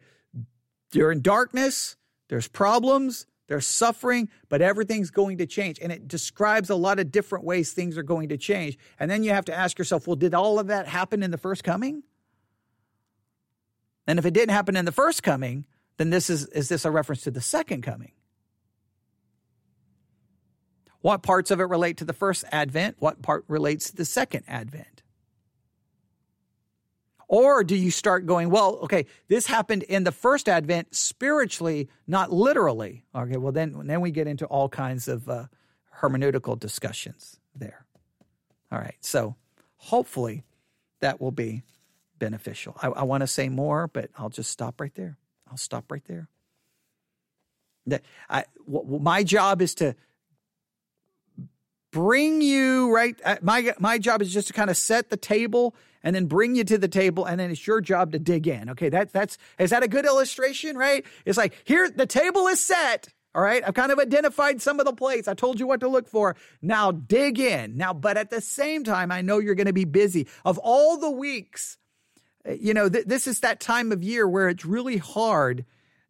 you're 0.93 1.12
in 1.12 1.21
darkness, 1.21 1.95
there's 2.27 2.47
problems, 2.47 3.25
there's 3.47 3.67
suffering, 3.67 4.29
but 4.49 4.62
everything's 4.62 5.12
going 5.12 5.39
to 5.39 5.45
change. 5.45 5.79
And 5.81 5.91
it 5.91 6.07
describes 6.07 6.69
a 6.69 6.75
lot 6.75 6.99
of 6.99 7.12
different 7.12 7.45
ways 7.45 7.73
things 7.73 7.97
are 7.97 8.03
going 8.03 8.29
to 8.29 8.38
change. 8.38 8.77
And 8.99 9.10
then 9.10 9.23
you 9.23 9.31
have 9.31 9.45
to 9.45 9.53
ask 9.53 9.77
yourself, 9.77 10.07
well, 10.07 10.15
did 10.15 10.34
all 10.34 10.60
of 10.60 10.67
that 10.67 10.88
happen 10.88 11.23
in 11.23 11.31
the 11.31 11.38
first 11.38 11.63
coming? 11.63 12.03
And 14.07 14.19
if 14.19 14.25
it 14.25 14.34
didn't 14.34 14.53
happen 14.53 14.75
in 14.75 14.86
the 14.86 14.91
first 14.91 15.23
coming, 15.23 15.65
then 15.97 16.10
this 16.10 16.29
is 16.29 16.47
is 16.47 16.69
this 16.69 16.86
a 16.86 16.91
reference 16.91 17.23
to 17.23 17.31
the 17.31 17.41
second 17.41 17.84
coming? 17.84 18.13
What 21.01 21.23
parts 21.23 21.51
of 21.51 21.60
it 21.60 21.65
relate 21.65 21.97
to 21.97 22.05
the 22.05 22.13
first 22.13 22.43
advent? 22.51 22.97
What 22.99 23.21
part 23.21 23.43
relates 23.47 23.89
to 23.89 23.95
the 23.95 24.05
second 24.05 24.43
advent? 24.47 25.00
Or 27.31 27.63
do 27.63 27.77
you 27.77 27.91
start 27.91 28.25
going, 28.25 28.49
well, 28.49 28.79
okay, 28.83 29.05
this 29.29 29.45
happened 29.45 29.83
in 29.83 30.03
the 30.03 30.11
first 30.11 30.49
advent 30.49 30.93
spiritually, 30.93 31.87
not 32.05 32.29
literally? 32.29 33.05
Okay, 33.15 33.37
well, 33.37 33.53
then, 33.53 33.87
then 33.87 34.01
we 34.01 34.11
get 34.11 34.27
into 34.27 34.45
all 34.47 34.67
kinds 34.67 35.07
of 35.07 35.29
uh, 35.29 35.45
hermeneutical 36.01 36.59
discussions 36.59 37.39
there. 37.55 37.85
All 38.69 38.79
right, 38.79 38.97
so 38.99 39.37
hopefully 39.77 40.43
that 40.99 41.21
will 41.21 41.31
be 41.31 41.63
beneficial. 42.19 42.75
I, 42.81 42.89
I 42.89 43.03
want 43.03 43.21
to 43.21 43.27
say 43.27 43.47
more, 43.47 43.87
but 43.87 44.09
I'll 44.17 44.29
just 44.29 44.51
stop 44.51 44.81
right 44.81 44.93
there. 44.95 45.17
I'll 45.49 45.55
stop 45.55 45.89
right 45.89 46.03
there. 46.05 46.27
That 47.87 48.03
I, 48.29 48.43
w- 48.69 48.99
my 48.99 49.23
job 49.23 49.61
is 49.61 49.73
to 49.75 49.95
bring 51.91 52.41
you 52.41 52.93
right. 52.93 53.19
Uh, 53.23 53.38
my 53.41 53.73
my 53.80 53.97
job 53.97 54.21
is 54.21 54.34
just 54.34 54.47
to 54.47 54.54
kind 54.54 54.69
of 54.69 54.77
set 54.77 55.10
the 55.10 55.17
table 55.17 55.75
and 56.04 56.15
then 56.15 56.25
bring 56.25 56.56
you 56.56 56.63
to 56.63 56.77
the 56.77 56.88
table 56.88 57.25
and 57.25 57.39
then 57.39 57.51
it's 57.51 57.67
your 57.67 57.82
job 57.82 58.12
to 58.13 58.19
dig 58.19 58.47
in. 58.47 58.69
Okay, 58.69 58.89
that 58.89 59.13
that's 59.13 59.38
is 59.60 59.69
that 59.69 59.84
a 59.84 59.88
good 59.88 60.06
illustration, 60.06 60.77
right? 60.77 61.06
It's 61.25 61.38
like 61.38 61.54
here 61.63 61.89
the 61.89 62.06
table 62.06 62.47
is 62.47 62.60
set. 62.60 63.10
All 63.34 63.41
right, 63.41 63.63
I've 63.65 63.75
kind 63.75 63.93
of 63.93 63.99
identified 63.99 64.62
some 64.62 64.80
of 64.82 64.86
the 64.86 64.93
plates. 64.93 65.30
I 65.30 65.34
told 65.36 65.58
you 65.58 65.65
what 65.65 65.80
to 65.82 65.88
look 65.88 66.08
for. 66.08 66.36
Now 66.62 66.91
dig 66.91 67.39
in. 67.39 67.77
Now, 67.77 67.93
but 67.93 68.17
at 68.17 68.30
the 68.30 68.41
same 68.41 68.84
time, 68.84 69.10
I 69.10 69.21
know 69.21 69.38
you're 69.39 69.56
going 69.56 69.67
to 69.67 69.73
be 69.73 69.86
busy. 69.86 70.27
Of 70.43 70.58
all 70.58 70.97
the 70.97 71.10
weeks, 71.10 71.77
eh, 72.43 72.58
you 72.60 72.73
know, 72.73 72.89
th- 72.89 73.06
this 73.06 73.27
is 73.27 73.39
that 73.39 73.62
time 73.62 73.93
of 73.93 74.04
year 74.04 74.27
where 74.27 74.49
it's 74.49 74.65
really 74.65 74.97
hard, 74.97 75.63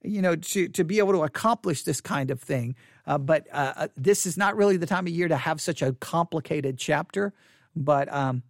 you 0.03 0.21
know, 0.21 0.35
to 0.35 0.67
to 0.69 0.83
be 0.83 0.99
able 0.99 1.13
to 1.13 1.23
accomplish 1.23 1.83
this 1.83 2.01
kind 2.01 2.31
of 2.31 2.41
thing. 2.41 2.75
Uh, 3.05 3.17
but 3.17 3.47
uh, 3.51 3.73
uh 3.75 3.87
this 3.95 4.25
is 4.25 4.37
not 4.37 4.55
really 4.55 4.77
the 4.77 4.85
time 4.85 5.07
of 5.07 5.13
year 5.13 5.27
to 5.27 5.37
have 5.37 5.61
such 5.61 5.81
a 5.81 5.93
complicated 5.93 6.77
chapter. 6.77 7.33
But 7.75 8.11
um, 8.11 8.43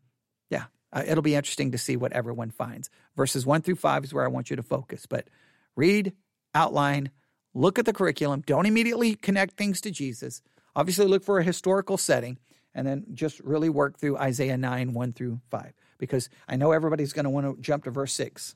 uh, 0.93 1.03
it'll 1.07 1.21
be 1.21 1.35
interesting 1.35 1.71
to 1.71 1.77
see 1.77 1.95
what 1.95 2.11
everyone 2.11 2.49
finds. 2.49 2.89
Verses 3.15 3.45
one 3.45 3.61
through 3.61 3.75
five 3.75 4.03
is 4.03 4.13
where 4.13 4.25
I 4.25 4.29
want 4.29 4.49
you 4.49 4.55
to 4.55 4.63
focus. 4.63 5.05
But 5.05 5.27
read, 5.75 6.13
outline, 6.53 7.11
look 7.53 7.79
at 7.79 7.85
the 7.85 7.93
curriculum. 7.93 8.43
Don't 8.45 8.65
immediately 8.65 9.15
connect 9.15 9.57
things 9.57 9.81
to 9.81 9.91
Jesus. 9.91 10.41
Obviously, 10.75 11.05
look 11.05 11.23
for 11.23 11.39
a 11.39 11.43
historical 11.43 11.97
setting 11.97 12.37
and 12.73 12.87
then 12.87 13.05
just 13.13 13.39
really 13.41 13.69
work 13.69 13.97
through 13.97 14.17
Isaiah 14.17 14.57
9, 14.57 14.93
1 14.93 15.13
through 15.13 15.41
5. 15.49 15.73
Because 15.97 16.29
I 16.47 16.55
know 16.55 16.71
everybody's 16.71 17.13
going 17.13 17.25
to 17.25 17.29
want 17.29 17.45
to 17.45 17.61
jump 17.61 17.83
to 17.83 17.91
verse 17.91 18.13
6. 18.13 18.55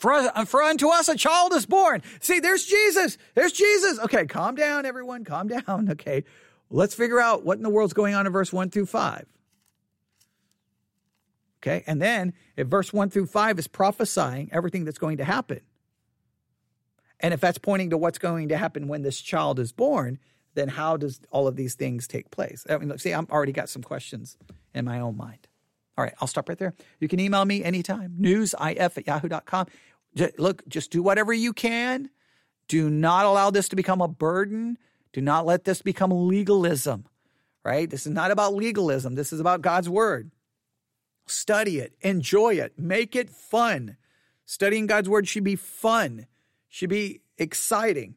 For, 0.00 0.12
uh, 0.12 0.44
for 0.46 0.62
unto 0.62 0.88
us 0.88 1.08
a 1.08 1.16
child 1.16 1.52
is 1.52 1.66
born. 1.66 2.02
See, 2.20 2.40
there's 2.40 2.64
Jesus. 2.64 3.18
There's 3.34 3.52
Jesus. 3.52 3.98
Okay, 4.00 4.26
calm 4.26 4.56
down, 4.56 4.84
everyone. 4.84 5.24
Calm 5.24 5.46
down. 5.46 5.88
Okay, 5.90 6.24
let's 6.70 6.94
figure 6.94 7.20
out 7.20 7.44
what 7.44 7.58
in 7.58 7.62
the 7.62 7.70
world's 7.70 7.92
going 7.92 8.14
on 8.14 8.26
in 8.26 8.32
verse 8.32 8.52
1 8.52 8.70
through 8.70 8.86
5. 8.86 9.26
Okay. 11.62 11.84
And 11.86 12.00
then 12.00 12.32
if 12.56 12.68
verse 12.68 12.92
one 12.92 13.10
through 13.10 13.26
five 13.26 13.58
is 13.58 13.68
prophesying 13.68 14.48
everything 14.52 14.84
that's 14.84 14.98
going 14.98 15.18
to 15.18 15.24
happen, 15.24 15.60
and 17.20 17.34
if 17.34 17.40
that's 17.40 17.58
pointing 17.58 17.90
to 17.90 17.98
what's 17.98 18.18
going 18.18 18.48
to 18.48 18.56
happen 18.56 18.88
when 18.88 19.02
this 19.02 19.20
child 19.20 19.58
is 19.58 19.72
born, 19.72 20.18
then 20.54 20.68
how 20.68 20.96
does 20.96 21.20
all 21.30 21.46
of 21.46 21.56
these 21.56 21.74
things 21.74 22.08
take 22.08 22.30
place? 22.30 22.66
I 22.68 22.78
mean, 22.78 22.88
look, 22.88 23.00
see, 23.00 23.12
I've 23.12 23.30
already 23.30 23.52
got 23.52 23.68
some 23.68 23.82
questions 23.82 24.38
in 24.74 24.86
my 24.86 25.00
own 25.00 25.18
mind. 25.18 25.46
All 25.98 26.04
right, 26.04 26.14
I'll 26.20 26.28
stop 26.28 26.48
right 26.48 26.56
there. 26.56 26.74
You 26.98 27.08
can 27.08 27.20
email 27.20 27.44
me 27.44 27.62
anytime, 27.62 28.16
newsif 28.18 28.96
at 28.96 29.06
yahoo.com. 29.06 29.66
Look, 30.38 30.66
just 30.68 30.90
do 30.90 31.02
whatever 31.02 31.32
you 31.32 31.52
can. 31.52 32.10
Do 32.68 32.90
not 32.90 33.26
allow 33.26 33.50
this 33.50 33.68
to 33.70 33.76
become 33.76 34.00
a 34.00 34.08
burden 34.08 34.78
Do 35.12 35.20
not 35.20 35.46
let 35.46 35.64
this 35.64 35.82
become 35.82 36.28
legalism, 36.28 37.06
right? 37.64 37.88
This 37.88 38.06
is 38.06 38.12
not 38.12 38.30
about 38.30 38.54
legalism. 38.54 39.14
This 39.14 39.32
is 39.32 39.40
about 39.40 39.62
God's 39.62 39.88
word. 39.88 40.30
Study 41.26 41.78
it, 41.78 41.94
enjoy 42.00 42.54
it, 42.54 42.78
make 42.78 43.14
it 43.14 43.30
fun. 43.30 43.96
Studying 44.46 44.86
God's 44.86 45.08
word 45.08 45.28
should 45.28 45.44
be 45.44 45.56
fun, 45.56 46.26
should 46.68 46.90
be 46.90 47.20
exciting. 47.38 48.16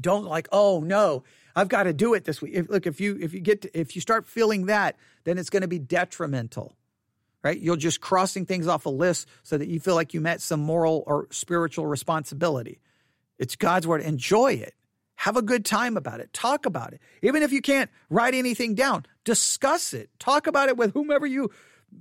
Don't 0.00 0.24
like, 0.24 0.48
oh 0.52 0.80
no, 0.80 1.24
I've 1.56 1.68
got 1.68 1.84
to 1.84 1.92
do 1.92 2.14
it 2.14 2.24
this 2.24 2.42
week. 2.42 2.52
If, 2.54 2.68
look, 2.68 2.86
if 2.86 3.00
you 3.00 3.16
if 3.20 3.32
you 3.32 3.40
get 3.40 3.62
to, 3.62 3.78
if 3.78 3.94
you 3.94 4.02
start 4.02 4.26
feeling 4.26 4.66
that, 4.66 4.96
then 5.24 5.38
it's 5.38 5.50
going 5.50 5.62
to 5.62 5.68
be 5.68 5.78
detrimental, 5.78 6.76
right? 7.44 7.60
You're 7.60 7.76
just 7.76 8.00
crossing 8.00 8.46
things 8.46 8.66
off 8.66 8.86
a 8.86 8.90
list 8.90 9.28
so 9.42 9.58
that 9.58 9.68
you 9.68 9.78
feel 9.78 9.94
like 9.94 10.14
you 10.14 10.20
met 10.20 10.40
some 10.40 10.60
moral 10.60 11.04
or 11.06 11.28
spiritual 11.30 11.86
responsibility. 11.86 12.80
It's 13.38 13.54
God's 13.54 13.86
word. 13.86 14.00
Enjoy 14.00 14.54
it. 14.54 14.74
Have 15.16 15.36
a 15.36 15.42
good 15.42 15.64
time 15.64 15.96
about 15.96 16.20
it. 16.20 16.32
Talk 16.32 16.66
about 16.66 16.92
it. 16.92 17.00
Even 17.22 17.42
if 17.42 17.52
you 17.52 17.60
can't 17.60 17.90
write 18.10 18.34
anything 18.34 18.74
down, 18.74 19.06
discuss 19.24 19.92
it. 19.92 20.10
Talk 20.18 20.46
about 20.46 20.68
it 20.68 20.76
with 20.76 20.92
whomever 20.94 21.26
you 21.26 21.50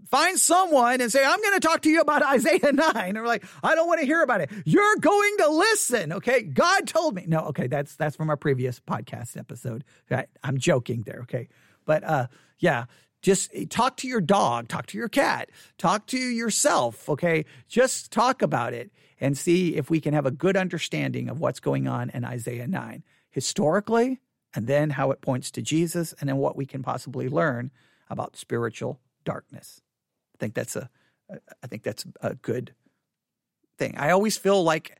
find 0.09 0.39
someone 0.39 1.01
and 1.01 1.11
say, 1.11 1.23
I'm 1.23 1.39
going 1.39 1.53
to 1.53 1.59
talk 1.59 1.81
to 1.81 1.89
you 1.89 2.01
about 2.01 2.23
Isaiah 2.33 2.71
9. 2.71 2.93
And 2.95 3.17
we're 3.17 3.27
like, 3.27 3.45
I 3.61 3.75
don't 3.75 3.87
want 3.87 3.99
to 3.99 4.05
hear 4.05 4.23
about 4.23 4.41
it. 4.41 4.49
You're 4.65 4.95
going 4.95 5.37
to 5.39 5.49
listen. 5.49 6.13
Okay. 6.13 6.41
God 6.41 6.87
told 6.87 7.15
me. 7.15 7.25
No, 7.27 7.39
okay. 7.47 7.67
That's, 7.67 7.95
that's 7.95 8.15
from 8.15 8.29
our 8.29 8.37
previous 8.37 8.79
podcast 8.79 9.37
episode. 9.37 9.83
I'm 10.43 10.57
joking 10.57 11.03
there. 11.05 11.19
Okay. 11.23 11.49
But, 11.85 12.03
uh, 12.03 12.27
yeah, 12.59 12.85
just 13.23 13.49
eh, 13.55 13.65
talk 13.67 13.97
to 13.97 14.07
your 14.07 14.21
dog, 14.21 14.67
talk 14.67 14.85
to 14.87 14.97
your 14.97 15.09
cat, 15.09 15.49
talk 15.79 16.05
to 16.07 16.19
yourself. 16.19 17.09
Okay. 17.09 17.45
Just 17.67 18.11
talk 18.11 18.43
about 18.43 18.73
it 18.73 18.91
and 19.19 19.35
see 19.35 19.75
if 19.75 19.89
we 19.89 19.99
can 19.99 20.13
have 20.13 20.27
a 20.27 20.31
good 20.31 20.55
understanding 20.55 21.29
of 21.29 21.39
what's 21.39 21.59
going 21.59 21.87
on 21.87 22.11
in 22.11 22.23
Isaiah 22.23 22.67
9 22.67 23.03
historically, 23.31 24.19
and 24.53 24.67
then 24.67 24.91
how 24.91 25.09
it 25.09 25.21
points 25.21 25.49
to 25.49 25.61
Jesus, 25.63 26.13
and 26.19 26.29
then 26.29 26.37
what 26.37 26.55
we 26.55 26.67
can 26.67 26.83
possibly 26.83 27.27
learn 27.27 27.71
about 28.09 28.35
spiritual 28.35 28.99
darkness. 29.23 29.81
I 30.35 30.37
think 30.37 30.53
that's 30.53 30.75
a 30.75 30.89
I 31.63 31.67
think 31.67 31.81
that's 31.81 32.05
a 32.21 32.35
good 32.35 32.75
thing. 33.79 33.95
I 33.97 34.11
always 34.11 34.37
feel 34.37 34.61
like 34.63 34.99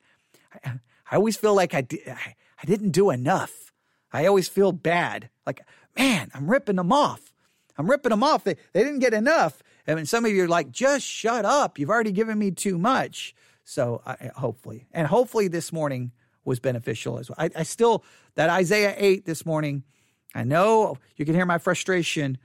I 0.65 0.79
always 1.15 1.37
feel 1.37 1.53
like 1.53 1.75
I 1.75 1.81
di- 1.81 2.07
I 2.07 2.65
didn't 2.65 2.91
do 2.91 3.11
enough. 3.11 3.71
I 4.11 4.25
always 4.25 4.47
feel 4.47 4.71
bad. 4.71 5.29
Like, 5.45 5.61
man, 5.97 6.31
I'm 6.33 6.49
ripping 6.49 6.77
them 6.77 6.91
off. 6.91 7.32
I'm 7.77 7.89
ripping 7.89 8.11
them 8.11 8.23
off. 8.23 8.43
They 8.43 8.55
they 8.73 8.83
didn't 8.83 8.99
get 8.99 9.13
enough. 9.13 9.61
I 9.87 9.95
mean, 9.95 10.05
some 10.05 10.25
of 10.25 10.31
you 10.31 10.43
are 10.43 10.47
like, 10.47 10.71
just 10.71 11.05
shut 11.05 11.45
up. 11.45 11.77
You've 11.77 11.89
already 11.89 12.11
given 12.11 12.37
me 12.39 12.51
too 12.51 12.77
much. 12.77 13.35
So 13.65 14.01
I, 14.05 14.31
hopefully, 14.35 14.87
and 14.91 15.07
hopefully 15.07 15.47
this 15.47 15.73
morning 15.73 16.11
was 16.45 16.59
beneficial 16.59 17.17
as 17.17 17.29
well. 17.29 17.37
I, 17.39 17.49
I 17.55 17.63
still 17.63 18.03
that 18.35 18.49
Isaiah 18.49 18.93
eight 18.97 19.25
this 19.25 19.45
morning. 19.45 19.83
I 20.35 20.43
know 20.43 20.97
you 21.15 21.25
can 21.25 21.35
hear 21.35 21.45
my 21.45 21.59
frustration 21.59 22.37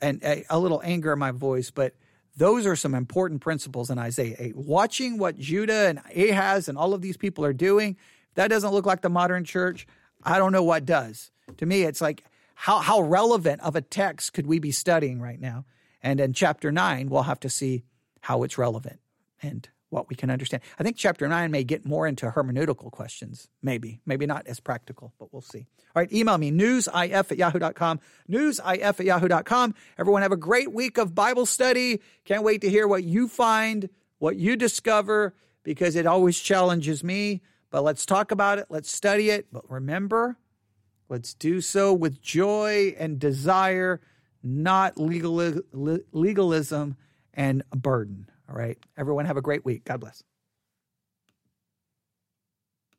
and 0.00 0.22
a, 0.24 0.44
a 0.50 0.58
little 0.58 0.80
anger 0.84 1.12
in 1.12 1.18
my 1.18 1.30
voice, 1.30 1.70
but 1.70 1.94
those 2.36 2.66
are 2.66 2.76
some 2.76 2.94
important 2.94 3.40
principles 3.40 3.90
in 3.90 3.98
Isaiah 3.98 4.36
8. 4.38 4.56
Watching 4.56 5.18
what 5.18 5.38
Judah 5.38 5.88
and 5.88 6.00
Ahaz 6.16 6.68
and 6.68 6.78
all 6.78 6.94
of 6.94 7.02
these 7.02 7.16
people 7.16 7.44
are 7.44 7.52
doing, 7.52 7.96
that 8.34 8.48
doesn't 8.48 8.70
look 8.70 8.86
like 8.86 9.02
the 9.02 9.08
modern 9.08 9.44
church. 9.44 9.86
I 10.22 10.38
don't 10.38 10.52
know 10.52 10.62
what 10.62 10.84
does. 10.84 11.32
To 11.56 11.66
me, 11.66 11.82
it's 11.82 12.00
like, 12.00 12.24
how, 12.60 12.80
how 12.80 13.00
relevant 13.00 13.60
of 13.62 13.76
a 13.76 13.80
text 13.80 14.32
could 14.32 14.44
we 14.44 14.58
be 14.58 14.72
studying 14.72 15.20
right 15.20 15.40
now? 15.40 15.64
And 16.02 16.18
in 16.18 16.32
chapter 16.32 16.72
9, 16.72 17.08
we'll 17.08 17.22
have 17.22 17.38
to 17.40 17.48
see 17.48 17.84
how 18.22 18.42
it's 18.42 18.58
relevant 18.58 18.98
and 19.40 19.68
what 19.90 20.08
we 20.08 20.16
can 20.16 20.28
understand. 20.28 20.64
I 20.76 20.82
think 20.82 20.96
chapter 20.96 21.28
9 21.28 21.52
may 21.52 21.62
get 21.62 21.86
more 21.86 22.04
into 22.04 22.28
hermeneutical 22.28 22.90
questions, 22.90 23.48
maybe, 23.62 24.00
maybe 24.04 24.26
not 24.26 24.48
as 24.48 24.58
practical, 24.58 25.14
but 25.20 25.32
we'll 25.32 25.40
see. 25.40 25.66
All 25.94 26.02
right, 26.02 26.12
email 26.12 26.36
me, 26.36 26.50
newsif 26.50 27.30
at 27.30 27.38
yahoo.com, 27.38 28.00
newsif 28.28 28.82
at 28.98 29.04
yahoo.com. 29.04 29.74
Everyone 29.96 30.22
have 30.22 30.32
a 30.32 30.36
great 30.36 30.72
week 30.72 30.98
of 30.98 31.14
Bible 31.14 31.46
study. 31.46 32.00
Can't 32.24 32.42
wait 32.42 32.60
to 32.62 32.68
hear 32.68 32.88
what 32.88 33.04
you 33.04 33.28
find, 33.28 33.88
what 34.18 34.34
you 34.34 34.56
discover, 34.56 35.32
because 35.62 35.94
it 35.94 36.06
always 36.06 36.36
challenges 36.40 37.04
me. 37.04 37.40
But 37.70 37.84
let's 37.84 38.04
talk 38.04 38.32
about 38.32 38.58
it, 38.58 38.66
let's 38.68 38.90
study 38.90 39.30
it. 39.30 39.46
But 39.52 39.70
remember, 39.70 40.38
let's 41.08 41.34
do 41.34 41.60
so 41.60 41.92
with 41.92 42.20
joy 42.20 42.94
and 42.98 43.18
desire, 43.18 44.00
not 44.42 44.98
legal, 44.98 45.60
legalism 46.12 46.96
and 47.34 47.62
burden. 47.70 48.28
All 48.48 48.56
right. 48.56 48.78
Everyone 48.96 49.26
have 49.26 49.36
a 49.36 49.42
great 49.42 49.64
week. 49.64 49.84
God 49.84 50.00
bless. 50.00 50.22